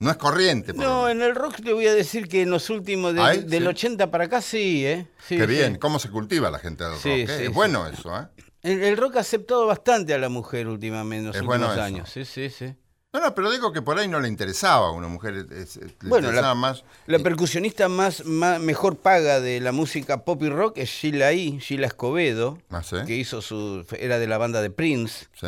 no 0.00 0.10
es 0.10 0.16
corriente. 0.16 0.74
por 0.74 0.84
No, 0.84 1.08
en 1.08 1.22
el 1.22 1.34
rock 1.36 1.62
te 1.62 1.72
voy 1.72 1.86
a 1.86 1.94
decir 1.94 2.26
que 2.28 2.42
en 2.42 2.50
los 2.50 2.68
últimos, 2.70 3.14
del 3.14 3.48
Sí. 3.48 3.66
80 3.66 4.10
para 4.10 4.24
acá 4.24 4.40
sí, 4.40 4.84
¿eh? 4.84 5.06
Sí, 5.28 5.36
Qué 5.36 5.42
sí. 5.46 5.46
bien, 5.52 5.76
cómo 5.78 5.98
se 6.00 6.10
cultiva 6.10 6.50
la 6.50 6.58
gente 6.58 6.82
del 6.82 6.94
rock. 6.94 7.02
Sí, 7.02 7.10
¿eh? 7.10 7.26
sí, 7.28 7.44
es 7.44 7.52
bueno 7.54 7.86
eso, 7.86 8.18
¿eh? 8.18 8.26
El, 8.62 8.82
el 8.82 8.96
rock 8.96 9.16
ha 9.16 9.20
aceptado 9.20 9.66
bastante 9.66 10.14
a 10.14 10.18
la 10.18 10.28
mujer 10.28 10.66
últimamente, 10.66 11.18
en 11.20 11.26
los 11.26 11.36
Es 11.36 11.42
últimos 11.42 11.66
bueno 11.68 11.82
años. 11.82 12.10
Sí, 12.10 12.24
sí, 12.24 12.50
sí. 12.50 12.74
No, 13.12 13.20
no, 13.20 13.34
pero 13.34 13.50
digo 13.52 13.72
que 13.72 13.82
por 13.82 13.98
ahí 13.98 14.08
no 14.08 14.18
le 14.20 14.26
interesaba 14.28 14.88
a 14.88 14.90
una 14.92 15.06
mujer, 15.06 15.46
es- 15.52 15.76
es- 15.76 15.76
le 15.76 16.08
Bueno, 16.08 16.28
interesaba 16.28 16.54
la- 16.54 16.60
más. 16.60 16.82
La 17.06 17.18
eh, 17.18 17.20
percusionista 17.20 17.88
más, 17.88 18.24
más- 18.24 18.58
mejor 18.60 18.96
paga 18.96 19.40
de 19.40 19.60
la 19.60 19.70
música 19.70 20.24
pop 20.24 20.42
y 20.42 20.48
rock 20.48 20.78
es 20.78 20.88
Sheila 20.88 21.30
E., 21.32 21.58
Sheila 21.60 21.86
Escobedo, 21.88 22.58
Ah, 22.70 22.82
¿sí? 22.82 22.96
que 23.06 23.14
hizo 23.14 23.42
su, 23.42 23.84
era 23.98 24.18
de 24.18 24.26
la 24.26 24.38
banda 24.38 24.62
de 24.62 24.70
Prince, 24.70 25.26
sí, 25.38 25.46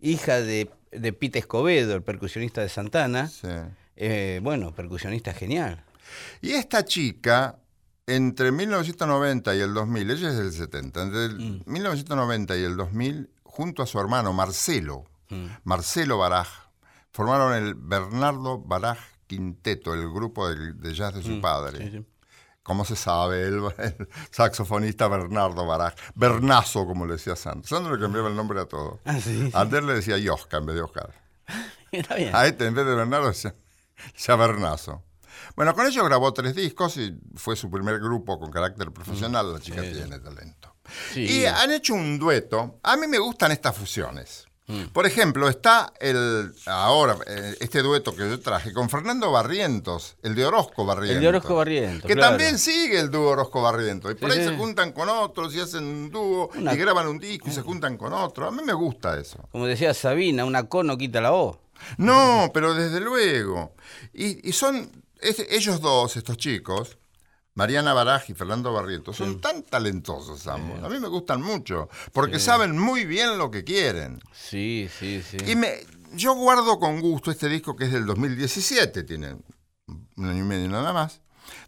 hija 0.00 0.40
de, 0.40 0.70
de 0.92 1.12
Pete 1.12 1.38
Escobedo, 1.40 1.94
el 1.94 2.02
percusionista 2.02 2.60
de 2.60 2.68
Santana. 2.68 3.28
sí. 3.28 3.48
Eh, 3.96 4.40
bueno, 4.42 4.74
percusionista 4.74 5.34
genial. 5.34 5.84
Y 6.40 6.52
esta 6.52 6.84
chica, 6.84 7.58
entre 8.06 8.50
1990 8.50 9.54
y 9.54 9.60
el 9.60 9.74
2000, 9.74 10.10
ella 10.10 10.30
es 10.30 10.36
del 10.38 10.52
70, 10.52 11.02
entre 11.02 11.24
el 11.26 11.36
Mm. 11.38 11.62
1990 11.66 12.56
y 12.56 12.62
el 12.64 12.76
2000, 12.76 13.30
junto 13.42 13.82
a 13.82 13.86
su 13.86 14.00
hermano 14.00 14.32
Marcelo, 14.32 15.04
Mm. 15.28 15.46
Marcelo 15.64 16.18
Baraj, 16.18 16.48
formaron 17.12 17.54
el 17.54 17.74
Bernardo 17.74 18.58
Baraj 18.58 18.98
Quinteto, 19.26 19.94
el 19.94 20.10
grupo 20.10 20.48
de, 20.48 20.72
de 20.74 20.94
jazz 20.94 21.14
de 21.14 21.22
su 21.22 21.40
padre. 21.40 21.78
Mm. 21.78 21.90
Sí, 21.90 21.98
sí. 21.98 22.06
Como 22.62 22.84
se 22.84 22.94
sabe, 22.94 23.42
el, 23.42 23.60
el 23.78 24.08
saxofonista 24.30 25.08
Bernardo 25.08 25.66
Baraj, 25.66 25.94
Bernazo, 26.14 26.86
como 26.86 27.06
le 27.06 27.14
decía 27.14 27.34
Sandro. 27.34 27.66
Sandro 27.66 27.96
le 27.96 28.00
cambiaba 28.00 28.28
el 28.28 28.36
nombre 28.36 28.60
a 28.60 28.66
todo. 28.66 29.00
Ah, 29.04 29.18
sí. 29.20 29.50
Antes 29.52 29.82
le 29.82 29.94
decía 29.94 30.16
Yosca 30.18 30.58
en 30.58 30.66
vez 30.66 30.76
de 30.76 30.82
Oscar. 30.82 31.12
Está 31.90 32.14
bien. 32.14 32.34
A 32.34 32.46
este, 32.46 32.66
en 32.66 32.74
vez 32.74 32.86
de 32.86 32.94
Bernardo, 32.94 33.28
decía, 33.28 33.54
decía 34.12 34.36
Bernazo. 34.36 35.02
Bueno, 35.56 35.74
con 35.74 35.86
ellos 35.86 36.04
grabó 36.04 36.32
tres 36.32 36.54
discos 36.54 36.96
y 36.96 37.18
fue 37.34 37.56
su 37.56 37.70
primer 37.70 37.98
grupo 37.98 38.38
con 38.38 38.50
carácter 38.50 38.92
profesional. 38.92 39.52
La 39.52 39.58
chica 39.60 39.82
tiene 39.82 40.18
talento. 40.18 40.76
Sí. 41.12 41.24
Y 41.24 41.46
han 41.46 41.72
hecho 41.72 41.94
un 41.94 42.18
dueto. 42.18 42.78
A 42.82 42.96
mí 42.96 43.06
me 43.06 43.18
gustan 43.18 43.52
estas 43.52 43.76
fusiones. 43.76 44.46
Mm. 44.68 44.84
Por 44.92 45.06
ejemplo, 45.06 45.48
está 45.48 45.92
el 46.00 46.54
ahora 46.66 47.16
eh, 47.26 47.56
este 47.60 47.82
dueto 47.82 48.14
que 48.14 48.20
yo 48.30 48.38
traje 48.40 48.72
con 48.72 48.88
Fernando 48.88 49.32
Barrientos, 49.32 50.16
el 50.22 50.34
de 50.36 50.46
Orozco 50.46 50.84
Barrientos. 50.86 51.16
El 51.16 51.22
de 51.22 51.28
Orozco 51.28 51.56
Barrientos, 51.56 52.06
Que 52.08 52.14
claro. 52.14 52.30
también 52.30 52.58
sigue 52.58 53.00
el 53.00 53.10
dúo 53.10 53.30
Orozco 53.30 53.60
Barrientos. 53.60 54.12
Y 54.12 54.14
por 54.14 54.30
Sí, 54.32 54.38
ahí 54.38 54.44
sí. 54.44 54.50
se 54.52 54.56
juntan 54.56 54.92
con 54.92 55.08
otros 55.08 55.52
y 55.54 55.60
hacen 55.60 55.84
un 55.84 56.10
dúo 56.10 56.48
Una- 56.54 56.74
y 56.74 56.76
graban 56.76 57.08
un 57.08 57.18
disco 57.18 57.48
y 57.48 57.52
se 57.52 57.62
juntan 57.62 57.96
con 57.96 58.12
otro. 58.12 58.46
A 58.46 58.50
mí 58.52 58.62
me 58.64 58.72
gusta 58.72 59.18
eso. 59.18 59.48
Como 59.50 59.66
decía 59.66 59.92
Sabina, 59.94 60.44
una 60.44 60.68
co 60.68 60.84
no 60.84 60.96
quita 60.96 61.20
la 61.20 61.32
O. 61.32 61.58
No, 61.98 62.50
pero 62.54 62.72
desde 62.74 63.00
luego. 63.00 63.74
Y, 64.14 64.48
y 64.48 64.52
son 64.52 64.90
ellos 65.20 65.80
dos, 65.80 66.16
estos 66.16 66.36
chicos, 66.36 66.98
Mariana 67.54 67.92
Baraj 67.92 68.30
y 68.30 68.34
Fernando 68.34 68.72
Barrientos, 68.72 69.16
son 69.16 69.40
tan 69.40 69.62
talentosos 69.62 70.46
ambos. 70.46 70.82
A 70.82 70.88
mí 70.88 70.98
me 70.98 71.08
gustan 71.08 71.42
mucho, 71.42 71.88
porque 72.12 72.38
saben 72.38 72.78
muy 72.78 73.04
bien 73.04 73.36
lo 73.36 73.50
que 73.50 73.62
quieren. 73.62 74.20
Sí, 74.32 74.88
sí, 74.98 75.22
sí. 75.22 75.36
Y 75.46 75.56
me, 75.56 75.80
yo 76.14 76.34
guardo 76.34 76.78
con 76.78 77.00
gusto 77.00 77.30
este 77.30 77.48
disco 77.48 77.76
que 77.76 77.84
es 77.84 77.92
del 77.92 78.06
2017, 78.06 79.02
tiene 79.02 79.36
un 80.16 80.26
año 80.26 80.44
y 80.44 80.46
medio 80.46 80.68
nada 80.68 80.92
más, 80.92 81.20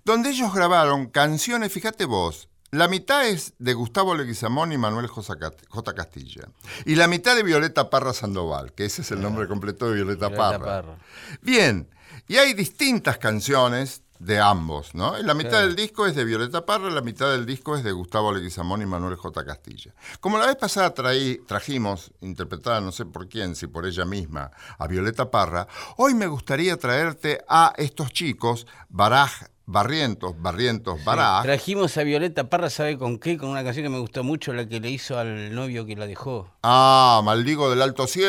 donde 0.04 0.30
ellos 0.30 0.54
grabaron 0.54 1.06
canciones, 1.06 1.72
fíjate 1.72 2.06
vos, 2.06 2.48
la 2.70 2.88
mitad 2.88 3.28
es 3.28 3.52
de 3.58 3.74
Gustavo 3.74 4.14
Leguizamón 4.14 4.72
y 4.72 4.78
Manuel 4.78 5.06
J. 5.06 5.94
Castilla, 5.94 6.48
y 6.86 6.94
la 6.94 7.08
mitad 7.08 7.36
de 7.36 7.42
Violeta 7.42 7.90
Parra 7.90 8.12
Sandoval, 8.12 8.72
que 8.72 8.86
ese 8.86 9.02
es 9.02 9.10
el 9.10 9.20
nombre 9.20 9.46
completo 9.46 9.88
de 9.88 9.96
Violeta, 9.96 10.28
Violeta 10.28 10.50
Parra. 10.50 10.64
Parra. 10.64 10.98
Bien, 11.42 11.90
y 12.26 12.36
hay 12.36 12.54
distintas 12.54 13.18
canciones 13.18 14.02
de 14.18 14.38
ambos, 14.40 14.94
¿no? 14.94 15.16
La 15.18 15.34
mitad 15.34 15.50
Claro. 15.50 15.66
del 15.66 15.76
disco 15.76 16.06
es 16.06 16.14
de 16.14 16.24
Violeta 16.24 16.64
Parra, 16.64 16.90
la 16.90 17.00
mitad 17.00 17.30
del 17.30 17.44
disco 17.46 17.76
es 17.76 17.84
de 17.84 17.92
Gustavo 17.92 18.32
Leguizamón 18.32 18.80
y 18.82 18.86
Manuel 18.86 19.16
J. 19.16 19.44
Castilla. 19.44 19.94
Como 20.20 20.38
la 20.38 20.46
vez 20.46 20.56
pasada 20.56 20.94
traí, 20.94 21.38
trajimos, 21.46 22.12
interpretada 22.20 22.80
no 22.80 22.92
sé 22.92 23.04
por 23.06 23.28
quién, 23.28 23.54
si 23.54 23.66
por 23.66 23.86
ella 23.86 24.04
misma, 24.04 24.50
a 24.78 24.86
Violeta 24.86 25.30
Parra, 25.30 25.66
hoy 25.96 26.14
me 26.14 26.26
gustaría 26.26 26.76
traerte 26.76 27.44
a 27.48 27.72
estos 27.76 28.12
chicos, 28.12 28.66
Baraj, 28.88 29.32
Barrientos, 29.66 30.34
Barrientos, 30.42 31.02
Baraj, 31.04 31.42
Trajimos 31.42 31.96
a 31.96 32.02
Violeta 32.02 32.50
Parra, 32.50 32.68
¿sabe 32.68 32.98
con 32.98 33.18
qué? 33.18 33.38
Con 33.38 33.48
una 33.48 33.64
canción 33.64 33.84
que 33.84 33.88
me 33.90 33.98
gustó 33.98 34.22
mucho, 34.22 34.52
la 34.52 34.66
que 34.68 34.78
le 34.78 34.90
hizo 34.90 35.18
al 35.18 35.54
novio 35.54 35.86
que 35.86 35.96
la 35.96 36.06
dejó. 36.06 36.50
ah, 36.62 37.22
Maldigo 37.24 37.70
del 37.70 37.80
Alto 37.80 38.06
Cielo. 38.06 38.28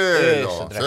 Eso 0.50 0.70
sí. 0.72 0.78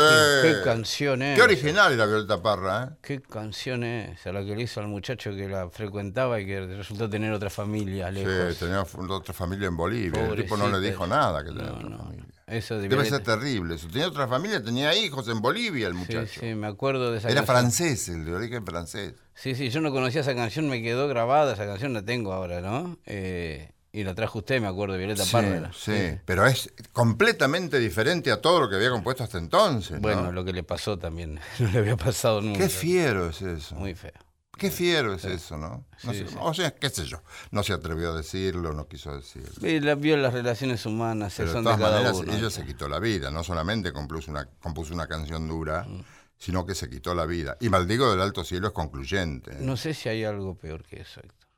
Qué 0.43 0.57
canción 0.65 1.21
es. 1.23 1.37
Qué 1.37 1.43
original 1.43 1.93
era 1.93 2.07
Violeta 2.07 2.41
Parra, 2.43 2.85
¿eh? 2.85 2.97
Qué 3.03 3.21
canción 3.21 3.85
es, 3.85 4.27
a 4.27 4.33
la 4.33 4.43
que 4.43 4.57
le 4.57 4.63
hizo 4.63 4.81
al 4.81 4.89
muchacho 4.89 5.31
que 5.37 5.49
la 5.49 5.69
frecuentaba 5.69 6.41
y 6.41 6.47
que 6.47 6.61
resultó 6.67 7.11
tener 7.11 7.31
otra 7.33 7.51
familia 7.51 8.11
lejos. 8.11 8.55
Sí, 8.55 8.65
tenía 8.65 8.83
otra 8.83 9.35
familia 9.35 9.69
en 9.69 9.77
Bolivia. 9.77 10.29
El 10.31 10.37
tipo 10.37 10.57
no 10.57 10.69
le 10.69 10.81
dijo 10.81 11.07
nada 11.07 11.45
que 11.45 11.51
tenía 11.51 11.67
No, 11.73 11.75
otra 11.77 11.89
no. 11.91 11.99
familia. 11.99 12.25
Eso 12.49 12.75
de 12.77 12.83
Debe 12.83 12.95
Violeta. 12.97 13.17
ser 13.17 13.25
terrible. 13.25 13.75
eso. 13.75 13.89
Tenía 13.89 14.09
otra 14.09 14.27
familia, 14.27 14.63
tenía 14.63 14.95
hijos 14.97 15.29
en 15.29 15.41
Bolivia 15.41 15.87
el 15.89 15.93
Sí, 15.95 15.99
muchacho. 15.99 16.41
sí, 16.41 16.55
me 16.55 16.67
acuerdo 16.67 17.13
de 17.13 17.19
esa 17.19 17.29
Era 17.29 17.45
canción. 17.45 17.57
francés, 17.57 18.09
el 18.09 18.25
de 18.25 18.35
origen 18.35 18.65
francés. 18.65 19.15
Sí, 19.35 19.55
sí, 19.55 19.71
yo 19.71 19.81
no 19.81 19.91
conocía 19.93 20.23
esa 20.23 20.35
canción, 20.35 20.69
me 20.69 20.83
quedó 20.83 21.09
grabada, 21.09 21.53
esa 21.55 21.67
canción 21.67 21.93
la 21.93 22.03
tengo 22.03 22.33
ahora, 22.33 22.61
¿no? 22.61 22.99
Eh, 23.07 23.71
y 23.93 24.05
la 24.05 24.15
trajo 24.15 24.39
usted, 24.41 24.61
me 24.61 24.67
acuerdo, 24.67 24.97
Violeta 24.99 25.25
Sí, 25.25 25.33
Parra. 25.33 25.57
era. 25.57 25.73
sí, 25.73 26.19
pero 26.25 26.47
es 26.47 26.73
completamente 26.93 27.79
diferente 27.79 28.31
a 28.31 28.41
todo 28.41 28.61
lo 28.61 28.69
que 28.69 28.77
había 28.77 28.91
compuesto 28.91 29.25
hasta 29.25 29.39
entonces. 29.39 29.93
¿no? 29.93 30.01
Bueno, 30.01 30.31
lo 30.33 30.45
que 30.45 30.53
le 30.53 30.63
pasó 30.63 30.99
también, 30.99 31.41
no 31.59 31.69
le 31.71 31.79
había 31.79 31.97
pasado 31.97 32.41
nunca. 32.41 32.59
Qué 32.59 32.69
fiero 32.69 33.31
es 33.31 33.41
eso. 33.43 33.75
Muy 33.77 33.95
feo. 33.95 34.13
Qué 34.59 34.71
fiero 34.71 35.15
es 35.15 35.25
eso, 35.25 35.57
¿no? 35.57 35.87
No 36.03 36.13
Sí, 36.13 36.19
sé- 36.19 36.29
sí. 36.29 36.37
O 36.41 36.53
sea, 36.53 36.73
qué 36.75 36.91
sé 36.91 37.05
yo. 37.07 37.23
No 37.53 37.63
se 37.63 37.73
atrevió 37.73 38.13
a 38.13 38.17
decirlo, 38.17 38.73
no 38.75 38.87
quiso 38.89 39.15
decirlo. 39.15 39.67
Y 39.67 39.81
la- 39.81 39.95
vio 39.95 40.17
las 40.17 40.33
relaciones 40.35 40.85
humanas, 40.85 41.33
Pero 41.37 41.53
son 41.53 41.65
de 41.65 41.71
todas 41.71 41.79
cada 41.81 41.93
maneras, 42.03 42.17
uno. 42.19 42.33
ella 42.35 42.51
se 42.51 42.65
quitó 42.67 42.89
la 42.89 42.99
vida. 42.99 43.31
No 43.31 43.45
solamente 43.45 43.93
compuso 43.93 44.31
una, 44.31 44.45
compuso 44.61 44.93
una 44.93 45.07
canción 45.07 45.49
dura, 45.49 45.85
Mm. 45.85 46.03
sino 46.37 46.67
que 46.67 46.75
se 46.75 46.91
quitó 46.91 47.15
la 47.15 47.25
vida. 47.25 47.57
Y 47.61 47.69
Maldigo 47.69 48.11
del 48.11 48.21
Alto 48.21 48.45
Cielo 48.45 48.67
es 48.69 48.73
concluyente. 48.75 49.53
¿eh? 49.53 49.59
No 49.61 49.77
sé 49.77 49.95
si 49.95 50.09
hay 50.09 50.25
algo 50.25 50.55
peor 50.57 50.83
que 50.85 51.01
eso, 51.01 51.21
Héctor. 51.21 51.49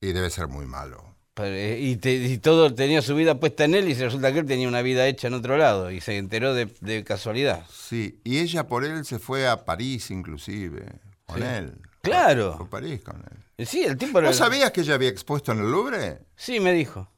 Y 0.00 0.12
debe 0.12 0.30
ser 0.30 0.48
muy 0.48 0.66
malo. 0.66 1.14
Pero, 1.34 1.54
eh, 1.54 1.78
y, 1.80 1.96
te- 1.96 2.14
y 2.14 2.38
todo 2.38 2.74
tenía 2.74 3.00
su 3.00 3.14
vida 3.14 3.38
puesta 3.38 3.64
en 3.64 3.74
él 3.74 3.88
y 3.88 3.94
resulta 3.94 4.32
que 4.32 4.40
él 4.40 4.46
tenía 4.46 4.66
una 4.66 4.82
vida 4.82 5.06
hecha 5.06 5.28
en 5.28 5.34
otro 5.34 5.56
lado 5.56 5.90
y 5.92 6.00
se 6.00 6.16
enteró 6.16 6.52
de, 6.52 6.66
de 6.80 7.04
casualidad. 7.04 7.64
Sí, 7.72 8.20
y 8.24 8.38
ella 8.38 8.66
por 8.66 8.84
él 8.84 9.04
se 9.04 9.18
fue 9.20 9.46
a 9.46 9.64
París 9.64 10.10
inclusive, 10.10 10.84
con 11.26 11.38
Sí. 11.38 11.44
él. 11.44 11.74
Claro. 12.08 12.58
A 12.60 12.68
París 12.68 13.02
con 13.02 13.16
él. 13.56 13.66
Sí, 13.66 13.82
el 13.84 13.96
tipo. 13.96 14.20
¿Vos 14.20 14.36
sabías 14.36 14.70
que 14.70 14.82
ella 14.82 14.94
había 14.94 15.08
expuesto 15.08 15.52
en 15.52 15.60
el 15.60 15.70
Louvre? 15.70 16.20
Sí, 16.36 16.60
me 16.60 16.72
dijo. 16.72 17.08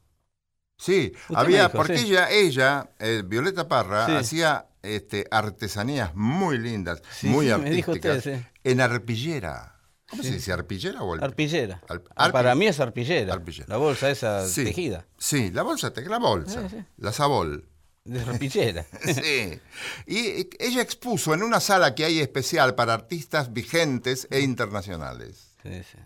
Sí, 0.77 1.11
Usted 1.29 1.35
había, 1.35 1.63
dijo, 1.65 1.77
porque 1.77 1.97
sí. 1.97 2.07
ella, 2.07 2.29
ella 2.31 2.89
eh, 2.99 3.21
Violeta 3.25 3.67
Parra, 3.67 4.07
Sí. 4.07 4.11
hacía 4.13 4.65
este, 4.81 5.27
artesanías 5.29 6.15
muy 6.15 6.57
lindas, 6.57 7.03
Sí, 7.11 7.27
muy 7.27 7.47
sí, 7.49 7.53
me 7.57 7.69
dijo 7.69 7.91
artísticas, 7.91 8.17
usted, 8.17 8.41
en 8.63 8.81
arpillera. 8.81 9.75
¿Cómo 10.09 10.23
se 10.23 10.31
dice? 10.31 10.51
¿Arpillera 10.51 11.03
o 11.03 11.15
el- 11.15 11.23
Arpillera. 11.23 11.81
Ah, 12.15 12.31
Para 12.31 12.53
mí 12.55 12.65
es 12.67 12.79
arpillera. 12.79 13.33
Arpillera. 13.33 13.67
La 13.69 13.77
bolsa 13.77 14.09
esa 14.09 14.43
tejida. 14.53 15.05
Sí, 15.17 15.51
la 15.51 15.61
bolsa, 15.61 15.93
la 15.95 16.17
bolsa, 16.17 16.63
la 16.97 17.13
sabol. 17.13 17.69
De 18.03 18.19
arpillera. 18.21 18.85
Sí. 19.05 19.59
Y 20.07 20.49
ella 20.59 20.81
expuso 20.81 21.33
en 21.33 21.43
una 21.43 21.59
sala 21.59 21.93
que 21.95 22.05
hay 22.05 22.19
especial 22.19 22.75
para 22.75 22.93
artistas 22.93 23.53
vigentes 23.53 24.27
e 24.31 24.39
internacionales. 24.41 25.55
Sí, 25.63 25.81
sí. 25.83 25.97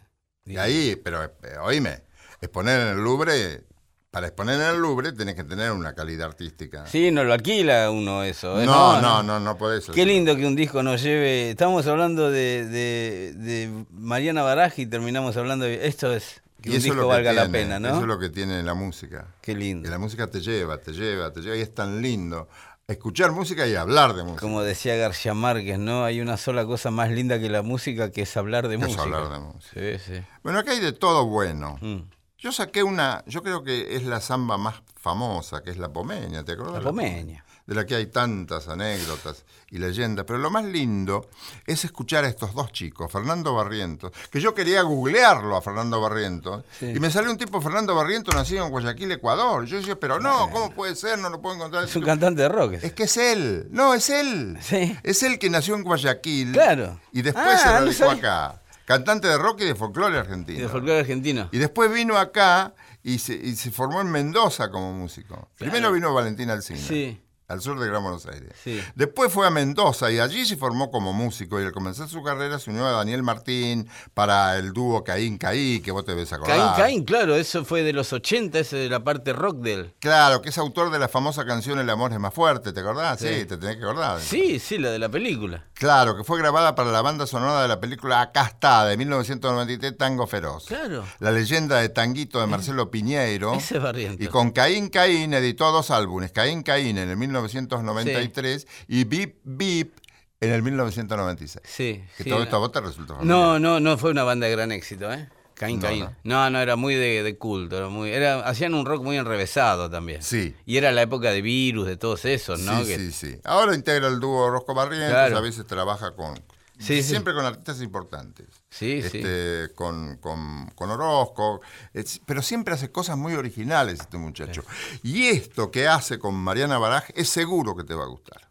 Y 0.45 0.57
ahí, 0.57 0.95
pero 0.95 1.23
eh, 1.23 1.31
oíme, 1.61 2.03
exponer 2.41 2.81
en 2.81 2.87
el 2.89 3.03
Louvre, 3.03 3.63
para 4.11 4.27
exponer 4.27 4.61
en 4.61 4.67
el 4.67 4.77
Louvre 4.77 5.11
tenés 5.13 5.35
que 5.35 5.43
tener 5.43 5.71
una 5.71 5.93
calidad 5.93 6.27
artística. 6.27 6.85
Sí, 6.87 7.11
no 7.11 7.23
lo 7.23 7.33
alquila 7.33 7.89
uno 7.89 8.23
eso. 8.23 8.61
¿eh? 8.61 8.65
No, 8.65 9.01
no, 9.01 9.23
no, 9.23 9.39
no 9.39 9.57
podés. 9.57 9.87
Qué 9.87 10.05
lindo 10.05 10.35
que 10.35 10.45
un 10.45 10.55
disco 10.55 10.83
nos 10.83 11.01
lleve. 11.01 11.49
Estamos 11.49 11.87
hablando 11.87 12.29
de, 12.29 12.65
de, 12.65 13.33
de 13.35 13.85
Mariana 13.89 14.43
Baraj 14.43 14.79
y 14.79 14.85
terminamos 14.85 15.35
hablando 15.37 15.65
de. 15.65 15.87
Esto 15.87 16.13
es. 16.13 16.41
Que 16.65 16.71
Y 16.71 16.73
un 16.73 16.77
eso 16.79 16.85
disco 16.87 17.01
que 17.01 17.07
valga 17.07 17.31
la 17.33 17.47
pena, 17.49 17.79
¿no? 17.79 17.87
Eso 17.89 18.01
es 18.01 18.07
lo 18.07 18.19
que 18.19 18.29
tiene 18.29 18.61
la 18.63 18.73
música. 18.73 19.27
Qué 19.41 19.53
Que 19.53 19.57
lindo. 19.59 19.89
la 19.89 19.97
música 19.99 20.27
te 20.27 20.41
lleva, 20.41 20.77
te 20.81 20.91
lleva, 20.93 21.31
te 21.31 21.41
lleva 21.41 21.55
y 21.55 21.61
es 21.61 21.73
tan 21.73 22.01
lindo. 22.01 22.49
Escuchar 22.87 23.31
música 23.31 23.65
y 23.67 23.75
hablar 23.75 24.13
de 24.15 24.23
música. 24.23 24.41
Como 24.41 24.61
decía 24.61 24.95
García 24.95 25.33
Márquez, 25.33 25.79
¿no? 25.79 26.03
Hay 26.05 26.21
una 26.21 26.37
sola 26.37 26.65
cosa 26.65 26.91
más 26.91 27.09
linda 27.11 27.39
que 27.39 27.49
la 27.49 27.61
música 27.61 28.11
que 28.11 28.23
es 28.23 28.35
hablar 28.37 28.67
de 28.67 28.77
Que 28.77 28.83
es 28.83 28.87
música. 28.89 29.03
hablar 29.03 29.29
de 29.29 29.39
música. 29.39 29.73
Sí, 29.73 30.13
sí. 30.15 30.21
Bueno, 30.43 30.59
acá 30.59 30.71
hay 30.71 30.79
de 30.79 30.91
todo 30.91 31.25
bueno. 31.27 31.77
Mm. 31.81 32.01
Yo 32.37 32.51
saqué 32.51 32.83
una, 32.83 33.23
yo 33.27 33.41
creo 33.43 33.63
que 33.63 33.95
es 33.95 34.03
la 34.03 34.21
samba 34.21 34.57
más 34.57 34.81
famosa, 34.95 35.63
que 35.63 35.69
es 35.71 35.77
la 35.77 35.89
pomeña, 35.93 36.43
¿te 36.43 36.51
acuerdas? 36.53 36.83
La 36.83 36.89
Pomeña. 36.89 37.44
De 37.65 37.73
la 37.73 37.83
que 37.85 37.95
hay 37.95 38.05
tantas 38.05 38.67
anécdotas 38.67 39.43
y 39.71 39.79
leyendas. 39.79 40.23
Pero 40.27 40.37
lo 40.37 40.51
más 40.51 40.65
lindo 40.65 41.27
es 41.65 41.83
escuchar 41.83 42.23
a 42.23 42.27
estos 42.27 42.53
dos 42.53 42.71
chicos, 42.71 43.11
Fernando 43.11 43.55
Barrientos, 43.55 44.11
que 44.29 44.39
yo 44.39 44.53
quería 44.53 44.83
googlearlo 44.83 45.55
a 45.57 45.61
Fernando 45.63 45.99
Barrientos, 45.99 46.63
Sí. 46.79 46.93
y 46.95 46.99
me 46.99 47.09
salió 47.09 47.31
un 47.31 47.37
tipo, 47.37 47.59
Fernando 47.61 47.95
Barrientos, 47.95 48.35
nacido 48.35 48.65
en 48.65 48.71
Guayaquil, 48.71 49.11
Ecuador. 49.13 49.65
Yo 49.65 49.77
decía, 49.77 49.99
pero 49.99 50.19
no, 50.19 50.49
¿cómo 50.51 50.71
puede 50.75 50.95
ser? 50.95 51.17
No 51.17 51.29
lo 51.31 51.41
puedo 51.41 51.55
encontrar. 51.55 51.85
Es 51.85 51.95
un 51.95 52.03
cantante 52.03 52.43
de 52.43 52.49
rock. 52.49 52.73
Es 52.81 52.93
que 52.93 53.03
es 53.03 53.17
él. 53.17 53.67
No, 53.71 53.95
es 53.95 54.11
él. 54.11 54.59
Sí. 54.61 54.95
Es 55.01 55.23
él 55.23 55.39
que 55.39 55.49
nació 55.49 55.73
en 55.73 55.83
Guayaquil. 55.83 56.51
Claro. 56.51 56.99
Y 57.11 57.23
después 57.23 57.45
Ah, 57.47 57.57
se 57.57 57.65
no 57.67 57.79
radicó 57.79 58.09
acá. 58.11 58.61
Cantante 58.85 59.27
de 59.27 59.39
rock 59.39 59.61
y 59.61 59.65
de 59.65 59.73
folclore 59.73 60.15
Y 60.15 60.19
argentino. 60.19 60.59
de 60.61 60.69
folclore 60.69 60.99
argentino. 60.99 61.49
Y 61.51 61.57
después 61.57 61.91
vino 61.91 62.15
acá 62.19 62.75
y 63.01 63.17
se, 63.17 63.33
y 63.33 63.55
se 63.55 63.71
formó 63.71 64.01
en 64.01 64.11
Mendoza 64.11 64.69
como 64.69 64.93
músico. 64.93 65.49
Primero 65.57 65.91
vino 65.91 66.13
Valentín 66.13 66.51
Alcina, 66.51 66.77
Sí. 66.79 67.19
Al 67.47 67.61
sur 67.61 67.79
de 67.79 67.87
Gran 67.87 68.01
Buenos 68.03 68.25
Aires. 68.25 68.51
Sí. 68.63 68.81
Después 68.95 69.31
fue 69.31 69.45
a 69.45 69.49
Mendoza 69.49 70.11
y 70.11 70.19
allí 70.19 70.45
se 70.45 70.57
formó 70.57 70.89
como 70.91 71.13
músico. 71.13 71.61
Y 71.61 71.65
al 71.65 71.71
comenzar 71.71 72.07
su 72.09 72.23
carrera 72.23 72.57
se 72.59 72.69
unió 72.71 72.85
a 72.85 72.91
Daniel 72.91 73.21
Martín 73.23 73.87
para 74.13 74.57
el 74.57 74.73
dúo 74.73 75.03
Caín 75.03 75.37
Caí, 75.37 75.79
que 75.81 75.91
vos 75.91 76.05
te 76.05 76.13
ves 76.15 76.31
acordar. 76.33 76.57
Caín, 76.57 76.73
Caín, 76.75 77.03
claro, 77.05 77.35
eso 77.35 77.63
fue 77.65 77.83
de 77.83 77.93
los 77.93 78.11
80, 78.13 78.59
ese 78.59 78.77
de 78.77 78.89
la 78.89 79.03
parte 79.03 79.33
rock 79.33 79.57
del. 79.57 79.93
Claro, 79.99 80.41
que 80.41 80.49
es 80.49 80.57
autor 80.57 80.89
de 80.91 80.99
la 80.99 81.07
famosa 81.07 81.45
canción 81.45 81.79
El 81.79 81.89
amor 81.89 82.11
es 82.13 82.19
más 82.19 82.33
fuerte, 82.33 82.73
¿te 82.73 82.79
acordás? 82.79 83.19
Sí, 83.19 83.27
Sí. 83.27 83.45
te 83.45 83.57
tenés 83.57 83.77
que 83.77 83.83
acordar. 83.83 84.19
Sí, 84.21 84.59
sí, 84.59 84.77
la 84.77 84.89
de 84.91 84.99
la 84.99 85.09
película. 85.09 85.65
Claro, 85.73 86.15
que 86.17 86.23
fue 86.23 86.39
grabada 86.39 86.73
para 86.75 86.91
la 86.91 87.01
banda 87.01 87.27
sonora 87.27 87.61
de 87.61 87.67
la 87.67 87.79
película 87.79 88.21
Acá 88.21 88.43
está, 88.45 88.85
de 88.85 88.97
1993, 88.97 89.97
Tango 89.97 90.25
Feroz. 90.27 90.65
Claro. 90.67 91.03
La 91.19 91.31
leyenda 91.31 91.77
de 91.79 91.89
Tanguito 91.89 92.39
de 92.39 92.47
Marcelo 92.47 92.89
Piñeiro. 92.91 93.53
Ese 93.53 93.77
es 93.77 93.83
Barrientos. 93.83 94.25
Y 94.25 94.29
con 94.29 94.51
Caín 94.51 94.89
Caín 94.89 95.33
editó 95.33 95.71
dos 95.71 95.91
álbumes, 95.91 96.31
Caín 96.31 96.63
Caín 96.63 96.97
en 96.97 97.09
el 97.09 97.17
1993 97.41 98.67
y 98.87 99.03
Bip 99.03 99.37
Bip 99.43 99.97
en 100.41 100.51
el 100.51 100.61
1996. 100.63 101.63
Sí. 101.65 102.03
Que 102.17 102.23
sí, 102.23 102.29
todo 102.29 102.43
esto 102.43 102.55
a 102.55 102.59
vos 102.59 102.71
te 102.71 102.81
resultó 102.81 103.15
familiar. 103.15 103.37
No, 103.37 103.59
no, 103.59 103.79
no 103.79 103.97
fue 103.97 104.11
una 104.11 104.23
banda 104.23 104.47
de 104.47 104.51
gran 104.53 104.71
éxito, 104.71 105.11
¿eh? 105.11 105.29
Caín, 105.55 105.77
No, 105.79 105.87
Caín. 105.87 105.99
no. 106.01 106.11
No. 106.23 106.49
no, 106.49 106.59
era 106.59 106.75
muy 106.75 106.95
de, 106.95 107.23
de 107.23 107.37
culto, 107.37 107.77
era 107.77 107.87
muy, 107.87 108.11
era, 108.11 108.41
hacían 108.41 108.73
un 108.73 108.85
rock 108.85 109.01
muy 109.03 109.15
enrevesado 109.17 109.89
también. 109.89 110.21
Sí. 110.21 110.53
Y 110.65 110.75
era 110.75 110.91
la 110.91 111.01
época 111.03 111.31
de 111.31 111.41
virus, 111.41 111.87
de 111.87 111.95
todos 111.95 112.25
esos, 112.25 112.59
¿no? 112.59 112.77
Sí, 112.81 112.87
Que- 112.87 112.97
sí, 112.97 113.11
sí. 113.13 113.39
Ahora 113.45 113.73
integra 113.73 114.09
el 114.09 114.19
dúo 114.19 114.49
Rosco 114.49 114.73
Barrientos, 114.73 115.11
Claro. 115.11 115.37
a 115.37 115.41
veces 115.41 115.65
trabaja 115.65 116.13
con... 116.13 116.35
Sí, 116.79 117.01
sí. 117.01 117.09
siempre 117.09 117.33
con 117.33 117.45
artistas 117.45 117.81
importantes. 117.81 118.47
Sí, 118.69 119.01
sí. 119.01 119.17
Este, 119.19 119.73
Con, 119.75 120.17
con, 120.17 120.69
con 120.75 120.89
Orozco, 120.91 121.61
es- 121.93 122.19
pero 122.25 122.41
siempre 122.41 122.73
hace 122.73 122.91
cosas 122.91 123.17
muy 123.17 123.33
originales 123.35 123.99
este 124.01 124.17
muchacho. 124.17 124.63
Y 125.03 125.25
esto 125.27 125.71
que 125.71 125.87
hace 125.87 126.19
con 126.19 126.35
Mariana 126.35 126.77
Baraj 126.77 127.05
es 127.15 127.29
seguro 127.29 127.75
que 127.75 127.83
te 127.83 127.93
va 127.93 128.03
a 128.03 128.07
gustar. 128.07 128.49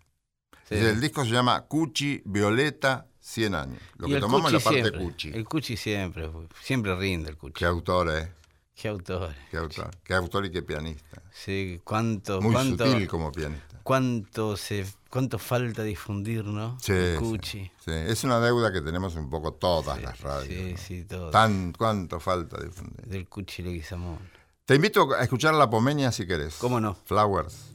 Sí. 0.68 0.76
El 0.76 1.00
disco 1.00 1.24
se 1.24 1.30
llama 1.30 1.60
Cuchi 1.66 2.22
Violeta 2.24 3.06
100 3.20 3.54
años. 3.54 3.82
Lo 3.98 4.08
Y 4.08 4.12
que 4.14 4.20
tomamos 4.20 4.46
es 4.52 4.52
la 4.54 4.60
parte 4.60 4.80
siempre, 4.82 5.00
Cuchi. 5.04 5.28
El 5.30 5.44
Cuchi 5.44 5.76
siempre, 5.76 6.30
siempre 6.62 6.96
rinde 6.96 7.30
el 7.30 7.36
Cuchi. 7.36 7.54
Qué 7.58 7.64
autor, 7.66 8.10
¿eh? 8.16 8.32
Qué 8.74 8.88
autor. 8.88 9.34
Qué 9.50 9.56
autor. 9.58 9.90
Qué 10.02 10.14
autor 10.14 10.46
y 10.46 10.50
qué 10.50 10.62
pianista. 10.62 11.22
Sí, 11.32 11.80
cuánto, 11.84 12.40
Muy 12.40 12.52
cuánto. 12.52 12.86
sutil 12.86 13.06
como 13.06 13.30
pianista. 13.30 13.73
Cuánto 13.84 14.56
se 14.56 14.84
cuánto 15.08 15.38
falta 15.38 15.84
difundir, 15.84 16.44
¿no? 16.44 16.76
Sí, 16.80 16.90
El 16.92 17.18
sí, 17.18 17.24
Cuchi. 17.24 17.70
sí. 17.84 17.90
Es 17.92 18.24
una 18.24 18.40
deuda 18.40 18.72
que 18.72 18.80
tenemos 18.80 19.14
un 19.14 19.30
poco 19.30 19.52
todas 19.52 20.02
las 20.02 20.20
radios. 20.20 20.48
Sí, 20.48 20.72
¿no? 20.72 20.78
sí, 20.78 21.04
todo. 21.04 21.30
Tan, 21.30 21.72
¿Cuánto 21.72 22.18
falta 22.18 22.60
difundir? 22.60 23.06
Del 23.06 23.28
Cuchi 23.28 23.62
Leguizamón. 23.62 24.18
Te 24.64 24.74
invito 24.74 25.14
a 25.14 25.22
escuchar 25.22 25.54
La 25.54 25.70
Pomeña 25.70 26.10
si 26.10 26.26
querés. 26.26 26.56
¿Cómo 26.56 26.80
no? 26.80 26.96
Flowers. 27.04 27.72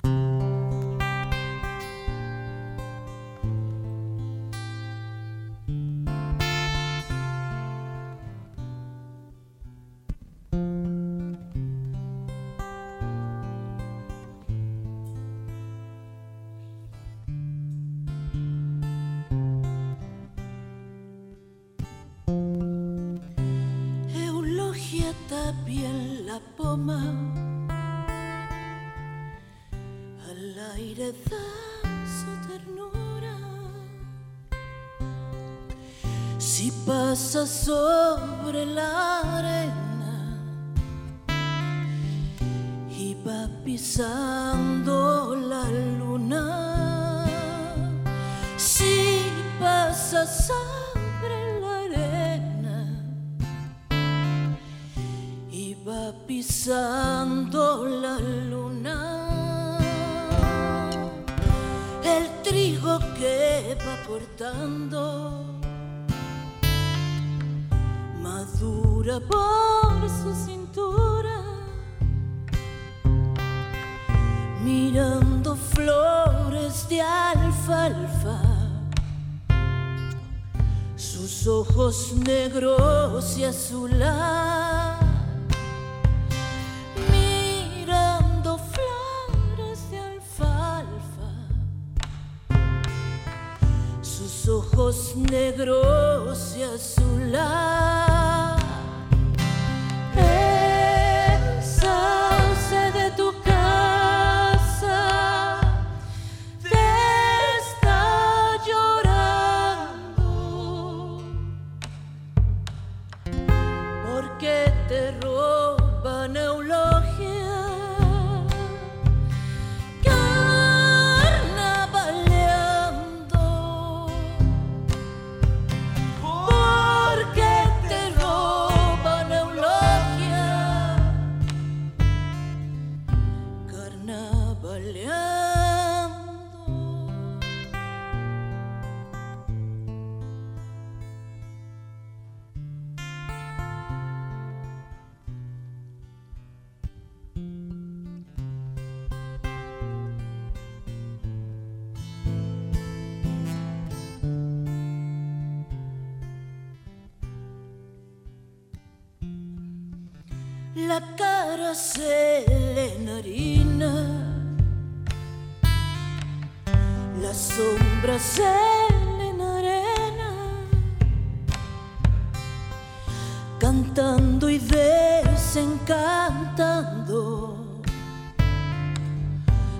Sus 80.95 81.47
ojos 81.47 82.13
negros 82.13 83.37
y 83.37 83.45
azular, 83.45 84.97
mirando 87.11 88.57
flores 88.57 89.89
de 89.91 89.99
alfalfa, 89.99 91.31
sus 94.01 94.47
ojos 94.49 95.15
negros 95.15 96.55
y 96.57 96.63
azular. 96.63 98.38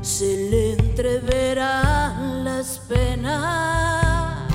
Se 0.10 0.49
le 0.49 0.74
entreverán 0.74 2.43
las 2.43 2.80
penas. 2.80 4.49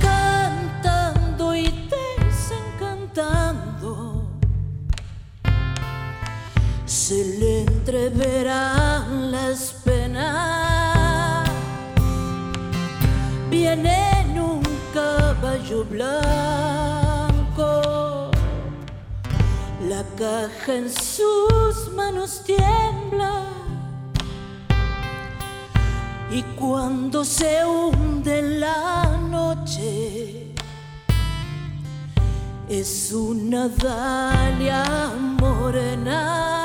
Cantando 0.00 1.54
y 1.54 1.88
desencantando 1.94 4.24
se 6.84 7.24
le 7.38 7.62
entreverán 7.62 9.30
las 9.30 9.72
penas. 9.84 11.48
Viene 13.50 14.10
en 14.22 14.40
un 14.40 14.62
caballo 14.92 15.84
blanco. 15.84 16.10
La 19.88 20.04
caja 20.18 20.74
en 20.74 20.90
sus 20.90 21.92
manos 21.94 22.42
tiembla 22.44 23.41
y 26.34 26.42
cuando 26.56 27.24
se 27.24 27.64
hunde 27.64 28.40
la 28.58 29.18
noche 29.28 30.54
es 32.68 33.12
una 33.12 33.68
dalia 33.68 35.12
morena. 35.38 36.64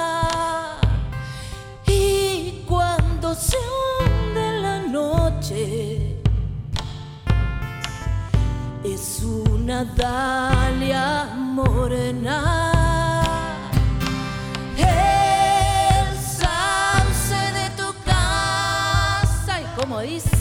Y 1.86 2.64
cuando 2.66 3.36
se 3.36 3.58
hunde 3.58 4.62
la 4.62 4.80
noche 4.88 6.16
es 8.86 9.22
una 9.24 9.84
dalia 9.84 11.26
morena 11.36 12.77
como 19.98 20.06
dice. 20.06 20.37